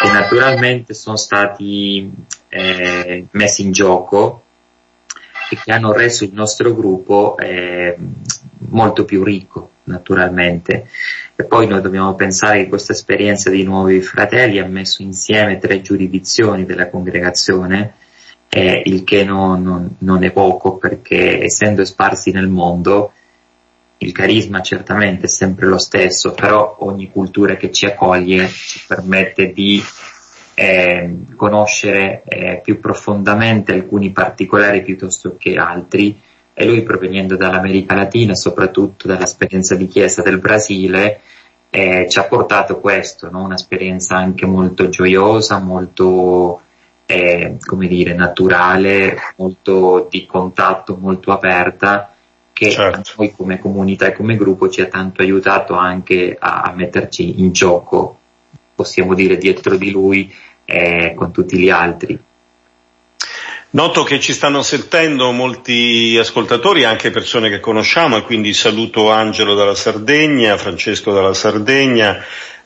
che 0.00 0.10
naturalmente 0.10 0.94
sono 0.94 1.16
stati 1.16 2.10
eh, 2.48 3.26
messi 3.30 3.62
in 3.62 3.72
gioco 3.72 4.44
e 5.50 5.58
che 5.62 5.72
hanno 5.72 5.92
reso 5.92 6.24
il 6.24 6.32
nostro 6.32 6.74
gruppo 6.74 7.36
eh, 7.36 7.96
molto 8.68 9.04
più 9.04 9.22
ricco, 9.22 9.70
naturalmente. 9.84 10.88
E 11.36 11.44
poi 11.44 11.66
noi 11.66 11.82
dobbiamo 11.82 12.14
pensare 12.14 12.62
che 12.62 12.68
questa 12.68 12.92
esperienza 12.92 13.50
di 13.50 13.62
nuovi 13.62 14.00
fratelli 14.00 14.58
ha 14.58 14.66
messo 14.66 15.02
insieme 15.02 15.58
tre 15.58 15.82
giurisdizioni 15.82 16.64
della 16.64 16.88
congregazione, 16.88 17.94
eh, 18.50 18.82
il 18.84 19.04
che 19.04 19.24
non, 19.24 19.62
non, 19.62 19.96
non 19.98 20.24
è 20.24 20.32
poco 20.32 20.76
perché 20.76 21.44
essendo 21.44 21.84
sparsi 21.84 22.32
nel 22.32 22.48
mondo 22.48 23.12
il 23.98 24.12
carisma 24.12 24.60
certamente 24.60 25.26
è 25.26 25.28
sempre 25.28 25.66
lo 25.66 25.78
stesso, 25.78 26.32
però 26.32 26.76
ogni 26.80 27.10
cultura 27.10 27.56
che 27.56 27.70
ci 27.70 27.86
accoglie 27.86 28.48
ci 28.48 28.82
permette 28.86 29.52
di 29.52 29.82
eh, 30.54 31.16
conoscere 31.36 32.22
eh, 32.26 32.60
più 32.62 32.80
profondamente 32.80 33.72
alcuni 33.72 34.10
particolari 34.10 34.82
piuttosto 34.82 35.36
che 35.38 35.54
altri 35.54 36.20
e 36.52 36.66
lui 36.66 36.82
proveniendo 36.82 37.36
dall'America 37.36 37.94
Latina, 37.94 38.34
soprattutto 38.34 39.06
dall'esperienza 39.06 39.74
di 39.74 39.86
Chiesa 39.86 40.22
del 40.22 40.38
Brasile, 40.38 41.20
eh, 41.70 42.06
ci 42.08 42.18
ha 42.18 42.24
portato 42.24 42.80
questo, 42.80 43.30
no? 43.30 43.44
un'esperienza 43.44 44.16
anche 44.16 44.44
molto 44.44 44.88
gioiosa, 44.88 45.58
molto, 45.58 46.62
eh, 47.10 47.56
come 47.60 47.88
dire, 47.88 48.14
naturale, 48.14 49.16
molto 49.36 50.06
di 50.08 50.26
contatto, 50.26 50.96
molto 50.96 51.32
aperta, 51.32 52.14
che 52.52 52.70
certo. 52.70 53.14
noi 53.16 53.34
come 53.34 53.58
comunità 53.58 54.06
e 54.06 54.12
come 54.12 54.36
gruppo 54.36 54.68
ci 54.68 54.80
ha 54.80 54.86
tanto 54.86 55.22
aiutato 55.22 55.74
anche 55.74 56.36
a, 56.38 56.62
a 56.62 56.72
metterci 56.72 57.40
in 57.40 57.50
gioco, 57.50 58.16
possiamo 58.76 59.14
dire, 59.14 59.38
dietro 59.38 59.76
di 59.76 59.90
lui 59.90 60.32
eh, 60.64 61.14
con 61.16 61.32
tutti 61.32 61.58
gli 61.58 61.68
altri. 61.68 62.16
Noto 63.72 64.02
che 64.04 64.20
ci 64.20 64.32
stanno 64.32 64.62
sentendo 64.62 65.32
molti 65.32 66.16
ascoltatori, 66.16 66.84
anche 66.84 67.10
persone 67.10 67.50
che 67.50 67.58
conosciamo, 67.58 68.18
e 68.18 68.22
quindi 68.22 68.52
saluto 68.52 69.10
Angelo 69.10 69.54
dalla 69.54 69.74
Sardegna, 69.74 70.56
Francesco 70.56 71.12
dalla 71.12 71.34
Sardegna, 71.34 72.22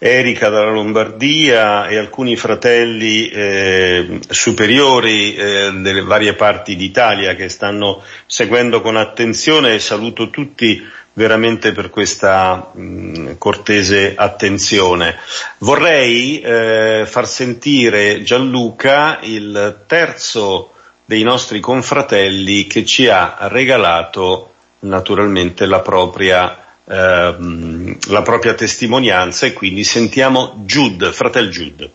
Erika 0.07 0.51
dalla 0.51 0.71
Lombardia 0.71 1.89
e 1.89 1.97
alcuni 1.97 2.37
fratelli 2.37 3.27
eh, 3.31 4.21
superiori 4.29 5.35
eh, 5.35 5.73
delle 5.77 6.03
varie 6.03 6.35
parti 6.35 6.77
d'Italia 6.77 7.35
che 7.35 7.49
stanno 7.49 8.03
seguendo 8.27 8.83
con 8.83 8.99
attenzione 8.99 9.73
e 9.73 9.79
saluto 9.79 10.29
tutti 10.29 10.87
veramente 11.15 11.73
per 11.73 11.89
questa 11.89 12.71
mh, 12.75 13.39
cortese 13.39 14.13
attenzione. 14.15 15.17
Vorrei 15.61 16.39
eh, 16.39 17.05
far 17.07 17.27
sentire 17.27 18.23
Gianluca 18.23 19.21
il 19.23 19.85
terzo 19.87 20.73
dei 21.07 21.23
nostri 21.23 21.61
confratelli 21.61 22.67
che 22.67 22.85
ci 22.85 23.09
ha 23.09 23.39
regalato 23.49 24.53
naturalmente 24.81 25.65
la 25.65 25.81
propria, 25.81 26.64
ehm, 26.85 27.97
la 28.09 28.23
propria 28.23 28.55
testimonianza 28.55 29.47
e 29.47 29.53
quindi 29.53 29.85
sentiamo 29.85 30.63
Jude, 30.65 31.13
fratel 31.13 31.49
Jude. 31.49 31.93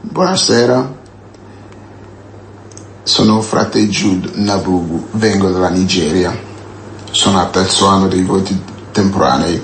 Buonasera, 0.00 0.94
sono 3.02 3.40
frate 3.40 3.86
Jude 3.88 4.30
Nabugu, 4.34 5.08
vengo 5.12 5.50
dalla 5.50 5.68
Nigeria, 5.68 6.36
sono 7.10 7.40
al 7.40 7.50
terzo 7.50 7.86
anno 7.86 8.08
dei 8.08 8.22
voti 8.22 8.58
temporanei 8.92 9.60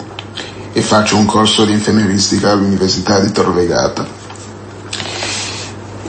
e 0.73 0.81
faccio 0.81 1.17
un 1.17 1.27
corso 1.27 1.65
di 1.65 1.73
infermieristica 1.73 2.51
all'Università 2.51 3.21
di 3.21 3.31
Tor 3.31 3.53
Vergata. 3.53 4.21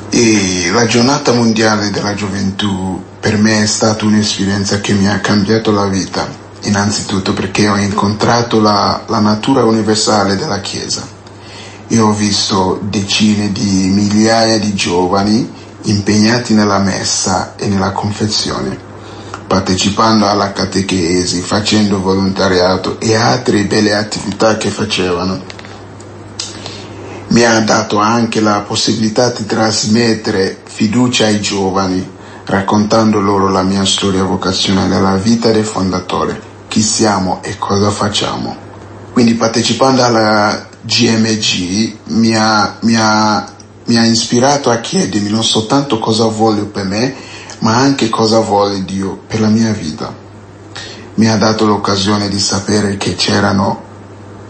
E 0.10 0.70
la 0.72 0.86
giornata 0.86 1.34
mondiale 1.34 1.90
della 1.90 2.14
gioventù 2.14 3.04
per 3.20 3.38
me 3.38 3.64
è 3.64 3.66
stata 3.66 4.06
un'esperienza 4.06 4.80
che 4.80 4.94
mi 4.94 5.08
ha 5.10 5.20
cambiato 5.20 5.72
la 5.72 5.88
vita, 5.88 6.28
innanzitutto 6.64 7.34
perché 7.34 7.68
ho 7.68 7.78
incontrato 7.78 8.60
la, 8.60 9.04
la 9.08 9.20
natura 9.20 9.64
universale 9.64 10.36
della 10.36 10.60
Chiesa. 10.62 11.08
Io 11.88 12.08
ho 12.08 12.14
visto 12.14 12.80
decine 12.84 13.52
di 13.52 13.90
migliaia 13.94 14.58
di 14.60 14.74
giovani 14.74 15.52
impegnati 15.84 16.54
nella 16.54 16.80
messa 16.80 17.56
e 17.56 17.68
nella 17.68 17.92
confessione 17.92 18.92
partecipando 19.54 20.28
alla 20.28 20.52
catechesi, 20.52 21.40
facendo 21.42 22.02
volontariato 22.02 23.00
e 23.00 23.14
altre 23.16 23.66
belle 23.66 23.94
attività 23.94 24.58
che 24.58 24.70
facevano. 24.70 25.42
Mi 27.28 27.44
ha 27.44 27.60
dato 27.60 28.00
anche 28.00 28.42
la 28.42 28.62
possibilità 28.62 29.30
di 29.30 29.46
trasmettere 29.46 30.60
fiducia 30.64 31.26
ai 31.26 31.40
giovani, 31.40 32.04
raccontando 32.46 33.20
loro 33.20 33.48
la 33.50 33.62
mia 33.62 33.86
storia 33.86 34.24
vocazionale, 34.24 35.00
la 35.00 35.18
vita 35.18 35.52
del 35.52 35.66
fondatore, 35.66 36.42
chi 36.74 36.82
siamo 36.82 37.44
e 37.44 37.60
cosa 37.60 37.92
facciamo. 37.92 38.56
Quindi 39.12 39.36
partecipando 39.36 40.04
alla 40.04 40.70
GMG 40.82 41.98
mi 42.06 42.36
ha, 42.36 42.78
mi 42.82 42.96
ha, 42.98 43.48
mi 43.86 43.96
ha 43.96 44.06
ispirato 44.06 44.72
a 44.72 44.78
chiedermi 44.78 45.30
non 45.30 45.44
soltanto 45.44 46.00
cosa 46.00 46.26
voglio 46.26 46.66
per 46.66 46.86
me, 46.86 47.14
ma 47.60 47.76
anche 47.76 48.10
cosa 48.10 48.40
vuole 48.40 48.84
Dio 48.86 49.20
per 49.28 49.40
la 49.40 49.50
mia 49.50 49.72
vita. 49.72 50.12
Mi 51.14 51.30
ha 51.30 51.38
dato 51.38 51.68
l'occasione 51.68 52.28
di 52.28 52.40
sapere 52.40 52.98
che 52.98 53.14
c'erano 53.14 53.84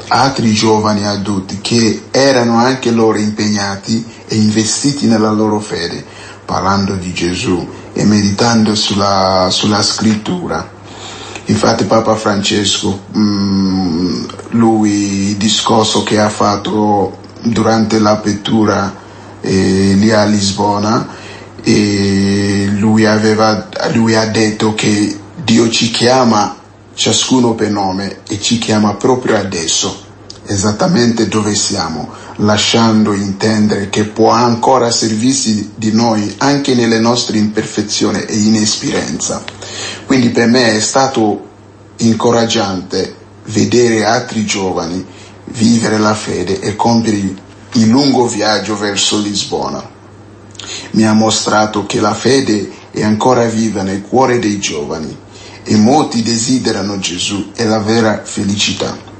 altri 0.08 0.54
giovani 0.54 1.06
adulti 1.06 1.60
che 1.60 2.04
erano 2.10 2.56
anche 2.56 2.92
loro 2.92 3.18
impegnati 3.18 4.06
e 4.30 4.36
investiti 4.38 5.08
nella 5.08 5.32
loro 5.32 5.60
fede, 5.60 6.06
parlando 6.46 6.96
di 6.96 7.12
Gesù 7.12 7.68
e 7.92 8.06
meditando 8.06 8.76
sulla, 8.76 9.50
sulla 9.52 9.82
scrittura. 9.82 10.73
Infatti 11.46 11.84
Papa 11.86 12.16
Francesco, 12.16 13.04
mm, 13.18 14.26
lui 14.52 14.92
il 15.30 15.36
discorso 15.36 16.04
che 16.04 16.20
ha 16.20 16.30
fatto 16.30 17.18
durante 17.42 18.00
l'apertura 18.00 18.96
eh, 19.42 19.94
lì 19.98 20.12
a 20.12 20.24
Lisbona, 20.24 21.22
e 21.64 22.68
lui, 22.78 23.06
aveva, 23.06 23.70
lui 23.94 24.16
ha 24.16 24.26
detto 24.26 24.74
che 24.74 25.18
Dio 25.44 25.70
ci 25.70 25.92
chiama 25.92 26.58
ciascuno 26.94 27.56
per 27.56 27.72
nome 27.72 28.20
e 28.28 28.40
ci 28.40 28.58
chiama 28.58 28.96
proprio 28.96 29.38
adesso, 29.38 30.04
esattamente 30.46 31.28
dove 31.28 31.56
siamo, 31.56 32.10
lasciando 32.38 33.14
intendere 33.14 33.90
che 33.90 34.04
può 34.04 34.30
ancora 34.30 34.92
servirsi 34.92 35.72
di 35.76 35.92
noi 35.94 36.36
anche 36.40 36.76
nelle 36.76 37.00
nostre 37.00 37.38
imperfezioni 37.38 38.20
e 38.20 38.36
inesperienza. 38.36 39.44
Quindi 40.06 40.30
per 40.30 40.48
me 40.48 40.76
è 40.76 40.80
stato 40.80 41.48
incoraggiante 41.98 43.16
vedere 43.46 44.04
altri 44.06 44.46
giovani 44.46 45.06
vivere 45.46 45.98
la 45.98 46.14
fede 46.14 46.60
e 46.60 46.76
compiere 46.76 47.18
il 47.74 47.88
lungo 47.88 48.28
viaggio 48.28 48.78
verso 48.78 49.20
Lisbona 49.20 49.92
mi 50.92 51.06
ha 51.06 51.14
mostrato 51.14 51.86
che 51.86 52.00
la 52.00 52.14
fede 52.14 52.72
è 52.92 53.04
ancora 53.04 53.46
viva 53.46 53.82
nel 53.82 54.02
cuore 54.02 54.40
dei 54.40 54.60
giovani 54.60 55.16
e 55.64 55.76
molti 55.76 56.22
desiderano 56.22 57.00
Gesù 57.00 57.52
e 57.56 57.66
la 57.66 57.80
vera 57.80 58.22
felicità. 58.24 59.12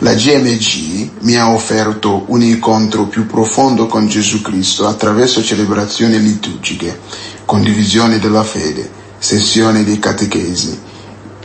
La 0.00 0.14
GMG 0.14 1.10
mi 1.20 1.36
ha 1.36 1.50
offerto 1.52 2.24
un 2.28 2.42
incontro 2.42 3.06
più 3.06 3.26
profondo 3.26 3.86
con 3.86 4.08
Gesù 4.08 4.42
Cristo 4.42 4.86
attraverso 4.86 5.42
celebrazioni 5.42 6.20
liturgiche, 6.20 6.98
condivisione 7.44 8.18
della 8.18 8.44
fede, 8.44 8.90
sessioni 9.18 9.84
di 9.84 9.98
catechesi 9.98 10.78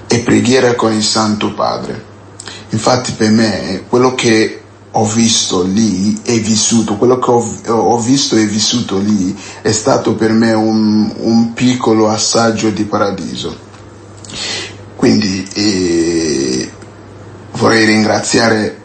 e 0.07 0.19
preghiera 0.19 0.76
con 0.76 0.93
il 0.93 1.03
Santo 1.03 1.53
Padre. 1.53 2.09
Infatti 2.69 3.13
per 3.13 3.30
me 3.30 3.84
quello 3.88 4.15
che 4.15 4.61
ho 4.91 5.05
visto 5.05 5.63
lì 5.63 6.19
e 6.24 6.39
vissuto, 6.39 6.97
quello 6.97 7.17
che 7.17 7.30
ho, 7.32 7.43
ho, 7.72 7.99
visto 7.99 8.36
e 8.36 8.45
vissuto 8.45 8.97
lì 8.97 9.38
è 9.61 9.72
stato 9.72 10.15
per 10.15 10.32
me 10.32 10.51
un, 10.51 11.13
un 11.17 11.53
piccolo 11.53 12.09
assaggio 12.09 12.69
di 12.69 12.84
paradiso. 12.84 13.55
Quindi 14.95 15.47
eh, 15.53 16.72
vorrei 17.53 17.86
ringraziare 17.86 18.80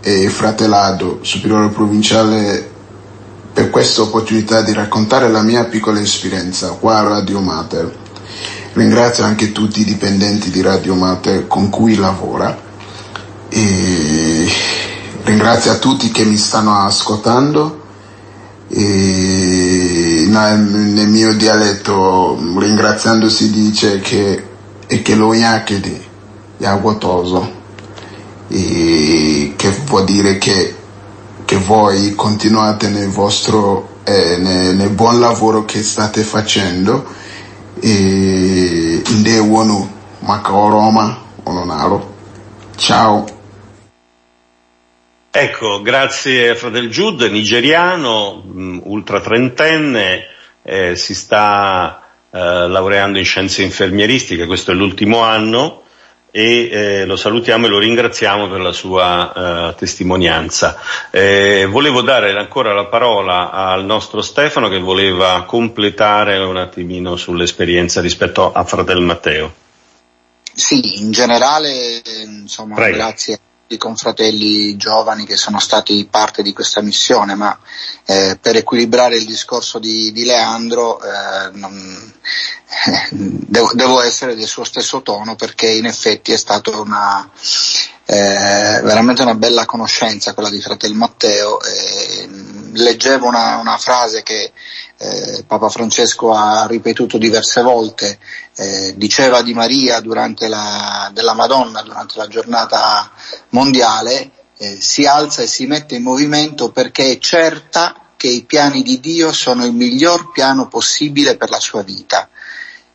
eh, 0.00 0.28
Fratellado, 0.28 1.18
superiore 1.22 1.68
provinciale, 1.68 2.70
per 3.56 3.70
questa 3.70 4.02
opportunità 4.02 4.60
di 4.60 4.74
raccontare 4.74 5.30
la 5.30 5.40
mia 5.40 5.64
piccola 5.64 5.98
esperienza 5.98 6.72
qua 6.72 6.98
a 6.98 7.08
Radio 7.08 7.40
Mater. 7.40 7.90
Ringrazio 8.74 9.24
anche 9.24 9.50
tutti 9.50 9.80
i 9.80 9.84
dipendenti 9.84 10.50
di 10.50 10.60
Radio 10.60 10.94
Mater 10.94 11.46
con 11.46 11.70
cui 11.70 11.96
lavora. 11.96 12.54
E 13.48 14.46
Ringrazio 15.26 15.72
a 15.72 15.78
tutti 15.78 16.10
che 16.12 16.24
mi 16.24 16.36
stanno 16.36 16.76
ascoltando. 16.76 17.84
E 18.68 20.26
nel 20.28 21.08
mio 21.08 21.34
dialetto 21.34 22.38
ringraziando 22.58 23.28
si 23.30 23.50
dice 23.50 24.00
che 24.00 24.44
e 24.86 25.02
che 25.02 25.14
lo 25.16 25.34
yakede 25.34 26.04
è 26.58 26.66
aguatoso 26.66 27.54
e 28.48 29.54
che 29.56 29.70
vuol 29.86 30.04
dire 30.04 30.38
che, 30.38 30.75
che 31.46 31.56
voi 31.56 32.14
continuate 32.16 32.88
nel 32.88 33.08
vostro 33.08 34.00
eh, 34.04 34.36
nel, 34.36 34.74
nel, 34.74 34.90
buon 34.90 35.20
lavoro 35.20 35.64
che 35.64 35.80
state 35.82 36.22
facendo 36.22 37.06
e 37.80 39.02
in 39.06 39.22
de 39.22 39.38
wonu 39.38 39.88
maka 40.18 40.50
Roma 40.50 41.22
ononaro. 41.44 42.14
Ciao. 42.76 43.24
Ecco, 45.30 45.82
grazie 45.82 46.50
a 46.50 46.54
Fratel 46.56 46.88
Jude, 46.88 47.28
nigeriano, 47.28 48.42
mm, 48.44 48.78
ultra 48.84 49.20
trentenne, 49.20 50.24
eh, 50.62 50.96
si 50.96 51.14
sta 51.14 52.02
eh, 52.30 52.38
laureando 52.38 53.18
in 53.18 53.24
scienze 53.24 53.62
infermieristiche, 53.62 54.46
questo 54.46 54.72
è 54.72 54.74
l'ultimo 54.74 55.20
anno 55.20 55.82
e 56.30 56.68
eh, 56.70 57.04
lo 57.06 57.16
salutiamo 57.16 57.66
e 57.66 57.68
lo 57.68 57.78
ringraziamo 57.78 58.48
per 58.48 58.60
la 58.60 58.72
sua 58.72 59.70
eh, 59.70 59.74
testimonianza. 59.76 60.78
Eh, 61.10 61.66
volevo 61.68 62.02
dare 62.02 62.36
ancora 62.36 62.74
la 62.74 62.86
parola 62.86 63.50
al 63.50 63.84
nostro 63.84 64.20
Stefano 64.20 64.68
che 64.68 64.78
voleva 64.78 65.44
completare 65.46 66.36
un 66.38 66.56
attimino 66.56 67.16
sull'esperienza 67.16 68.00
rispetto 68.00 68.52
a 68.52 68.64
Fratel 68.64 69.00
Matteo. 69.00 69.54
Sì, 70.54 71.00
in 71.00 71.10
generale, 71.10 72.02
insomma, 72.24 72.74
Prego. 72.74 72.96
grazie 72.96 73.40
i 73.68 73.78
confratelli 73.78 74.76
giovani 74.76 75.26
che 75.26 75.36
sono 75.36 75.58
stati 75.58 76.06
parte 76.08 76.42
di 76.42 76.52
questa 76.52 76.80
missione, 76.80 77.34
ma 77.34 77.58
eh, 78.04 78.38
per 78.40 78.56
equilibrare 78.56 79.16
il 79.16 79.24
discorso 79.24 79.78
di, 79.78 80.12
di 80.12 80.24
Leandro 80.24 81.00
eh, 81.00 81.50
non, 81.52 82.12
eh, 82.86 83.08
devo, 83.10 83.70
devo, 83.74 84.00
essere 84.00 84.36
del 84.36 84.46
suo 84.46 84.62
stesso 84.62 85.02
tono 85.02 85.34
perché 85.34 85.68
in 85.68 85.86
effetti 85.86 86.32
è 86.32 86.36
stata 86.36 86.78
una, 86.78 87.28
eh, 88.04 88.80
veramente 88.84 89.22
una 89.22 89.34
bella 89.34 89.64
conoscenza 89.64 90.34
quella 90.34 90.50
di 90.50 90.60
Fratel 90.60 90.94
Matteo. 90.94 91.58
leggevo 92.72 93.26
una, 93.26 93.56
una 93.56 93.78
frase 93.78 94.22
che 94.22 94.52
eh, 94.98 95.44
Papa 95.46 95.68
Francesco 95.68 96.32
ha 96.32 96.66
ripetuto 96.66 97.18
diverse 97.18 97.60
volte, 97.62 98.18
eh, 98.56 98.94
diceva 98.96 99.42
di 99.42 99.52
Maria 99.52 100.00
durante 100.00 100.48
la, 100.48 101.10
della 101.12 101.34
Madonna, 101.34 101.82
durante 101.82 102.14
la 102.16 102.28
giornata 102.28 103.10
mondiale, 103.50 104.30
eh, 104.58 104.80
si 104.80 105.04
alza 105.04 105.42
e 105.42 105.46
si 105.46 105.66
mette 105.66 105.96
in 105.96 106.02
movimento 106.02 106.70
perché 106.70 107.12
è 107.12 107.18
certa 107.18 107.94
che 108.16 108.28
i 108.28 108.44
piani 108.44 108.82
di 108.82 108.98
Dio 108.98 109.32
sono 109.32 109.64
il 109.66 109.72
miglior 109.72 110.32
piano 110.32 110.68
possibile 110.68 111.36
per 111.36 111.50
la 111.50 111.60
sua 111.60 111.82
vita. 111.82 112.28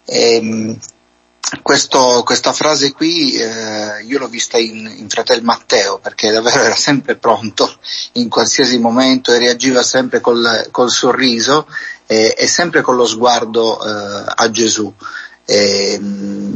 E, 0.03 0.35
ehm, 0.35 0.79
questo, 1.61 2.23
questa 2.23 2.53
frase 2.53 2.93
qui 2.93 3.33
eh, 3.33 4.03
io 4.03 4.19
l'ho 4.19 4.27
vista 4.27 4.57
in, 4.57 4.91
in 4.97 5.09
Fratel 5.09 5.43
Matteo 5.43 5.99
perché 5.99 6.31
davvero 6.31 6.63
era 6.63 6.75
sempre 6.75 7.15
pronto 7.17 7.69
in 8.13 8.29
qualsiasi 8.29 8.79
momento 8.79 9.33
e 9.33 9.39
reagiva 9.39 9.83
sempre 9.83 10.21
col, 10.21 10.69
col 10.71 10.89
sorriso 10.89 11.67
eh, 12.07 12.33
e 12.37 12.47
sempre 12.47 12.81
con 12.81 12.95
lo 12.95 13.05
sguardo 13.05 13.83
eh, 13.83 14.23
a 14.33 14.49
Gesù. 14.49 14.93
E, 15.45 15.99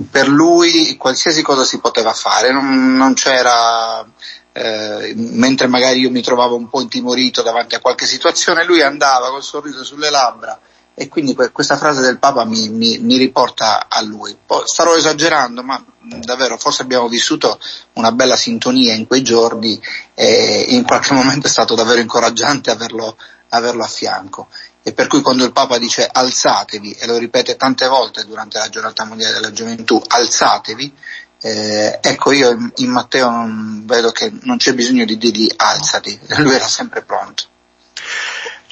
per 0.10 0.30
lui 0.30 0.96
qualsiasi 0.96 1.42
cosa 1.42 1.66
si 1.66 1.80
poteva 1.80 2.14
fare, 2.14 2.54
non, 2.54 2.96
non 2.96 3.14
c'era, 3.16 4.06
eh, 4.54 5.14
mentre 5.16 5.68
magari 5.68 6.00
io 6.00 6.12
mi 6.12 6.22
trovavo 6.22 6.56
un 6.56 6.70
po' 6.70 6.80
intimorito 6.80 7.42
davanti 7.42 7.76
a 7.76 7.80
qualche 7.80 8.06
situazione, 8.06 8.64
lui 8.64 8.82
andava 8.82 9.30
col 9.30 9.44
sorriso 9.44 9.84
sulle 9.84 10.10
labbra 10.10 10.58
e 10.98 11.10
quindi 11.10 11.36
questa 11.52 11.76
frase 11.76 12.00
del 12.00 12.20
Papa 12.20 12.46
mi, 12.46 12.70
mi, 12.70 12.98
mi 13.00 13.18
riporta 13.18 13.88
a 13.90 14.02
lui. 14.02 14.36
Poi, 14.46 14.64
starò 14.66 14.96
esagerando, 14.96 15.62
ma 15.62 15.84
davvero 16.00 16.58
forse 16.58 16.84
abbiamo 16.84 17.10
vissuto 17.10 17.60
una 17.94 18.14
bella 18.14 18.38
sintonia 18.38 18.94
in 18.94 19.06
quei 19.06 19.22
giorni 19.22 19.80
e 20.14 20.68
in 20.70 20.86
qualche 20.86 21.14
momento 21.14 21.48
è 21.48 21.50
stato 21.50 21.76
davvero 21.76 22.00
incoraggiante 22.00 22.72
averlo, 22.72 23.18
averlo 23.50 23.84
a 23.84 23.88
fianco. 23.88 24.48
E 24.82 24.94
per 24.94 25.08
cui 25.08 25.22
quando 25.22 25.44
il 25.44 25.52
Papa 25.52 25.78
dice 25.78 26.08
alzatevi, 26.10 26.94
e 26.94 27.08
lo 27.08 27.18
ripete 27.18 27.58
tante 27.58 27.88
volte 27.88 28.24
durante 28.24 28.58
la 28.58 28.70
giornata 28.70 29.04
mondiale 29.04 29.34
della 29.34 29.52
gioventù, 29.52 30.02
alzatevi, 30.08 30.94
eh, 31.42 32.00
ecco 32.02 32.32
io 32.32 32.52
in, 32.52 32.72
in 32.76 32.90
Matteo 32.90 33.30
non, 33.30 33.84
vedo 33.86 34.12
che 34.12 34.32
non 34.44 34.58
c'è 34.58 34.74
bisogno 34.74 35.04
di 35.04 35.18
dirgli 35.18 35.52
alzati, 35.58 36.18
lui 36.38 36.54
era 36.54 36.68
sempre 36.68 37.02
pronto. 37.02 37.54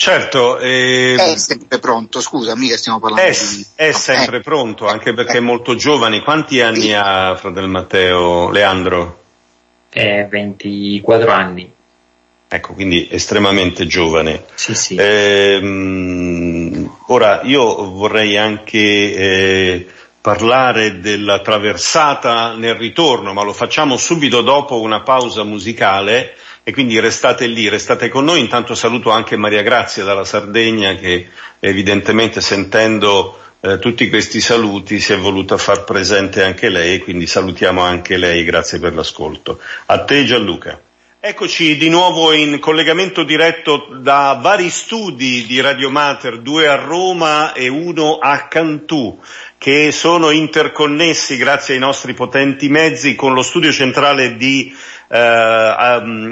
Certo, 0.03 0.59
eh, 0.59 1.15
è 1.15 1.37
sempre 1.37 1.79
pronto, 1.79 2.19
scusa, 2.19 2.57
mica 2.57 2.75
stiamo 2.75 2.99
parlando 2.99 3.25
è, 3.25 3.31
di... 3.31 3.65
È 3.73 3.93
sempre 3.93 4.39
eh, 4.39 4.41
pronto, 4.41 4.85
anche 4.85 5.13
perché 5.13 5.37
è 5.37 5.39
molto 5.39 5.75
giovane. 5.75 6.21
Quanti 6.21 6.59
anni 6.59 6.81
sì. 6.81 6.91
ha 6.91 7.37
Fratel 7.37 7.69
Matteo, 7.69 8.49
Leandro? 8.49 9.21
Eh, 9.89 10.27
24 10.29 11.31
anni. 11.31 11.71
Ecco, 12.49 12.73
quindi 12.73 13.07
estremamente 13.09 13.87
giovane. 13.87 14.43
Sì, 14.55 14.75
sì. 14.75 14.97
Ehm, 14.99 16.93
ora, 17.07 17.39
io 17.43 17.89
vorrei 17.91 18.35
anche 18.35 18.77
eh, 18.77 19.87
parlare 20.19 20.99
della 20.99 21.39
traversata 21.39 22.55
nel 22.57 22.75
ritorno, 22.75 23.31
ma 23.31 23.43
lo 23.43 23.53
facciamo 23.53 23.95
subito 23.95 24.41
dopo 24.41 24.81
una 24.81 24.99
pausa 24.99 25.43
musicale 25.43 26.35
e 26.63 26.71
quindi 26.71 26.99
restate 26.99 27.45
lì, 27.47 27.67
restate 27.67 28.09
con 28.09 28.23
noi. 28.23 28.39
Intanto 28.39 28.73
saluto 28.73 29.09
anche 29.09 29.35
Maria 29.35 29.61
Grazia 29.61 30.03
dalla 30.03 30.23
Sardegna 30.23 30.95
che 30.95 31.27
evidentemente 31.59 32.39
sentendo 32.39 33.37
eh, 33.59 33.79
tutti 33.79 34.09
questi 34.09 34.39
saluti 34.41 34.99
si 34.99 35.13
è 35.13 35.17
voluta 35.17 35.57
far 35.57 35.83
presente 35.83 36.43
anche 36.43 36.69
lei, 36.69 36.99
quindi 36.99 37.27
salutiamo 37.27 37.81
anche 37.81 38.17
lei, 38.17 38.43
grazie 38.43 38.79
per 38.79 38.93
l'ascolto. 38.93 39.59
A 39.85 40.03
te 40.03 40.23
Gianluca. 40.25 40.79
Eccoci 41.25 41.77
di 41.77 41.87
nuovo 41.87 42.33
in 42.33 42.59
collegamento 42.59 43.23
diretto 43.23 43.87
da 44.01 44.37
vari 44.41 44.69
studi 44.69 45.45
di 45.45 45.61
Radio 45.61 45.89
Mater, 45.89 46.41
due 46.41 46.67
a 46.67 46.75
Roma 46.75 47.53
e 47.53 47.69
uno 47.69 48.17
a 48.17 48.47
Cantù, 48.49 49.17
che 49.63 49.93
sono 49.93 50.31
interconnessi 50.31 51.37
grazie 51.37 51.75
ai 51.75 51.79
nostri 51.79 52.13
potenti 52.13 52.67
mezzi 52.67 53.15
con 53.15 53.33
lo 53.33 53.41
studio 53.41 53.71
centrale 53.71 54.35
di 54.35 54.75
eh, 55.07 55.17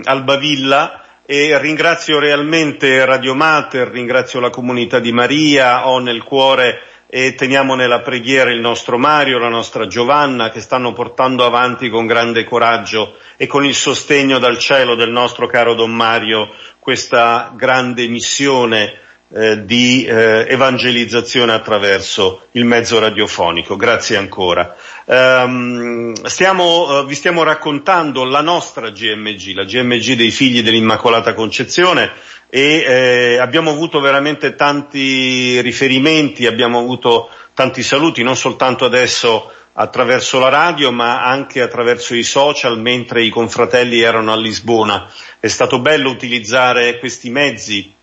Albavilla. 0.03 1.01
E 1.25 1.57
ringrazio 1.57 2.19
realmente 2.19 3.05
Radio 3.05 3.33
Mater, 3.33 3.87
ringrazio 3.87 4.41
la 4.41 4.49
comunità 4.49 4.99
di 4.99 5.13
Maria, 5.13 5.87
ho 5.87 5.99
nel 5.99 6.23
cuore 6.23 6.81
e 7.07 7.33
teniamo 7.33 7.73
nella 7.73 8.01
preghiera 8.01 8.51
il 8.51 8.59
nostro 8.59 8.97
Mario, 8.97 9.39
la 9.39 9.47
nostra 9.47 9.87
Giovanna 9.87 10.49
che 10.49 10.59
stanno 10.59 10.91
portando 10.91 11.45
avanti 11.45 11.87
con 11.87 12.05
grande 12.05 12.43
coraggio 12.43 13.15
e 13.37 13.47
con 13.47 13.63
il 13.63 13.75
sostegno 13.75 14.39
dal 14.39 14.57
cielo 14.57 14.95
del 14.95 15.09
nostro 15.09 15.47
caro 15.47 15.73
Don 15.73 15.95
Mario 15.95 16.53
questa 16.79 17.53
grande 17.55 18.09
missione 18.09 18.99
eh, 19.33 19.63
di 19.65 20.03
eh, 20.03 20.45
evangelizzazione 20.49 21.53
attraverso 21.53 22.47
il 22.51 22.65
mezzo 22.65 22.99
radiofonico. 22.99 23.75
Grazie 23.75 24.17
ancora. 24.17 24.75
Um, 25.05 26.13
stiamo, 26.23 26.99
uh, 26.99 27.05
vi 27.05 27.15
stiamo 27.15 27.43
raccontando 27.43 28.23
la 28.23 28.41
nostra 28.41 28.89
GMG, 28.89 29.55
la 29.55 29.63
GMG 29.63 30.13
dei 30.13 30.31
figli 30.31 30.61
dell'Immacolata 30.61 31.33
Concezione 31.33 32.11
e 32.49 32.83
eh, 32.85 33.37
abbiamo 33.37 33.71
avuto 33.71 33.99
veramente 34.01 34.55
tanti 34.55 35.59
riferimenti, 35.61 36.45
abbiamo 36.45 36.79
avuto 36.79 37.29
tanti 37.53 37.83
saluti, 37.83 38.23
non 38.23 38.35
soltanto 38.35 38.85
adesso 38.85 39.51
attraverso 39.73 40.39
la 40.39 40.49
radio 40.49 40.91
ma 40.91 41.23
anche 41.23 41.61
attraverso 41.61 42.13
i 42.15 42.23
social 42.23 42.79
mentre 42.79 43.23
i 43.23 43.29
confratelli 43.29 44.01
erano 44.01 44.33
a 44.33 44.37
Lisbona. 44.37 45.09
È 45.39 45.47
stato 45.47 45.79
bello 45.79 46.09
utilizzare 46.09 46.99
questi 46.99 47.29
mezzi 47.29 47.99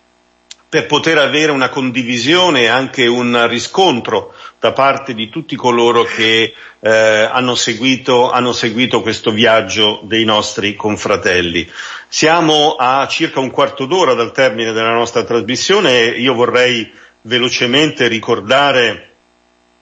per 0.69 0.85
poter 0.85 1.17
avere 1.17 1.51
una 1.51 1.69
condivisione 1.69 2.61
e 2.61 2.67
anche 2.67 3.07
un 3.07 3.47
riscontro 3.47 4.35
da 4.59 4.71
parte 4.71 5.15
di 5.15 5.27
tutti 5.27 5.55
coloro 5.55 6.03
che 6.03 6.53
eh, 6.79 6.89
hanno, 6.89 7.55
seguito, 7.55 8.29
hanno 8.29 8.53
seguito 8.53 9.01
questo 9.01 9.31
viaggio 9.31 10.01
dei 10.03 10.25
nostri 10.25 10.75
confratelli. 10.75 11.67
Siamo 12.07 12.75
a 12.75 13.07
circa 13.07 13.39
un 13.39 13.49
quarto 13.49 13.85
d'ora 13.85 14.13
dal 14.13 14.31
termine 14.31 14.71
della 14.71 14.93
nostra 14.93 15.23
trasmissione 15.23 16.13
e 16.13 16.19
io 16.21 16.35
vorrei 16.35 16.91
velocemente 17.21 18.07
ricordare 18.07 19.09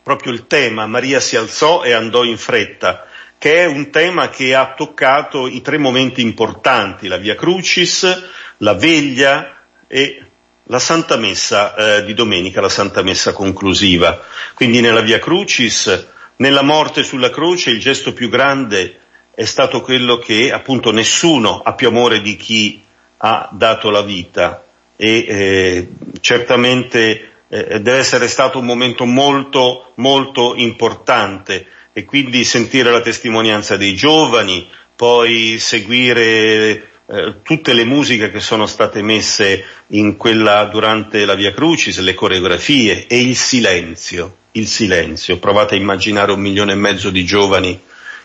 proprio 0.01 0.31
il 0.31 0.47
tema 0.47 0.88
Maria 0.88 1.19
si 1.19 1.35
alzò 1.35 1.83
e 1.83 1.91
andò 1.91 2.23
in 2.23 2.38
fretta, 2.38 3.07
che 3.38 3.55
è 3.55 3.65
un 3.65 3.89
tema 3.89 4.29
che 4.29 4.55
ha 4.55 4.73
toccato 4.73 5.47
i 5.47 5.59
tre 5.59 5.77
momenti 5.77 6.21
importanti, 6.21 7.09
la 7.09 7.17
Via 7.17 7.35
Crucis, 7.35 8.23
la 8.59 8.73
veglia 8.73 9.53
e 9.85 10.26
la 10.68 10.80
Santa 10.80 11.18
Messa 11.18 11.76
eh, 11.97 12.03
di 12.05 12.13
domenica, 12.13 12.61
la 12.61 12.70
Santa 12.70 13.01
Messa 13.01 13.34
conclusiva. 13.34 14.22
Quindi 14.53 14.82
nella 14.82 15.01
Via 15.01 15.20
Crucis, 15.20 16.07
nella 16.38 16.61
morte 16.61 17.03
sulla 17.03 17.30
croce, 17.30 17.72
il 17.72 17.80
gesto 17.80 18.13
più 18.13 18.30
grande 18.30 18.99
è 19.34 19.45
stato 19.45 19.82
quello 19.82 20.18
che 20.18 20.51
appunto 20.51 20.91
nessuno 20.91 21.61
ha 21.63 21.74
più 21.74 21.88
amore 21.88 22.22
di 22.22 22.36
chi 22.36 22.82
ha 23.18 23.49
dato 23.51 23.89
la 23.89 24.01
vita 24.01 24.63
e 24.95 25.26
eh, 25.28 25.88
certamente 26.22 27.32
eh, 27.47 27.80
deve 27.80 27.97
essere 27.97 28.28
stato 28.28 28.59
un 28.59 28.65
momento 28.65 29.05
molto 29.05 29.91
molto 29.95 30.55
importante 30.55 31.68
e 31.93 32.03
quindi 32.03 32.43
sentire 32.43 32.91
la 32.91 33.01
testimonianza 33.01 33.78
dei 33.78 33.95
giovani, 33.95 34.68
poi 34.95 35.57
seguire 35.59 36.89
eh, 37.10 37.36
tutte 37.41 37.74
le 37.74 37.86
musiche 37.86 38.30
che 38.32 38.41
sono 38.41 38.66
state 38.66 39.01
messe 39.01 39.64
in 39.88 40.18
quella 40.18 40.66
durante 40.66 41.24
la 41.24 41.36
Via 41.36 41.53
Crucis, 41.53 41.99
le 41.99 42.14
coreografie 42.14 43.08
e 43.08 43.22
il 43.22 43.38
silenzio, 43.38 44.36
il 44.51 44.68
silenzio. 44.68 45.38
Provate 45.38 45.76
a 45.76 45.78
immaginare 45.78 46.34
un 46.34 46.41
milione 46.41 46.74
e 46.74 46.76
mezzo 46.76 47.10
di 47.10 47.24
giovani 47.24 47.80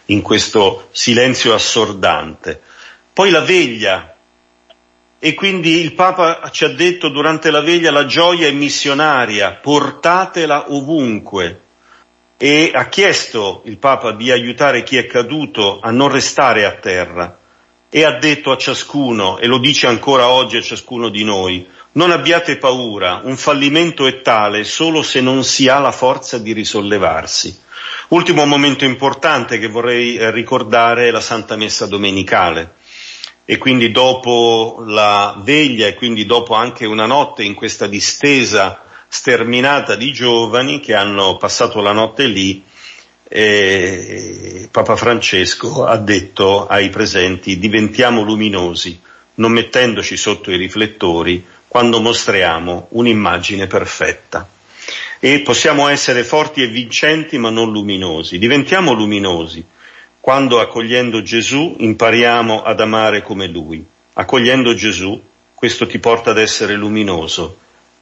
in 0.07 0.21
questo 0.21 0.89
silenzio 0.91 1.55
assordante. 1.55 2.61
Poi 3.13 3.31
la 3.31 3.43
veglia, 3.43 4.17
e 5.21 5.35
quindi 5.35 5.81
il 5.81 5.93
Papa 5.93 6.51
ci 6.51 6.65
ha 6.65 6.69
detto 6.69 7.09
durante 7.09 7.53
la 7.53 7.61
veglia 7.61 7.93
la 7.93 8.07
gioia 8.07 8.49
è 8.49 8.51
missionaria, 8.51 9.53
portatela 9.53 10.73
ovunque. 10.73 11.61
E 12.37 12.73
ha 12.75 12.89
chiesto 12.89 13.63
il 13.67 13.77
Papa 13.77 14.11
di 14.11 14.33
aiutare 14.33 14.83
chi 14.83 14.97
è 14.97 15.07
caduto 15.07 15.79
a 15.81 15.93
non 15.93 16.09
restare 16.09 16.65
a 16.65 16.73
terra 16.73 17.37
e 17.95 18.05
ha 18.05 18.13
detto 18.13 18.51
a 18.51 18.57
ciascuno, 18.57 19.39
e 19.39 19.47
lo 19.47 19.59
dice 19.59 19.87
ancora 19.87 20.29
oggi 20.29 20.57
a 20.57 20.63
ciascuno 20.63 21.11
di 21.11 21.25
noi, 21.25 21.69
non 21.93 22.11
abbiate 22.11 22.57
paura, 22.57 23.21
un 23.23 23.37
fallimento 23.37 24.07
è 24.07 24.23
tale 24.23 24.65
solo 24.65 25.03
se 25.03 25.21
non 25.21 25.45
si 25.45 25.69
ha 25.69 25.79
la 25.79 25.93
forza 25.93 26.39
di 26.39 26.55
risollevarsi. 26.55 27.55
Ultimo 28.09 28.47
momento 28.47 28.87
importante 28.87 29.59
che 29.59 29.69
vorrei 29.69 30.17
eh, 30.17 30.31
ricordare 30.31 31.09
è 31.09 31.11
la 31.11 31.21
Santa 31.21 31.55
Messa 31.55 31.85
domenicale. 31.85 32.77
E 33.45 33.59
quindi 33.59 33.91
dopo 33.91 34.83
la 34.87 35.39
veglia 35.43 35.87
e 35.87 35.95
quindi 35.95 36.25
dopo 36.25 36.55
anche 36.55 36.87
una 36.87 37.05
notte 37.05 37.45
in 37.45 37.53
questa 37.53 37.87
distesa 37.87 38.85
sterminata 39.07 39.97
di 39.97 40.15
giovani 40.15 40.81
che 40.81 40.95
hanno 40.95 41.37
passato 41.37 41.83
la 41.83 41.93
notte 41.93 42.25
lì, 42.25 42.65
eh, 43.35 44.69
Papa 44.71 44.95
Francesco 44.95 45.87
ha 45.87 45.97
detto 45.97 46.67
ai 46.67 46.91
presenti 46.91 47.59
diventiamo 47.59 48.23
luminosi, 48.23 49.01
non 49.37 49.53
mettendoci 49.53 50.19
sotto 50.19 50.51
i 50.51 50.57
riflettori 50.57 51.43
quando 51.67 52.01
mostriamo 52.01 52.89
un'immagine 52.91 53.67
perfetta. 53.67 54.47
E 55.19 55.41
possiamo 55.41 55.89
essere 55.89 56.25
forti 56.25 56.63
e 56.63 56.67
vincenti 56.67 57.39
ma 57.39 57.49
non 57.49 57.73
luminosi. 57.73 58.39
Diventiamo 58.39 58.93
luminosi 58.93 59.65
quando 60.21 60.61
accogliendo 60.61 61.23
Gesù 61.23 61.77
impariamo 61.79 62.63
ad 62.63 62.81
amare 62.81 63.23
come 63.23 63.47
Lui. 63.47 63.83
Accogliendo 64.13 64.75
Gesù, 64.75 65.19
questo 65.55 65.87
ti 65.87 65.99
porta 65.99 66.31
ad 66.31 66.39
essere 66.39 66.75
luminoso, 66.75 67.57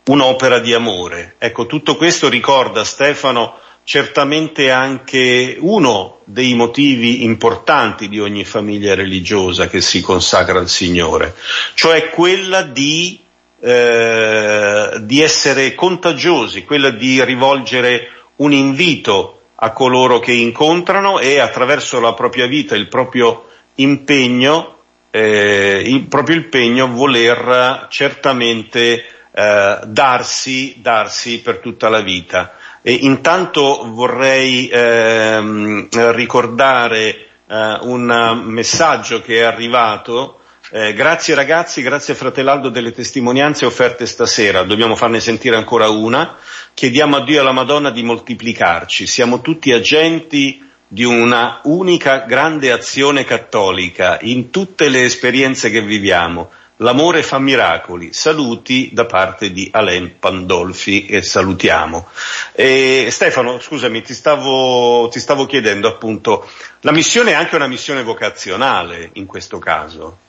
un'opera 0.07 0.59
di 0.59 0.75
amore. 0.75 1.37
Ecco, 1.39 1.67
tutto 1.67 1.95
questo 1.95 2.29
ricorda 2.29 2.83
Stefano 2.83 3.61
certamente 3.85 4.71
anche 4.71 5.57
uno 5.59 6.21
dei 6.25 6.55
motivi 6.55 7.25
importanti 7.25 8.09
di 8.09 8.21
ogni 8.21 8.45
famiglia 8.45 8.95
religiosa 8.95 9.69
che 9.69 9.81
si 9.81 10.01
consacra 10.01 10.59
al 10.59 10.69
Signore, 10.69 11.35
cioè 11.75 12.11
quella 12.11 12.63
di, 12.63 13.19
eh, 13.61 14.93
di 15.01 15.21
essere 15.21 15.75
contagiosi, 15.75 16.65
quella 16.65 16.91
di 16.91 17.25
rivolgere 17.25 18.11
un 18.37 18.53
invito 18.53 19.41
a 19.57 19.73
coloro 19.73 20.19
che 20.21 20.33
incontrano 20.33 21.19
e 21.19 21.39
attraverso 21.39 22.01
la 22.01 22.15
propria 22.15 22.47
vita, 22.47 22.75
il 22.77 22.89
proprio 22.89 23.49
impegno, 23.75 24.77
eh, 25.11 25.83
il 25.85 26.03
proprio 26.03 26.37
impegno 26.37 26.89
voler 26.89 27.87
certamente 27.91 29.05
eh, 29.33 29.79
darsi, 29.85 30.77
darsi 30.81 31.41
per 31.41 31.59
tutta 31.59 31.89
la 31.89 32.01
vita. 32.01 32.55
E 32.83 32.93
intanto 32.93 33.87
vorrei 33.91 34.69
ehm, 34.73 35.89
ricordare 36.13 37.27
eh, 37.47 37.79
un 37.83 38.43
messaggio 38.45 39.21
che 39.21 39.41
è 39.41 39.43
arrivato 39.43 40.41
eh, 40.73 40.93
grazie 40.95 41.35
ragazzi, 41.35 41.83
grazie 41.83 42.15
fratellaldo 42.15 42.69
delle 42.69 42.93
testimonianze 42.93 43.67
offerte 43.67 44.07
stasera, 44.07 44.63
dobbiamo 44.63 44.95
farne 44.95 45.19
sentire 45.19 45.57
ancora 45.57 45.89
una. 45.89 46.37
Chiediamo 46.73 47.17
a 47.17 47.25
Dio 47.25 47.39
e 47.39 47.39
alla 47.41 47.51
Madonna 47.51 47.91
di 47.91 48.05
moltiplicarci, 48.05 49.05
siamo 49.09 49.41
tutti 49.41 49.73
agenti 49.73 50.65
di 50.87 51.03
una 51.03 51.61
unica 51.65 52.19
grande 52.19 52.71
azione 52.71 53.25
cattolica 53.25 54.19
in 54.21 54.51
tutte 54.51 54.89
le 54.89 55.03
esperienze 55.03 55.71
che 55.71 55.83
viviamo. 55.83 56.51
L'amore 56.83 57.23
fa 57.23 57.39
miracoli. 57.39 58.13
Saluti 58.13 58.91
da 58.93 59.05
parte 59.05 59.53
di 59.53 59.69
Alain 59.73 60.19
Pandolfi 60.19 61.07
e 61.07 61.21
salutiamo. 61.23 62.07
E 62.53 63.09
Stefano, 63.11 63.61
scusami, 63.61 64.01
ti 64.03 64.15
stavo, 64.15 65.09
ti 65.09 65.21
stavo 65.21 65.45
chiedendo 65.45 65.89
appunto, 65.89 66.49
la 66.81 66.93
missione 66.93 67.33
è 67.33 67.35
anche 67.35 67.57
una 67.57 67.67
missione 67.67 68.03
vocazionale 68.03 69.11
in 69.15 69.27
questo 69.27 69.59
caso 69.59 70.29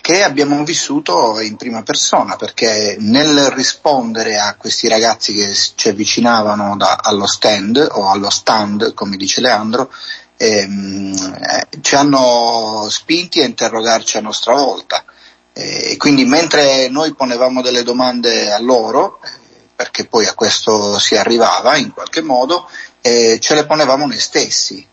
che 0.00 0.22
abbiamo 0.22 0.64
vissuto 0.64 1.40
in 1.40 1.56
prima 1.56 1.82
persona, 1.82 2.36
perché 2.36 2.96
nel 2.98 3.50
rispondere 3.50 4.38
a 4.38 4.54
questi 4.56 4.88
ragazzi 4.88 5.32
che 5.32 5.52
ci 5.52 5.88
avvicinavano 5.88 6.76
da, 6.76 6.98
allo 7.02 7.26
stand 7.26 7.88
o 7.92 8.10
allo 8.10 8.30
stand, 8.30 8.94
come 8.94 9.16
dice 9.16 9.40
Leandro, 9.40 9.90
ehm, 10.36 11.36
eh, 11.40 11.80
ci 11.80 11.94
hanno 11.94 12.86
spinti 12.90 13.40
a 13.40 13.44
interrogarci 13.44 14.16
a 14.18 14.22
nostra 14.22 14.54
volta. 14.54 15.04
E 15.52 15.92
eh, 15.92 15.96
quindi 15.96 16.24
mentre 16.24 16.88
noi 16.88 17.14
ponevamo 17.14 17.62
delle 17.62 17.82
domande 17.82 18.52
a 18.52 18.60
loro, 18.60 19.20
eh, 19.22 19.28
perché 19.74 20.06
poi 20.06 20.26
a 20.26 20.34
questo 20.34 20.98
si 20.98 21.16
arrivava 21.16 21.76
in 21.76 21.92
qualche 21.92 22.22
modo, 22.22 22.68
eh, 23.00 23.38
ce 23.40 23.54
le 23.54 23.66
ponevamo 23.66 24.06
noi 24.06 24.18
stessi 24.18 24.86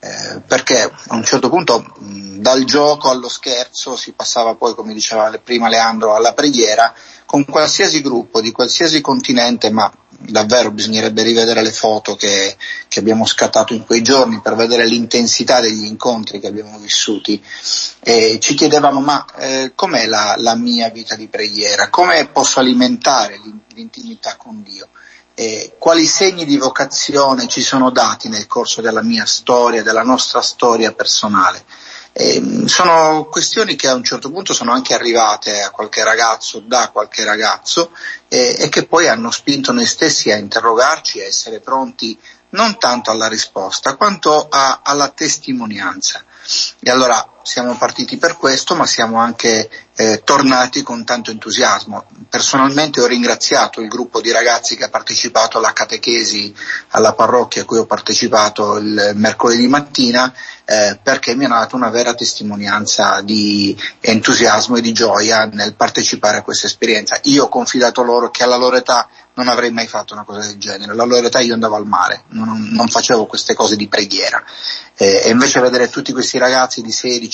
eh, 0.00 0.40
perché 0.46 0.82
a 0.82 1.14
un 1.14 1.24
certo 1.24 1.48
punto 1.48 1.92
mh, 1.98 2.38
dal 2.38 2.62
gioco 2.64 3.10
allo 3.10 3.28
scherzo 3.28 3.96
si 3.96 4.12
passava 4.12 4.54
poi, 4.54 4.74
come 4.74 4.94
diceva 4.94 5.28
prima 5.42 5.68
Leandro, 5.68 6.14
alla 6.14 6.34
preghiera 6.34 6.94
con 7.26 7.44
qualsiasi 7.44 8.00
gruppo 8.00 8.40
di 8.40 8.52
qualsiasi 8.52 9.00
continente, 9.00 9.70
ma 9.70 9.92
davvero 10.18 10.70
bisognerebbe 10.70 11.22
rivedere 11.22 11.62
le 11.62 11.70
foto 11.70 12.16
che, 12.16 12.56
che 12.88 12.98
abbiamo 12.98 13.24
scattato 13.24 13.72
in 13.72 13.84
quei 13.84 14.02
giorni 14.02 14.40
per 14.40 14.54
vedere 14.56 14.86
l'intensità 14.86 15.60
degli 15.60 15.84
incontri 15.84 16.40
che 16.40 16.48
abbiamo 16.48 16.78
vissuti. 16.78 17.42
E 18.00 18.38
ci 18.40 18.54
chiedevamo 18.54 19.00
ma 19.00 19.24
eh, 19.38 19.72
com'è 19.74 20.06
la, 20.06 20.34
la 20.38 20.54
mia 20.54 20.88
vita 20.90 21.14
di 21.14 21.28
preghiera, 21.28 21.88
come 21.88 22.28
posso 22.28 22.60
alimentare 22.60 23.40
l'intimità 23.74 24.36
con 24.36 24.62
Dio 24.62 24.88
eh, 25.38 25.76
quali 25.78 26.04
segni 26.04 26.44
di 26.44 26.56
vocazione 26.56 27.46
ci 27.46 27.60
sono 27.60 27.90
dati 27.90 28.28
nel 28.28 28.48
corso 28.48 28.80
della 28.80 29.04
mia 29.04 29.24
storia, 29.24 29.84
della 29.84 30.02
nostra 30.02 30.42
storia 30.42 30.92
personale. 30.92 31.64
Eh, 32.20 32.64
sono 32.66 33.28
questioni 33.30 33.76
che 33.76 33.86
a 33.86 33.94
un 33.94 34.02
certo 34.02 34.28
punto 34.32 34.52
sono 34.52 34.72
anche 34.72 34.92
arrivate 34.92 35.62
a 35.62 35.70
qualche 35.70 36.02
ragazzo, 36.02 36.58
da 36.58 36.90
qualche 36.90 37.22
ragazzo, 37.22 37.92
eh, 38.26 38.56
e 38.58 38.68
che 38.68 38.86
poi 38.86 39.06
hanno 39.06 39.30
spinto 39.30 39.70
noi 39.70 39.86
stessi 39.86 40.32
a 40.32 40.36
interrogarci, 40.36 41.20
a 41.20 41.24
essere 41.26 41.60
pronti 41.60 42.18
non 42.50 42.76
tanto 42.80 43.12
alla 43.12 43.28
risposta 43.28 43.94
quanto 43.94 44.48
a, 44.48 44.80
alla 44.82 45.10
testimonianza. 45.10 46.24
E 46.80 46.90
allora 46.90 47.37
siamo 47.48 47.74
partiti 47.76 48.18
per 48.18 48.36
questo, 48.36 48.76
ma 48.76 48.84
siamo 48.84 49.16
anche 49.16 49.70
eh, 49.96 50.20
tornati 50.22 50.82
con 50.82 51.02
tanto 51.04 51.30
entusiasmo. 51.30 52.04
Personalmente 52.28 53.00
ho 53.00 53.06
ringraziato 53.06 53.80
il 53.80 53.88
gruppo 53.88 54.20
di 54.20 54.30
ragazzi 54.30 54.76
che 54.76 54.84
ha 54.84 54.90
partecipato 54.90 55.56
alla 55.56 55.72
catechesi 55.72 56.54
alla 56.88 57.14
parrocchia 57.14 57.62
a 57.62 57.64
cui 57.64 57.78
ho 57.78 57.86
partecipato 57.86 58.76
il 58.76 59.12
mercoledì 59.14 59.66
mattina 59.66 60.30
eh, 60.66 60.98
perché 61.02 61.34
mi 61.34 61.46
hanno 61.46 61.58
dato 61.58 61.74
una 61.74 61.88
vera 61.88 62.12
testimonianza 62.12 63.22
di 63.22 63.74
entusiasmo 64.00 64.76
e 64.76 64.82
di 64.82 64.92
gioia 64.92 65.46
nel 65.46 65.74
partecipare 65.74 66.36
a 66.36 66.42
questa 66.42 66.66
esperienza. 66.66 67.18
Io 67.22 67.44
ho 67.44 67.48
confidato 67.48 68.02
loro 68.02 68.30
che 68.30 68.42
alla 68.42 68.56
loro 68.56 68.76
età 68.76 69.08
non 69.32 69.48
avrei 69.48 69.70
mai 69.70 69.86
fatto 69.86 70.12
una 70.12 70.24
cosa 70.24 70.40
del 70.40 70.58
genere, 70.58 70.92
alla 70.92 71.04
loro 71.04 71.26
età 71.26 71.38
io 71.38 71.54
andavo 71.54 71.76
al 71.76 71.86
mare, 71.86 72.24
non, 72.30 72.68
non 72.72 72.88
facevo 72.88 73.24
queste 73.24 73.54
cose 73.54 73.76
di 73.76 73.86
preghiera 73.86 74.44
eh, 75.00 75.22
e 75.24 75.30
invece 75.30 75.60
vedere 75.60 75.88
tutti 75.88 76.12
questi 76.12 76.38
ragazzi 76.38 76.82
di 76.82 76.90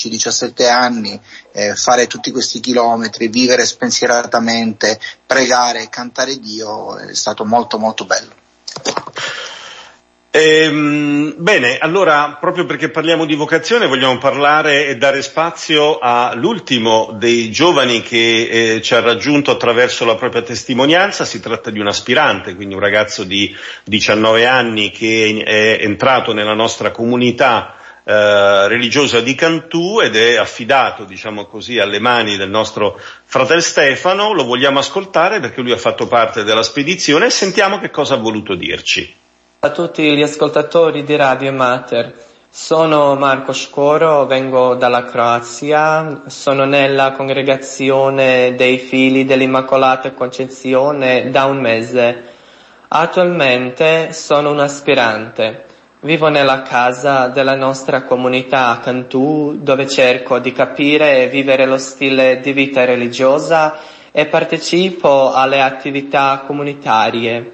16-17 0.09 0.69
anni 0.69 1.19
eh, 1.51 1.75
fare 1.75 2.07
tutti 2.07 2.31
questi 2.31 2.59
chilometri, 2.59 3.27
vivere 3.27 3.65
spensieratamente, 3.65 4.99
pregare, 5.25 5.89
cantare 5.89 6.39
Dio 6.39 6.97
è 6.97 7.13
stato 7.13 7.45
molto 7.45 7.77
molto 7.77 8.05
bello. 8.05 8.33
Ehm, 10.37 11.35
bene, 11.37 11.77
allora 11.77 12.35
proprio 12.41 12.65
perché 12.65 12.89
parliamo 12.89 13.23
di 13.23 13.35
vocazione 13.35 13.87
vogliamo 13.87 14.17
parlare 14.17 14.87
e 14.87 14.97
dare 14.97 15.21
spazio 15.21 15.97
all'ultimo 15.97 17.15
dei 17.17 17.49
giovani 17.51 18.01
che 18.01 18.73
eh, 18.75 18.81
ci 18.81 18.95
ha 18.95 18.99
raggiunto 18.99 19.51
attraverso 19.51 20.03
la 20.03 20.15
propria 20.15 20.41
testimonianza, 20.41 21.23
si 21.23 21.39
tratta 21.39 21.69
di 21.69 21.79
un 21.79 21.87
aspirante, 21.87 22.53
quindi 22.53 22.73
un 22.73 22.81
ragazzo 22.81 23.23
di 23.23 23.55
19 23.85 24.45
anni 24.45 24.91
che 24.91 25.41
è 25.45 25.77
entrato 25.85 26.33
nella 26.33 26.53
nostra 26.53 26.91
comunità 26.91 27.75
eh, 28.05 28.67
religiosa 28.67 29.19
di 29.19 29.35
Cantù 29.35 29.99
ed 29.99 30.15
è 30.15 30.37
affidato, 30.37 31.03
diciamo 31.03 31.45
così, 31.45 31.79
alle 31.79 31.99
mani 31.99 32.37
del 32.37 32.49
nostro 32.49 32.97
fratello 33.25 33.59
Stefano, 33.59 34.31
lo 34.31 34.45
vogliamo 34.45 34.79
ascoltare 34.79 35.41
perché 35.41 35.61
lui 35.61 35.73
ha 35.73 35.77
fatto 35.77 36.07
parte 36.07 36.45
della 36.45 36.63
spedizione 36.63 37.25
e 37.25 37.29
sentiamo 37.31 37.79
che 37.79 37.89
cosa 37.89 38.13
ha 38.13 38.17
voluto 38.17 38.55
dirci 38.55 39.23
a 39.65 39.71
tutti 39.71 40.15
gli 40.15 40.21
ascoltatori 40.21 41.03
di 41.03 41.15
Radio 41.15 41.51
Mater. 41.51 42.13
Sono 42.51 43.15
Marco 43.15 43.51
Scoro, 43.51 44.27
vengo 44.27 44.75
dalla 44.75 45.03
Croazia, 45.05 46.21
sono 46.27 46.65
nella 46.65 47.13
congregazione 47.13 48.53
dei 48.55 48.77
figli 48.77 49.25
dell'Immacolata 49.25 50.13
Concezione 50.13 51.31
da 51.31 51.45
un 51.45 51.57
mese. 51.57 52.23
Attualmente 52.89 54.13
sono 54.13 54.51
un 54.51 54.59
aspirante. 54.59 55.65
Vivo 56.05 56.27
nella 56.27 56.61
casa 56.61 57.29
della 57.29 57.55
nostra 57.55 58.03
comunità 58.03 58.67
a 58.67 58.77
Cantù, 58.77 59.57
dove 59.59 59.87
cerco 59.87 60.37
di 60.37 60.51
capire 60.51 61.23
e 61.23 61.29
vivere 61.29 61.65
lo 61.65 61.79
stile 61.79 62.41
di 62.41 62.53
vita 62.53 62.85
religiosa 62.85 63.79
e 64.11 64.27
partecipo 64.27 65.33
alle 65.33 65.63
attività 65.63 66.43
comunitarie. 66.45 67.53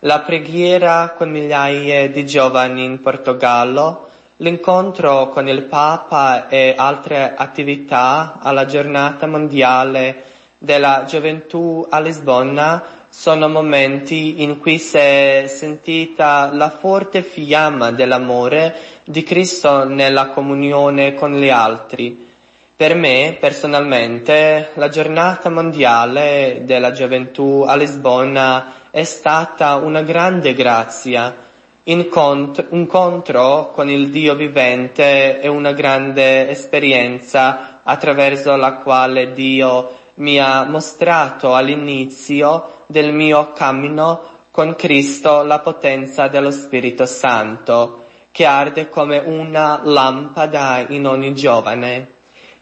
La 0.00 0.18
preghiera 0.18 1.14
con 1.16 1.30
migliaia 1.30 2.10
di 2.10 2.26
giovani 2.26 2.82
in 2.82 3.00
Portogallo, 3.00 4.08
l'incontro 4.38 5.28
con 5.28 5.46
il 5.46 5.66
Papa 5.66 6.48
e 6.48 6.74
altre 6.76 7.34
attività 7.36 8.40
alla 8.42 8.64
giornata 8.64 9.28
mondiale 9.28 10.24
della 10.58 11.04
gioventù 11.06 11.86
a 11.88 12.00
Lisbona 12.00 13.01
sono 13.12 13.46
momenti 13.46 14.42
in 14.42 14.58
cui 14.58 14.78
si 14.78 14.96
è 14.96 15.44
sentita 15.46 16.48
la 16.50 16.70
forte 16.70 17.22
fiamma 17.22 17.90
dell'amore 17.90 18.74
di 19.04 19.22
Cristo 19.22 19.84
nella 19.86 20.28
comunione 20.28 21.12
con 21.12 21.36
gli 21.38 21.50
altri. 21.50 22.30
Per 22.74 22.94
me, 22.94 23.36
personalmente, 23.38 24.70
la 24.74 24.88
giornata 24.88 25.50
mondiale 25.50 26.62
della 26.64 26.90
gioventù 26.90 27.64
a 27.66 27.76
Lisbona 27.76 28.88
è 28.90 29.04
stata 29.04 29.74
una 29.74 30.00
grande 30.00 30.54
grazia, 30.54 31.36
incontro, 31.84 32.64
incontro 32.70 33.72
con 33.74 33.90
il 33.90 34.08
Dio 34.08 34.34
vivente 34.34 35.38
e 35.38 35.48
una 35.48 35.72
grande 35.72 36.48
esperienza 36.48 37.80
attraverso 37.82 38.56
la 38.56 38.76
quale 38.76 39.32
Dio 39.32 39.98
mi 40.14 40.38
ha 40.38 40.64
mostrato 40.64 41.54
all'inizio 41.54 42.84
del 42.86 43.12
mio 43.12 43.52
cammino 43.52 44.30
con 44.50 44.74
Cristo 44.74 45.42
la 45.42 45.60
potenza 45.60 46.28
dello 46.28 46.50
Spirito 46.50 47.06
Santo, 47.06 48.04
che 48.30 48.44
arde 48.44 48.88
come 48.88 49.18
una 49.18 49.80
lampada 49.82 50.84
in 50.88 51.06
ogni 51.06 51.34
giovane. 51.34 52.10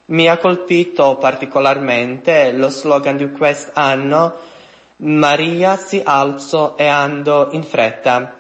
Mi 0.07 0.29
ha 0.29 0.39
colpito 0.39 1.17
particolarmente 1.17 2.53
lo 2.53 2.69
slogan 2.69 3.17
di 3.17 3.31
quest'anno 3.31 4.59
Maria 5.03 5.77
si 5.79 6.03
alzò 6.05 6.75
e 6.77 6.87
andò 6.87 7.53
in 7.53 7.63
fretta, 7.63 8.37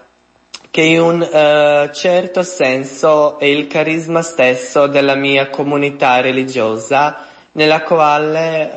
che 0.70 0.82
in 0.82 1.00
un 1.00 1.20
uh, 1.22 1.90
certo 1.90 2.42
senso 2.42 3.38
è 3.38 3.46
il 3.46 3.66
carisma 3.66 4.20
stesso 4.20 4.86
della 4.86 5.14
mia 5.14 5.48
comunità 5.48 6.20
religiosa, 6.20 7.28
nella 7.53 7.82
quale 7.82 8.70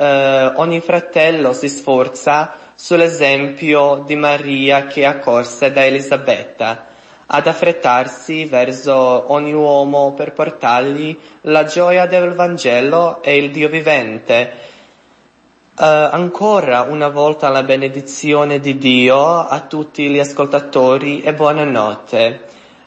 uh, 0.55 0.59
ogni 0.59 0.79
fratello 0.81 1.53
si 1.53 1.69
sforza 1.69 2.55
sull'esempio 2.73 4.03
di 4.05 4.15
Maria 4.15 4.87
che 4.87 5.05
accorse 5.05 5.71
da 5.71 5.85
Elisabetta, 5.85 6.85
ad 7.25 7.47
affrettarsi 7.47 8.45
verso 8.45 9.31
ogni 9.31 9.53
uomo 9.53 10.13
per 10.13 10.33
portargli 10.33 11.17
la 11.41 11.63
gioia 11.65 12.05
del 12.07 12.33
Vangelo 12.33 13.21
e 13.21 13.37
il 13.37 13.51
Dio 13.51 13.69
vivente, 13.69 14.71
Uh, 15.75 15.85
ancora 16.11 16.81
una 16.83 17.09
volta 17.09 17.49
la 17.49 17.63
benedizione 17.63 18.59
di 18.59 18.77
Dio 18.77 19.39
a 19.39 19.61
tutti 19.61 20.07
gli 20.07 20.19
ascoltatori 20.19 21.23
e 21.23 21.33
buonanotte. 21.33 22.41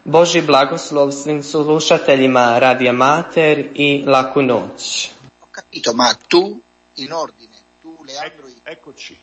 Boži 0.05 0.41
blagoslov 0.41 1.11
svim 1.11 1.43
slušateljima 1.43 2.59
Radija 2.59 2.93
Mater 2.93 3.59
i 3.75 4.05
Laku 4.07 4.43
noć. 4.43 5.16
Capito, 5.57 5.95
ma 5.95 6.15
tu 6.29 6.61
in 6.97 7.13
ordine, 7.13 7.55
tu 7.81 8.05
Leandro... 8.05 8.47
Eccoci. 8.63 9.17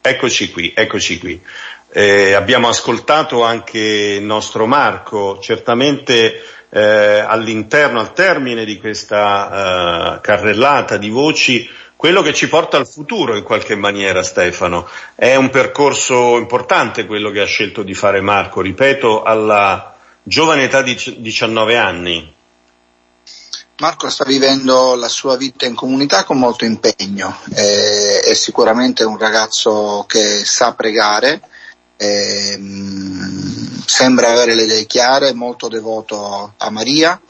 Eccoci 0.00 0.50
qui, 0.50 0.72
eccoci 0.74 1.16
qui. 1.20 1.40
Eh, 1.92 2.32
abbiamo 2.32 2.66
ascoltato 2.66 3.44
anche 3.44 3.78
il 4.18 4.22
nostro 4.24 4.66
Marco, 4.66 5.38
certamente 5.38 6.42
eh, 6.70 7.18
all'interno, 7.20 8.00
al 8.00 8.12
termine 8.12 8.64
di 8.64 8.78
questa 8.78 10.16
eh, 10.16 10.20
carrellata 10.22 10.96
di 10.96 11.08
voci, 11.08 11.70
quello 11.94 12.20
che 12.20 12.34
ci 12.34 12.48
porta 12.48 12.76
al 12.76 12.88
futuro 12.88 13.36
in 13.36 13.44
qualche 13.44 13.76
maniera 13.76 14.24
Stefano. 14.24 14.88
È 15.14 15.36
un 15.36 15.50
percorso 15.50 16.36
importante 16.36 17.06
quello 17.06 17.30
che 17.30 17.42
ha 17.42 17.46
scelto 17.46 17.84
di 17.84 17.94
fare 17.94 18.20
Marco, 18.20 18.60
ripeto, 18.60 19.22
alla 19.22 19.96
giovane 20.24 20.64
età 20.64 20.82
di 20.82 21.00
19 21.18 21.76
anni. 21.76 22.34
Marco 23.78 24.08
sta 24.08 24.24
vivendo 24.24 24.94
la 24.94 25.08
sua 25.08 25.36
vita 25.36 25.66
in 25.66 25.74
comunità 25.74 26.24
con 26.24 26.38
molto 26.38 26.64
impegno, 26.64 27.38
eh, 27.54 28.20
è 28.20 28.32
sicuramente 28.32 29.04
un 29.04 29.18
ragazzo 29.18 30.06
che 30.08 30.46
sa 30.46 30.72
pregare, 30.72 31.42
eh, 31.98 32.58
sembra 33.84 34.30
avere 34.30 34.54
le 34.54 34.62
idee 34.62 34.86
chiare, 34.86 35.34
molto 35.34 35.68
devoto 35.68 36.54
a 36.56 36.70
Maria 36.70 37.20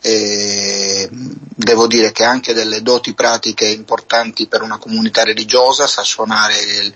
e 0.00 1.08
devo 1.10 1.86
dire 1.86 2.12
che 2.12 2.24
ha 2.24 2.28
anche 2.28 2.52
delle 2.52 2.82
doti 2.82 3.14
pratiche 3.14 3.66
importanti 3.66 4.48
per 4.48 4.62
una 4.62 4.76
comunità 4.76 5.22
religiosa, 5.22 5.86
sa 5.86 6.02
suonare 6.02 6.58
il, 6.58 6.94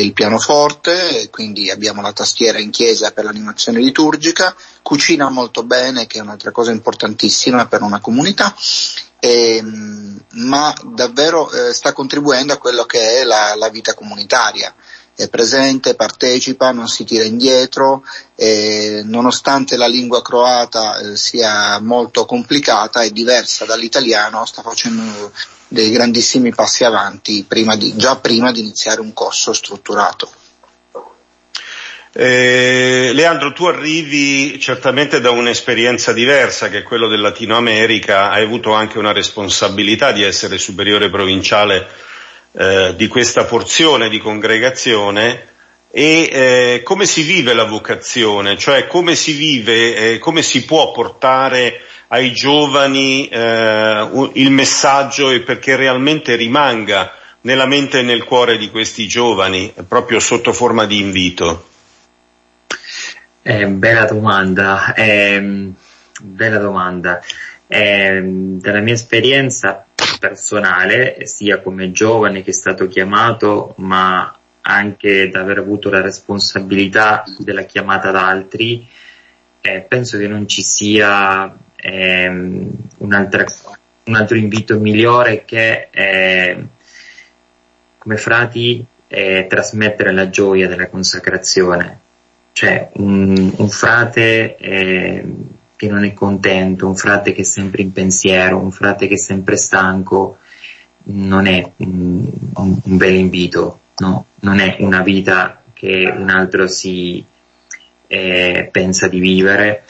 il 0.00 0.12
pianoforte, 0.12 1.28
quindi 1.30 1.70
abbiamo 1.70 2.02
la 2.02 2.12
tastiera 2.12 2.58
in 2.58 2.70
chiesa 2.70 3.12
per 3.12 3.24
l'animazione 3.24 3.78
liturgica, 3.78 4.54
cucina 4.82 5.28
molto 5.28 5.62
bene, 5.62 6.06
che 6.06 6.18
è 6.18 6.22
un'altra 6.22 6.50
cosa 6.50 6.70
importantissima 6.70 7.66
per 7.66 7.82
una 7.82 8.00
comunità, 8.00 8.54
e, 9.18 9.62
ma 10.32 10.74
davvero 10.84 11.50
eh, 11.50 11.72
sta 11.72 11.92
contribuendo 11.92 12.52
a 12.52 12.58
quello 12.58 12.84
che 12.84 13.20
è 13.20 13.24
la, 13.24 13.54
la 13.56 13.68
vita 13.68 13.94
comunitaria 13.94 14.74
è 15.22 15.28
presente, 15.28 15.94
partecipa, 15.94 16.72
non 16.72 16.88
si 16.88 17.04
tira 17.04 17.24
indietro, 17.24 18.02
e 18.34 19.02
nonostante 19.04 19.76
la 19.76 19.86
lingua 19.86 20.22
croata 20.22 20.98
eh, 20.98 21.16
sia 21.16 21.78
molto 21.80 22.24
complicata 22.24 23.02
e 23.02 23.12
diversa 23.12 23.66
dall'italiano, 23.66 24.46
sta 24.46 24.62
facendo 24.62 25.30
dei 25.68 25.90
grandissimi 25.90 26.54
passi 26.54 26.84
avanti 26.84 27.44
prima 27.46 27.76
di, 27.76 27.94
già 27.96 28.16
prima 28.16 28.50
di 28.50 28.60
iniziare 28.60 29.00
un 29.00 29.12
corso 29.12 29.52
strutturato. 29.52 30.30
Eh, 32.12 33.12
Leandro, 33.14 33.52
tu 33.52 33.66
arrivi 33.66 34.58
certamente 34.58 35.20
da 35.20 35.30
un'esperienza 35.30 36.12
diversa 36.12 36.68
che 36.68 36.78
è 36.78 36.82
quello 36.82 37.06
del 37.06 37.20
Latino 37.20 37.56
America, 37.56 38.30
hai 38.30 38.42
avuto 38.42 38.72
anche 38.72 38.98
una 38.98 39.12
responsabilità 39.12 40.10
di 40.10 40.24
essere 40.24 40.58
superiore 40.58 41.08
provinciale 41.08 41.86
eh, 42.52 42.94
di 42.96 43.06
questa 43.06 43.44
porzione 43.44 44.08
di 44.08 44.18
congregazione. 44.18 45.46
E 45.92 46.30
eh, 46.32 46.82
come 46.84 47.04
si 47.04 47.22
vive 47.22 47.52
la 47.52 47.64
vocazione, 47.64 48.56
cioè 48.56 48.86
come 48.86 49.16
si 49.16 49.32
vive, 49.32 50.14
eh, 50.14 50.18
come 50.18 50.42
si 50.42 50.64
può 50.64 50.92
portare 50.92 51.80
ai 52.08 52.32
giovani 52.32 53.28
eh, 53.28 54.30
il 54.34 54.50
messaggio 54.50 55.30
e 55.30 55.40
perché 55.40 55.74
realmente 55.74 56.36
rimanga 56.36 57.12
nella 57.42 57.66
mente 57.66 58.00
e 58.00 58.02
nel 58.02 58.22
cuore 58.24 58.56
di 58.56 58.70
questi 58.70 59.08
giovani, 59.08 59.72
proprio 59.88 60.20
sotto 60.20 60.52
forma 60.52 60.86
di 60.86 60.98
invito. 60.98 61.69
Eh, 63.42 63.66
bella 63.66 64.04
domanda, 64.04 64.92
eh, 64.92 65.72
bella 66.20 66.58
domanda. 66.58 67.22
Eh, 67.66 68.20
dalla 68.22 68.80
mia 68.80 68.92
esperienza 68.92 69.86
personale, 70.18 71.26
sia 71.26 71.60
come 71.60 71.90
giovane 71.90 72.42
che 72.42 72.50
è 72.50 72.52
stato 72.52 72.86
chiamato, 72.86 73.74
ma 73.78 74.36
anche 74.60 75.30
da 75.30 75.40
aver 75.40 75.58
avuto 75.58 75.88
la 75.88 76.02
responsabilità 76.02 77.24
della 77.38 77.62
chiamata 77.62 78.08
ad 78.10 78.16
altri, 78.16 78.86
eh, 79.62 79.80
penso 79.88 80.18
che 80.18 80.28
non 80.28 80.46
ci 80.46 80.62
sia 80.62 81.56
ehm, 81.76 82.70
un 82.98 83.12
altro 83.12 84.36
invito 84.36 84.78
migliore 84.78 85.46
che 85.46 85.88
eh, 85.90 86.66
come 87.96 88.16
frati 88.18 88.84
eh, 89.08 89.46
trasmettere 89.48 90.12
la 90.12 90.28
gioia 90.28 90.68
della 90.68 90.88
consacrazione. 90.88 92.08
Cioè 92.52 92.90
un, 92.94 93.52
un 93.56 93.68
frate 93.68 94.56
ehm, 94.56 95.34
che 95.76 95.88
non 95.88 96.04
è 96.04 96.12
contento, 96.12 96.86
un 96.86 96.96
frate 96.96 97.32
che 97.32 97.40
è 97.40 97.44
sempre 97.44 97.82
in 97.82 97.92
pensiero, 97.92 98.58
un 98.58 98.70
frate 98.70 99.08
che 99.08 99.14
è 99.14 99.18
sempre 99.18 99.56
stanco, 99.56 100.38
non 101.04 101.46
è 101.46 101.70
un, 101.76 102.30
un, 102.54 102.80
un 102.82 102.96
bel 102.96 103.14
invito, 103.14 103.78
no? 103.98 104.26
non 104.40 104.58
è 104.58 104.76
una 104.80 105.02
vita 105.02 105.62
che 105.72 106.12
un 106.14 106.28
altro 106.28 106.66
si 106.66 107.24
eh, 108.06 108.68
pensa 108.70 109.08
di 109.08 109.20
vivere. 109.20 109.84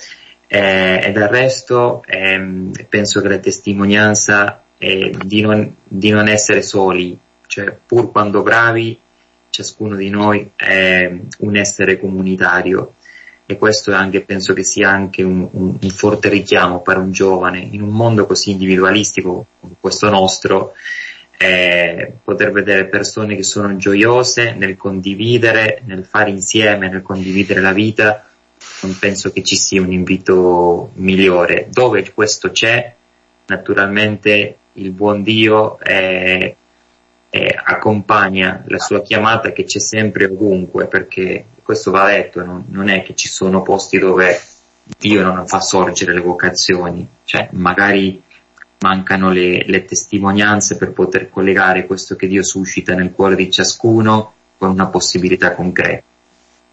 Eh, 0.46 1.00
e 1.04 1.12
del 1.12 1.28
resto 1.28 2.04
eh, 2.06 2.40
penso 2.88 3.20
che 3.20 3.28
la 3.28 3.38
testimonianza 3.38 4.62
è 4.76 5.11
di 5.11 5.40
non, 5.40 5.76
di 5.82 6.11
non 6.11 6.28
essere 6.28 6.62
soli, 6.62 7.18
cioè 7.46 7.76
pur 7.86 8.12
quando 8.12 8.42
bravi, 8.42 8.99
ciascuno 9.51 9.96
di 9.96 10.09
noi 10.09 10.51
è 10.55 11.12
un 11.38 11.57
essere 11.57 11.98
comunitario 11.98 12.94
e 13.51 13.59
questo 13.59 13.92
anche, 13.92 14.20
penso 14.20 14.53
che 14.53 14.62
sia 14.62 14.88
anche 14.88 15.24
un, 15.24 15.48
un, 15.51 15.76
un, 15.80 15.90
forte 15.90 16.28
richiamo 16.28 16.82
per 16.82 16.98
un 16.98 17.11
giovane 17.11 17.59
in 17.59 17.82
un 17.82 17.88
mondo 17.88 18.24
così 18.24 18.53
individualistico 18.53 19.46
come 19.59 19.74
questo 19.80 20.09
nostro, 20.09 20.74
eh, 21.36 22.12
poter 22.22 22.53
vedere 22.53 22.86
persone 22.86 23.34
che 23.34 23.42
sono 23.42 23.76
gioiose 23.76 24.53
nel 24.53 24.76
condividere, 24.76 25.82
nel 25.84 26.05
fare 26.05 26.30
insieme, 26.30 26.88
nel 26.88 27.03
condividere 27.03 27.61
la 27.61 27.72
vita, 27.72 28.28
non 28.82 28.96
penso 28.98 29.32
che 29.32 29.42
ci 29.42 29.57
sia 29.57 29.80
un 29.80 29.90
invito 29.90 30.92
migliore. 30.94 31.66
Dove 31.70 32.12
questo 32.12 32.53
c'è, 32.53 32.94
naturalmente 33.46 34.59
il 34.74 34.90
buon 34.92 35.24
Dio 35.24 35.80
è, 35.80 36.55
è, 37.31 37.55
accompagna 37.64 38.62
la 38.66 38.78
sua 38.78 39.01
chiamata 39.03 39.53
che 39.53 39.64
c'è 39.64 39.78
sempre 39.78 40.26
ovunque, 40.26 40.87
perché 40.87 41.47
questo 41.62 41.93
va 41.93 42.09
detto, 42.09 42.45
non, 42.45 42.64
non 42.68 42.89
è 42.89 43.03
che 43.03 43.14
ci 43.14 43.28
sono 43.28 43.62
posti 43.62 43.99
dove 43.99 44.39
Dio 44.99 45.22
non 45.22 45.47
fa 45.47 45.61
sorgere 45.61 46.12
le 46.12 46.20
vocazioni, 46.20 47.07
cioè 47.24 47.49
magari 47.53 48.20
mancano 48.81 49.31
le, 49.31 49.64
le 49.64 49.85
testimonianze 49.85 50.76
per 50.76 50.91
poter 50.91 51.31
collegare 51.31 51.87
questo 51.87 52.16
che 52.16 52.26
Dio 52.26 52.43
suscita 52.43 52.95
nel 52.95 53.12
cuore 53.12 53.37
di 53.37 53.50
ciascuno 53.50 54.33
con 54.59 54.71
una 54.71 54.88
possibilità 54.88 55.54
concreta. 55.54 56.03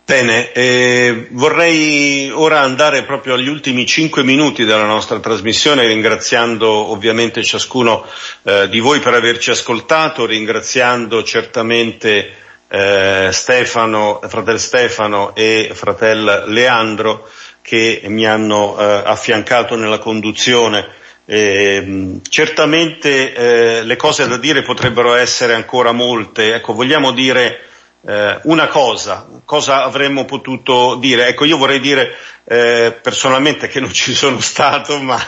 Bene, 0.08 0.54
eh, 0.54 1.28
vorrei 1.32 2.32
ora 2.34 2.62
andare 2.62 3.04
proprio 3.04 3.34
agli 3.34 3.50
ultimi 3.50 3.86
cinque 3.86 4.24
minuti 4.24 4.64
della 4.64 4.86
nostra 4.86 5.20
trasmissione, 5.20 5.86
ringraziando 5.86 6.70
ovviamente 6.70 7.44
ciascuno 7.44 8.06
eh, 8.44 8.70
di 8.70 8.80
voi 8.80 9.02
per 9.02 9.16
averci 9.16 9.52
ascoltato, 9.52 10.26
ringraziando 10.26 11.24
certamente 11.24 12.32
eh, 12.70 13.28
Stefano, 13.34 14.22
fratel 14.26 14.62
Stefano 14.62 15.36
e 15.36 15.72
fratel 15.74 16.46
Leandro 16.48 17.30
che 17.62 18.04
mi 18.06 18.26
hanno 18.26 18.80
eh, 18.80 19.02
affiancato 19.04 19.76
nella 19.76 20.00
conduzione. 20.00 20.88
Eh, 21.26 22.20
certamente 22.30 23.34
eh, 23.34 23.84
le 23.84 23.96
cose 23.98 24.26
da 24.26 24.38
dire 24.38 24.62
potrebbero 24.62 25.16
essere 25.16 25.54
ancora 25.54 25.92
molte. 25.92 26.56
Ecco, 26.56 26.72
vogliamo 26.72 27.12
dire 27.12 27.67
eh, 28.08 28.40
una 28.44 28.68
cosa, 28.68 29.28
cosa 29.44 29.84
avremmo 29.84 30.24
potuto 30.24 30.96
dire? 30.96 31.28
Ecco, 31.28 31.44
io 31.44 31.58
vorrei 31.58 31.82
dire 31.82 32.16
eh, 32.46 32.98
personalmente 33.02 33.68
che 33.68 33.82
non 33.82 33.92
ci 33.92 34.14
sono 34.14 34.40
stato, 34.40 34.98
ma 35.04 35.22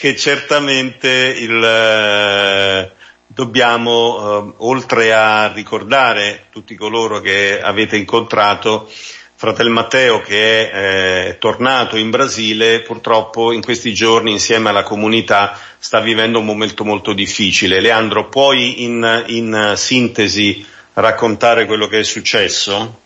che 0.00 0.16
certamente 0.16 1.08
il 1.08 1.62
eh, 1.62 2.90
dobbiamo, 3.26 4.48
eh, 4.48 4.54
oltre 4.64 5.12
a 5.12 5.52
ricordare 5.52 6.46
tutti 6.50 6.74
coloro 6.74 7.20
che 7.20 7.60
avete 7.60 7.98
incontrato, 7.98 8.90
Fratel 9.34 9.68
Matteo 9.68 10.20
che 10.22 10.70
è 10.70 11.26
eh, 11.28 11.38
tornato 11.38 11.98
in 11.98 12.08
Brasile, 12.08 12.80
purtroppo 12.80 13.52
in 13.52 13.60
questi 13.60 13.92
giorni 13.92 14.30
insieme 14.30 14.70
alla 14.70 14.84
comunità 14.84 15.58
sta 15.78 16.00
vivendo 16.00 16.38
un 16.38 16.46
momento 16.46 16.82
molto 16.82 17.12
difficile. 17.12 17.80
Leandro, 17.80 18.28
puoi 18.28 18.84
in, 18.84 19.24
in 19.26 19.72
sintesi 19.76 20.64
raccontare 20.94 21.66
quello 21.66 21.86
che 21.86 22.00
è 22.00 22.04
successo? 22.04 23.00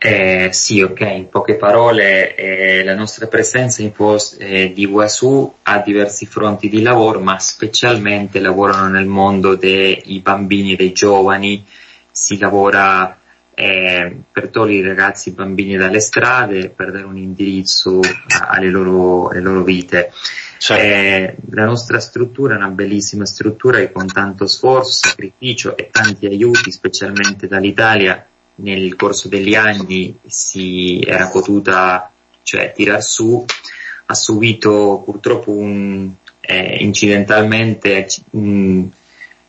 Eh, 0.00 0.50
sì, 0.52 0.80
ok, 0.80 1.00
in 1.00 1.28
poche 1.28 1.56
parole 1.56 2.36
eh, 2.36 2.84
la 2.84 2.94
nostra 2.94 3.26
presenza 3.26 3.82
in 3.82 3.90
post, 3.90 4.36
eh, 4.38 4.72
di 4.72 4.84
UASU 4.84 5.54
ha 5.62 5.78
diversi 5.80 6.24
fronti 6.24 6.68
di 6.68 6.82
lavoro, 6.82 7.18
ma 7.18 7.38
specialmente 7.40 8.38
lavorano 8.38 8.88
nel 8.88 9.06
mondo 9.06 9.56
dei 9.56 10.20
bambini 10.22 10.74
e 10.74 10.76
dei 10.76 10.92
giovani, 10.92 11.66
si 12.12 12.38
lavora 12.38 13.18
eh, 13.60 14.16
per 14.30 14.50
togliere 14.50 14.86
i 14.86 14.88
ragazzi 14.88 15.30
e 15.30 15.32
i 15.32 15.34
bambini 15.34 15.76
dalle 15.76 15.98
strade, 15.98 16.68
per 16.68 16.92
dare 16.92 17.04
un 17.04 17.16
indirizzo 17.16 17.98
alle 18.28 18.70
loro, 18.70 19.30
alle 19.30 19.40
loro 19.40 19.64
vite. 19.64 20.12
Certo. 20.58 20.84
Eh, 20.84 21.36
la 21.50 21.64
nostra 21.64 21.98
struttura 21.98 22.54
è 22.54 22.56
una 22.56 22.68
bellissima 22.68 23.26
struttura 23.26 23.78
che 23.78 23.90
con 23.90 24.06
tanto 24.06 24.46
sforzo, 24.46 25.08
sacrificio 25.08 25.76
e 25.76 25.88
tanti 25.90 26.26
aiuti, 26.26 26.70
specialmente 26.70 27.48
dall'Italia, 27.48 28.24
nel 28.56 28.94
corso 28.94 29.26
degli 29.26 29.56
anni 29.56 30.16
si 30.24 31.00
era 31.00 31.26
potuta 31.26 32.12
cioè, 32.44 32.72
tirar 32.72 33.02
su, 33.02 33.44
ha 34.06 34.14
subito 34.14 35.02
purtroppo 35.04 35.50
un, 35.50 36.12
eh, 36.40 36.76
incidentalmente 36.78 38.06
un, 38.30 38.88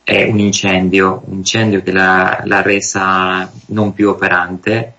eh, 0.10 0.26
un, 0.26 0.40
incendio, 0.40 1.22
un 1.26 1.38
incendio 1.38 1.84
che 1.84 1.92
l'ha, 1.92 2.42
l'ha 2.44 2.62
resa 2.64 3.50
non 3.68 3.94
più 3.94 4.10
operante 4.10 4.94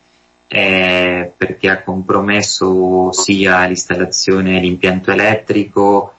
eh, 0.47 1.33
perché 1.37 1.69
ha 1.69 1.83
compromesso 1.83 3.11
sia 3.13 3.67
l'installazione 3.67 4.53
dell'impianto 4.53 5.11
elettrico 5.11 6.15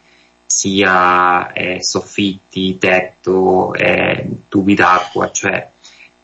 sia 0.46 1.54
eh, 1.54 1.82
soffitti, 1.82 2.78
tetto, 2.78 3.74
eh, 3.74 4.28
tubi 4.50 4.76
d'acqua, 4.76 5.32
cioè 5.32 5.70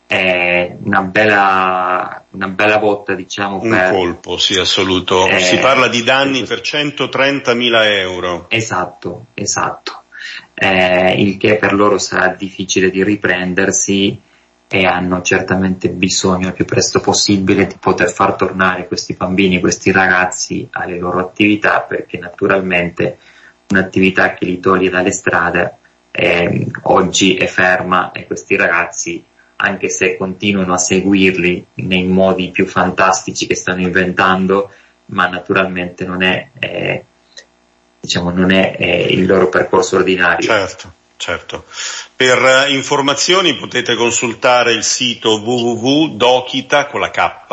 è 0.06 0.76
una 0.82 1.00
bella, 1.00 2.22
una 2.30 2.48
bella 2.48 2.78
botta, 2.78 3.14
diciamo. 3.14 3.60
Un 3.62 3.70
per, 3.70 3.90
colpo, 3.90 4.36
sì, 4.36 4.58
assoluto. 4.58 5.26
Eh, 5.26 5.40
si 5.40 5.56
parla 5.56 5.88
di 5.88 6.02
danni 6.02 6.44
per 6.44 6.60
130.000 6.60 7.84
euro. 7.84 8.44
Esatto, 8.48 9.26
esatto. 9.32 10.02
Eh, 10.60 11.22
il 11.22 11.36
che 11.36 11.56
per 11.56 11.72
loro 11.72 11.98
sarà 11.98 12.28
difficile 12.28 12.90
di 12.90 13.04
riprendersi 13.04 14.20
e 14.66 14.84
hanno 14.84 15.22
certamente 15.22 15.88
bisogno 15.88 16.48
il 16.48 16.52
più 16.52 16.64
presto 16.64 17.00
possibile 17.00 17.66
di 17.66 17.76
poter 17.78 18.10
far 18.10 18.34
tornare 18.34 18.86
questi 18.86 19.14
bambini, 19.14 19.60
questi 19.60 19.92
ragazzi 19.92 20.68
alle 20.72 20.98
loro 20.98 21.20
attività 21.20 21.80
perché 21.80 22.18
naturalmente 22.18 23.18
un'attività 23.68 24.34
che 24.34 24.44
li 24.46 24.58
toglie 24.60 24.90
dalle 24.90 25.12
strade 25.12 25.76
eh, 26.10 26.66
oggi 26.82 27.36
è 27.36 27.46
ferma 27.46 28.10
e 28.10 28.26
questi 28.26 28.56
ragazzi 28.56 29.24
anche 29.60 29.88
se 29.88 30.16
continuano 30.16 30.74
a 30.74 30.78
seguirli 30.78 31.66
nei 31.74 32.04
modi 32.04 32.50
più 32.50 32.66
fantastici 32.66 33.46
che 33.46 33.54
stanno 33.54 33.82
inventando, 33.82 34.70
ma 35.06 35.28
naturalmente 35.28 36.04
non 36.04 36.22
è, 36.22 36.48
eh, 36.58 37.04
diciamo, 38.08 38.30
non 38.30 38.50
è 38.50 38.74
eh, 38.78 39.08
il 39.10 39.26
loro 39.26 39.50
percorso 39.50 39.96
ordinario. 39.96 40.40
Certo. 40.40 40.92
Certo. 41.18 41.64
Per 42.14 42.40
uh, 42.40 42.70
informazioni 42.72 43.56
potete 43.56 43.96
consultare 43.96 44.72
il 44.72 44.84
sito 44.84 45.40
www.dokita 45.42 46.86
con 46.86 47.00
la 47.00 47.10
K.org. 47.10 47.48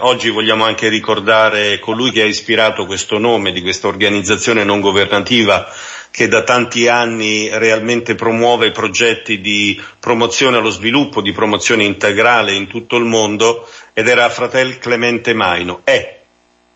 Oggi 0.00 0.28
vogliamo 0.30 0.64
anche 0.64 0.88
ricordare 0.88 1.78
colui 1.78 2.10
che 2.10 2.22
ha 2.22 2.26
ispirato 2.26 2.84
questo 2.84 3.18
nome 3.18 3.52
di 3.52 3.62
questa 3.62 3.86
organizzazione 3.86 4.64
non 4.64 4.80
governativa 4.80 5.72
che 6.10 6.26
da 6.26 6.42
tanti 6.42 6.88
anni 6.88 7.48
realmente 7.52 8.16
promuove 8.16 8.72
progetti 8.72 9.40
di 9.40 9.80
promozione 10.00 10.56
allo 10.56 10.70
sviluppo, 10.70 11.20
di 11.22 11.30
promozione 11.30 11.84
integrale 11.84 12.54
in 12.54 12.66
tutto 12.66 12.96
il 12.96 13.04
mondo 13.04 13.68
ed 13.92 14.08
era 14.08 14.28
Fratel 14.30 14.78
Clemente 14.78 15.32
Maino. 15.32 15.82
È 15.84 16.17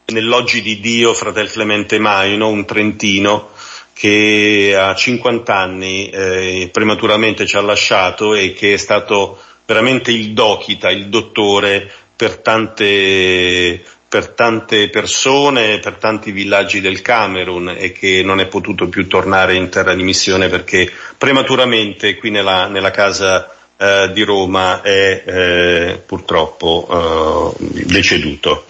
nell'oggi 0.07 0.63
di 0.63 0.81
Dio 0.81 1.15
Fratel 1.15 1.51
Clemente 1.51 1.99
Maino, 1.99 2.49
un 2.49 2.65
trentino 2.65 3.51
che 3.93 4.75
a 4.77 4.95
50 4.95 5.55
anni 5.57 6.09
eh, 6.09 6.69
prematuramente 6.73 7.47
ci 7.47 7.57
ha 7.57 7.61
lasciato 7.61 8.35
e 8.35 8.53
che 8.53 8.75
è 8.75 8.77
stato 8.77 9.39
veramente 9.65 10.11
il 10.11 10.33
dokita, 10.33 10.91
il 10.91 11.09
dottore 11.09 11.91
per 12.17 12.39
tante 12.39 13.83
per 14.13 14.29
tante 14.29 14.91
persone, 14.91 15.79
per 15.79 15.95
tanti 15.95 16.33
villaggi 16.33 16.83
del 16.83 17.01
Camerun 17.01 17.75
e 17.79 17.93
che 17.93 18.23
non 18.23 18.41
è 18.41 18.47
potuto 18.47 18.87
più 18.87 19.07
tornare 19.07 19.55
in 19.55 19.71
terra 19.71 19.95
di 19.95 20.03
missione 20.03 20.49
perché 20.49 20.93
prematuramente 21.17 22.17
qui 22.17 22.29
nella, 22.29 22.67
nella 22.67 22.91
casa 22.91 23.51
eh, 23.83 24.13
di 24.13 24.23
Roma 24.23 24.81
è 24.81 25.23
eh, 25.27 26.03
purtroppo 26.07 27.57
eh, 27.59 27.85
deceduto. 27.85 28.67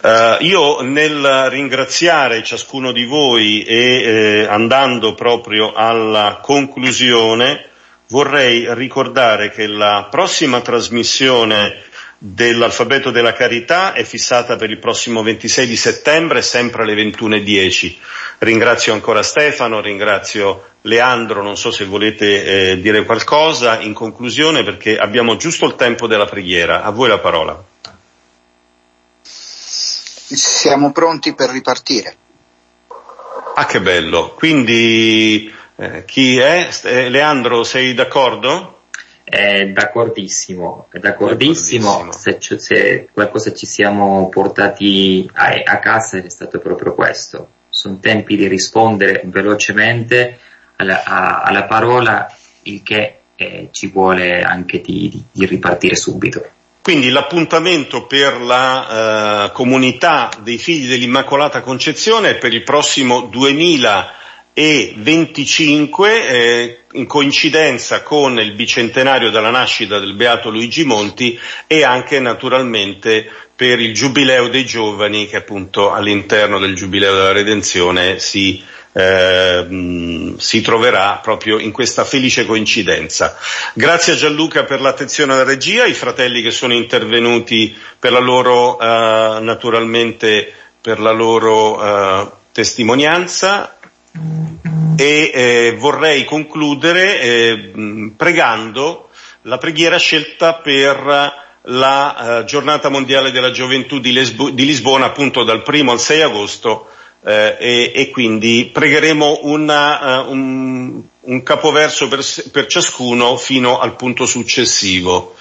Uh, 0.00 0.42
io 0.44 0.80
nel 0.80 1.46
ringraziare 1.48 2.42
ciascuno 2.42 2.92
di 2.92 3.04
voi 3.04 3.62
e 3.64 3.76
eh, 3.76 4.46
andando 4.48 5.14
proprio 5.14 5.72
alla 5.72 6.38
conclusione 6.42 7.66
vorrei 8.08 8.66
ricordare 8.74 9.50
che 9.50 9.66
la 9.66 10.06
prossima 10.10 10.60
trasmissione 10.60 11.82
dell'alfabeto 12.20 13.12
della 13.12 13.32
carità 13.32 13.92
è 13.92 14.02
fissata 14.02 14.56
per 14.56 14.70
il 14.70 14.78
prossimo 14.78 15.22
26 15.22 15.66
di 15.66 15.76
settembre, 15.76 16.42
sempre 16.42 16.82
alle 16.82 16.94
21.10. 16.94 17.96
Ringrazio 18.38 18.92
ancora 18.92 19.22
Stefano, 19.22 19.80
ringrazio 19.80 20.70
Leandro, 20.82 21.42
non 21.42 21.56
so 21.56 21.70
se 21.70 21.84
volete 21.84 22.70
eh, 22.72 22.80
dire 22.80 23.04
qualcosa 23.04 23.80
in 23.80 23.94
conclusione 23.94 24.64
perché 24.64 24.96
abbiamo 24.96 25.36
giusto 25.36 25.66
il 25.66 25.76
tempo 25.76 26.06
della 26.06 26.26
preghiera. 26.26 26.82
A 26.82 26.90
voi 26.90 27.08
la 27.08 27.18
parola. 27.18 27.62
Siamo 29.22 30.92
pronti 30.92 31.34
per 31.34 31.50
ripartire. 31.50 32.16
Ah, 33.54 33.66
che 33.66 33.80
bello. 33.80 34.34
Quindi 34.34 35.52
eh, 35.76 36.04
chi 36.04 36.36
è? 36.38 36.68
Eh, 36.82 37.08
Leandro, 37.08 37.64
sei 37.64 37.94
d'accordo? 37.94 38.77
È 39.28 39.66
d'accordissimo, 39.66 40.86
è 40.90 40.98
d'accordissimo. 40.98 42.10
Se, 42.12 42.38
se, 42.40 43.08
qualcosa 43.12 43.52
ci 43.52 43.66
siamo 43.66 44.30
portati 44.30 45.28
a, 45.34 45.60
a, 45.64 45.78
casa 45.80 46.16
è 46.16 46.28
stato 46.30 46.58
proprio 46.60 46.94
questo. 46.94 47.48
Sono 47.68 47.98
tempi 47.98 48.36
di 48.36 48.48
rispondere 48.48 49.20
velocemente 49.26 50.38
alla, 50.76 51.02
a, 51.04 51.42
alla 51.42 51.64
parola, 51.64 52.34
il 52.62 52.82
che 52.82 53.18
eh, 53.36 53.68
ci 53.70 53.88
vuole 53.88 54.42
anche 54.42 54.80
di, 54.80 55.10
di, 55.10 55.22
di, 55.30 55.44
ripartire 55.44 55.94
subito. 55.94 56.48
Quindi 56.80 57.10
l'appuntamento 57.10 58.06
per 58.06 58.40
la 58.40 59.44
uh, 59.44 59.52
comunità 59.52 60.30
dei 60.40 60.56
figli 60.56 60.88
dell'Immacolata 60.88 61.60
Concezione 61.60 62.30
è 62.30 62.34
per 62.36 62.54
il 62.54 62.62
prossimo 62.62 63.26
2000 63.26 64.12
e 64.58 64.92
25 64.96 66.26
eh, 66.26 66.78
in 66.94 67.06
coincidenza 67.06 68.02
con 68.02 68.40
il 68.40 68.54
bicentenario 68.54 69.30
della 69.30 69.50
nascita 69.50 70.00
del 70.00 70.14
Beato 70.14 70.50
Luigi 70.50 70.82
Monti 70.84 71.38
e 71.68 71.84
anche 71.84 72.18
naturalmente 72.18 73.30
per 73.54 73.78
il 73.78 73.94
Giubileo 73.94 74.48
dei 74.48 74.66
Giovani 74.66 75.28
che 75.28 75.36
appunto 75.36 75.92
all'interno 75.92 76.58
del 76.58 76.74
Giubileo 76.74 77.14
della 77.14 77.30
Redenzione 77.30 78.18
si, 78.18 78.60
eh, 78.94 80.34
si 80.38 80.60
troverà 80.60 81.20
proprio 81.22 81.60
in 81.60 81.70
questa 81.70 82.04
felice 82.04 82.44
coincidenza. 82.44 83.36
Grazie 83.74 84.14
a 84.14 84.16
Gianluca 84.16 84.64
per 84.64 84.80
l'attenzione 84.80 85.34
alla 85.34 85.44
regia, 85.44 85.84
ai 85.84 85.94
fratelli 85.94 86.42
che 86.42 86.50
sono 86.50 86.74
intervenuti 86.74 87.76
per 87.96 88.10
la 88.10 88.18
loro 88.18 88.76
eh, 88.80 89.38
naturalmente 89.40 90.52
per 90.80 90.98
la 90.98 91.12
loro 91.12 91.80
eh, 91.80 92.30
testimonianza 92.50 93.77
e 94.96 95.30
eh, 95.32 95.76
vorrei 95.78 96.24
concludere 96.24 97.20
eh, 97.20 98.12
pregando 98.16 99.08
la 99.42 99.58
preghiera 99.58 99.98
scelta 99.98 100.54
per 100.54 101.46
la 101.62 102.40
eh, 102.40 102.44
giornata 102.44 102.88
mondiale 102.88 103.30
della 103.30 103.50
gioventù 103.50 103.98
di, 104.00 104.12
Lesbo- 104.12 104.50
di, 104.50 104.64
Lisbona 104.64 105.06
appunto 105.06 105.44
dal 105.44 105.62
primo 105.62 105.92
al 105.92 106.00
6 106.00 106.22
agosto 106.22 106.88
eh, 107.24 107.56
e, 107.58 107.92
e, 107.94 108.10
quindi 108.10 108.70
pregheremo 108.72 109.40
una, 109.42 110.20
uh, 110.20 110.30
un, 110.30 111.02
un, 111.20 111.42
capoverso 111.42 112.08
per, 112.08 112.24
per 112.52 112.66
ciascuno 112.66 113.36
fino 113.36 113.78
al 113.80 113.96
punto 113.96 114.24
successivo. 114.24 115.34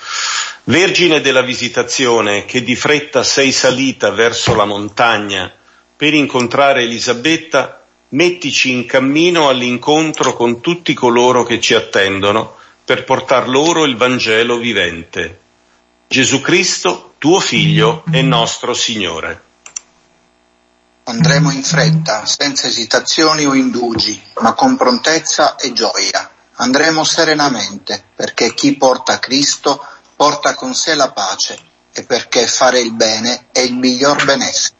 Vergine 0.65 1.21
della 1.21 1.41
visitazione 1.43 2.45
che 2.45 2.63
di 2.63 2.75
fretta 2.75 3.23
sei 3.23 3.51
salita 3.51 4.09
verso 4.09 4.55
la 4.55 4.65
montagna 4.65 5.51
per 5.95 6.13
incontrare 6.13 6.81
Elisabetta, 6.81 7.86
mettici 8.09 8.71
in 8.71 8.85
cammino 8.85 9.49
all'incontro 9.49 10.33
con 10.35 10.61
tutti 10.61 10.93
coloro 10.93 11.43
che 11.43 11.59
ci 11.59 11.73
attendono 11.73 12.55
per 12.85 13.03
portar 13.03 13.49
loro 13.49 13.83
il 13.83 13.97
Vangelo 13.97 14.57
vivente. 14.57 15.39
Gesù 16.07 16.39
Cristo, 16.39 17.15
tuo 17.17 17.39
Figlio 17.39 18.03
e 18.11 18.21
nostro 18.21 18.73
Signore. 18.73 19.41
Andremo 21.03 21.51
in 21.51 21.63
fretta, 21.63 22.25
senza 22.25 22.67
esitazioni 22.67 23.45
o 23.45 23.53
indugi, 23.53 24.21
ma 24.41 24.53
con 24.53 24.77
prontezza 24.77 25.55
e 25.55 25.73
gioia. 25.73 26.31
Andremo 26.59 27.03
serenamente, 27.03 28.03
perché 28.15 28.53
chi 28.53 28.75
porta 28.77 29.19
Cristo 29.19 29.85
porta 30.15 30.53
con 30.53 30.73
sé 30.73 30.95
la 30.95 31.11
pace 31.11 31.57
e 31.93 32.03
perché 32.03 32.47
fare 32.47 32.79
il 32.79 32.93
bene 32.93 33.47
è 33.51 33.59
il 33.59 33.75
miglior 33.75 34.23
benessere. 34.23 34.76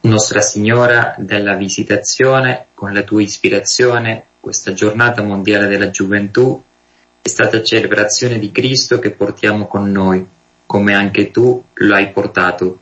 Nostra 0.00 0.40
Signora 0.40 1.14
della 1.18 1.54
Visitazione, 1.54 2.66
con 2.74 2.92
la 2.92 3.02
tua 3.02 3.20
ispirazione, 3.20 4.26
questa 4.40 4.72
giornata 4.72 5.22
mondiale 5.22 5.66
della 5.66 5.90
gioventù 5.90 6.62
è 7.20 7.28
stata 7.28 7.62
celebrazione 7.62 8.38
di 8.38 8.52
Cristo 8.52 8.98
che 9.00 9.10
portiamo 9.10 9.66
con 9.66 9.90
noi, 9.90 10.24
come 10.64 10.94
anche 10.94 11.30
tu 11.30 11.62
lo 11.74 11.94
hai 11.94 12.10
portato. 12.10 12.78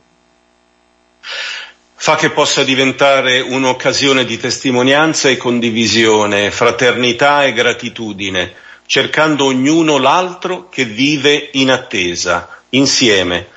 Fa 1.95 2.15
che 2.15 2.29
possa 2.29 2.63
diventare 2.63 3.41
un'occasione 3.41 4.23
di 4.23 4.37
testimonianza 4.37 5.27
e 5.27 5.37
condivisione, 5.37 6.51
fraternità 6.51 7.43
e 7.43 7.53
gratitudine, 7.53 8.53
cercando 8.85 9.45
ognuno 9.45 9.97
l'altro 9.97 10.69
che 10.69 10.85
vive 10.85 11.49
in 11.53 11.71
attesa, 11.71 12.47
insieme. 12.69 13.47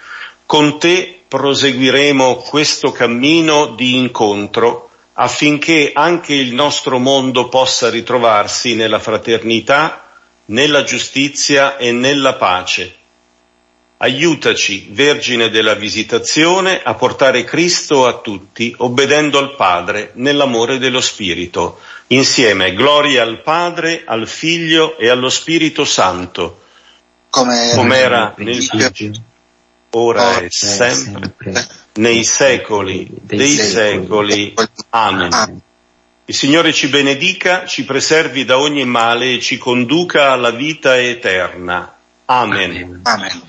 Con 0.46 0.80
te 0.80 1.19
proseguiremo 1.30 2.38
questo 2.38 2.90
cammino 2.90 3.66
di 3.76 3.94
incontro 3.94 4.90
affinché 5.12 5.92
anche 5.94 6.34
il 6.34 6.52
nostro 6.52 6.98
mondo 6.98 7.48
possa 7.48 7.88
ritrovarsi 7.88 8.74
nella 8.74 8.98
fraternità, 8.98 10.10
nella 10.46 10.82
giustizia 10.82 11.76
e 11.76 11.92
nella 11.92 12.34
pace. 12.34 12.96
Aiutaci, 13.98 14.88
Vergine 14.90 15.50
della 15.50 15.74
Visitazione, 15.74 16.80
a 16.82 16.94
portare 16.94 17.44
Cristo 17.44 18.08
a 18.08 18.14
tutti, 18.14 18.74
obbedendo 18.78 19.38
al 19.38 19.54
Padre 19.54 20.10
nell'amore 20.14 20.78
dello 20.78 21.00
Spirito. 21.00 21.78
Insieme, 22.08 22.74
gloria 22.74 23.22
al 23.22 23.40
Padre, 23.42 24.02
al 24.04 24.26
Figlio 24.26 24.98
e 24.98 25.08
allo 25.08 25.28
Spirito 25.28 25.84
Santo, 25.84 26.62
Come, 27.30 27.96
era 27.96 28.34
nel 28.38 28.66
principio, 28.66 29.12
ora 29.90 30.38
e 30.40 30.50
sempre, 30.50 31.34
nei 31.94 32.24
secoli 32.24 33.08
dei 33.10 33.56
secoli. 33.56 34.54
Amen. 34.90 35.60
Il 36.24 36.34
Signore 36.34 36.72
ci 36.72 36.88
benedica, 36.88 37.66
ci 37.66 37.84
preservi 37.84 38.44
da 38.44 38.58
ogni 38.58 38.84
male 38.84 39.34
e 39.34 39.40
ci 39.40 39.58
conduca 39.58 40.30
alla 40.30 40.50
vita 40.50 40.96
eterna. 40.96 41.92
Amen. 42.26 43.00
Amen. 43.02 43.42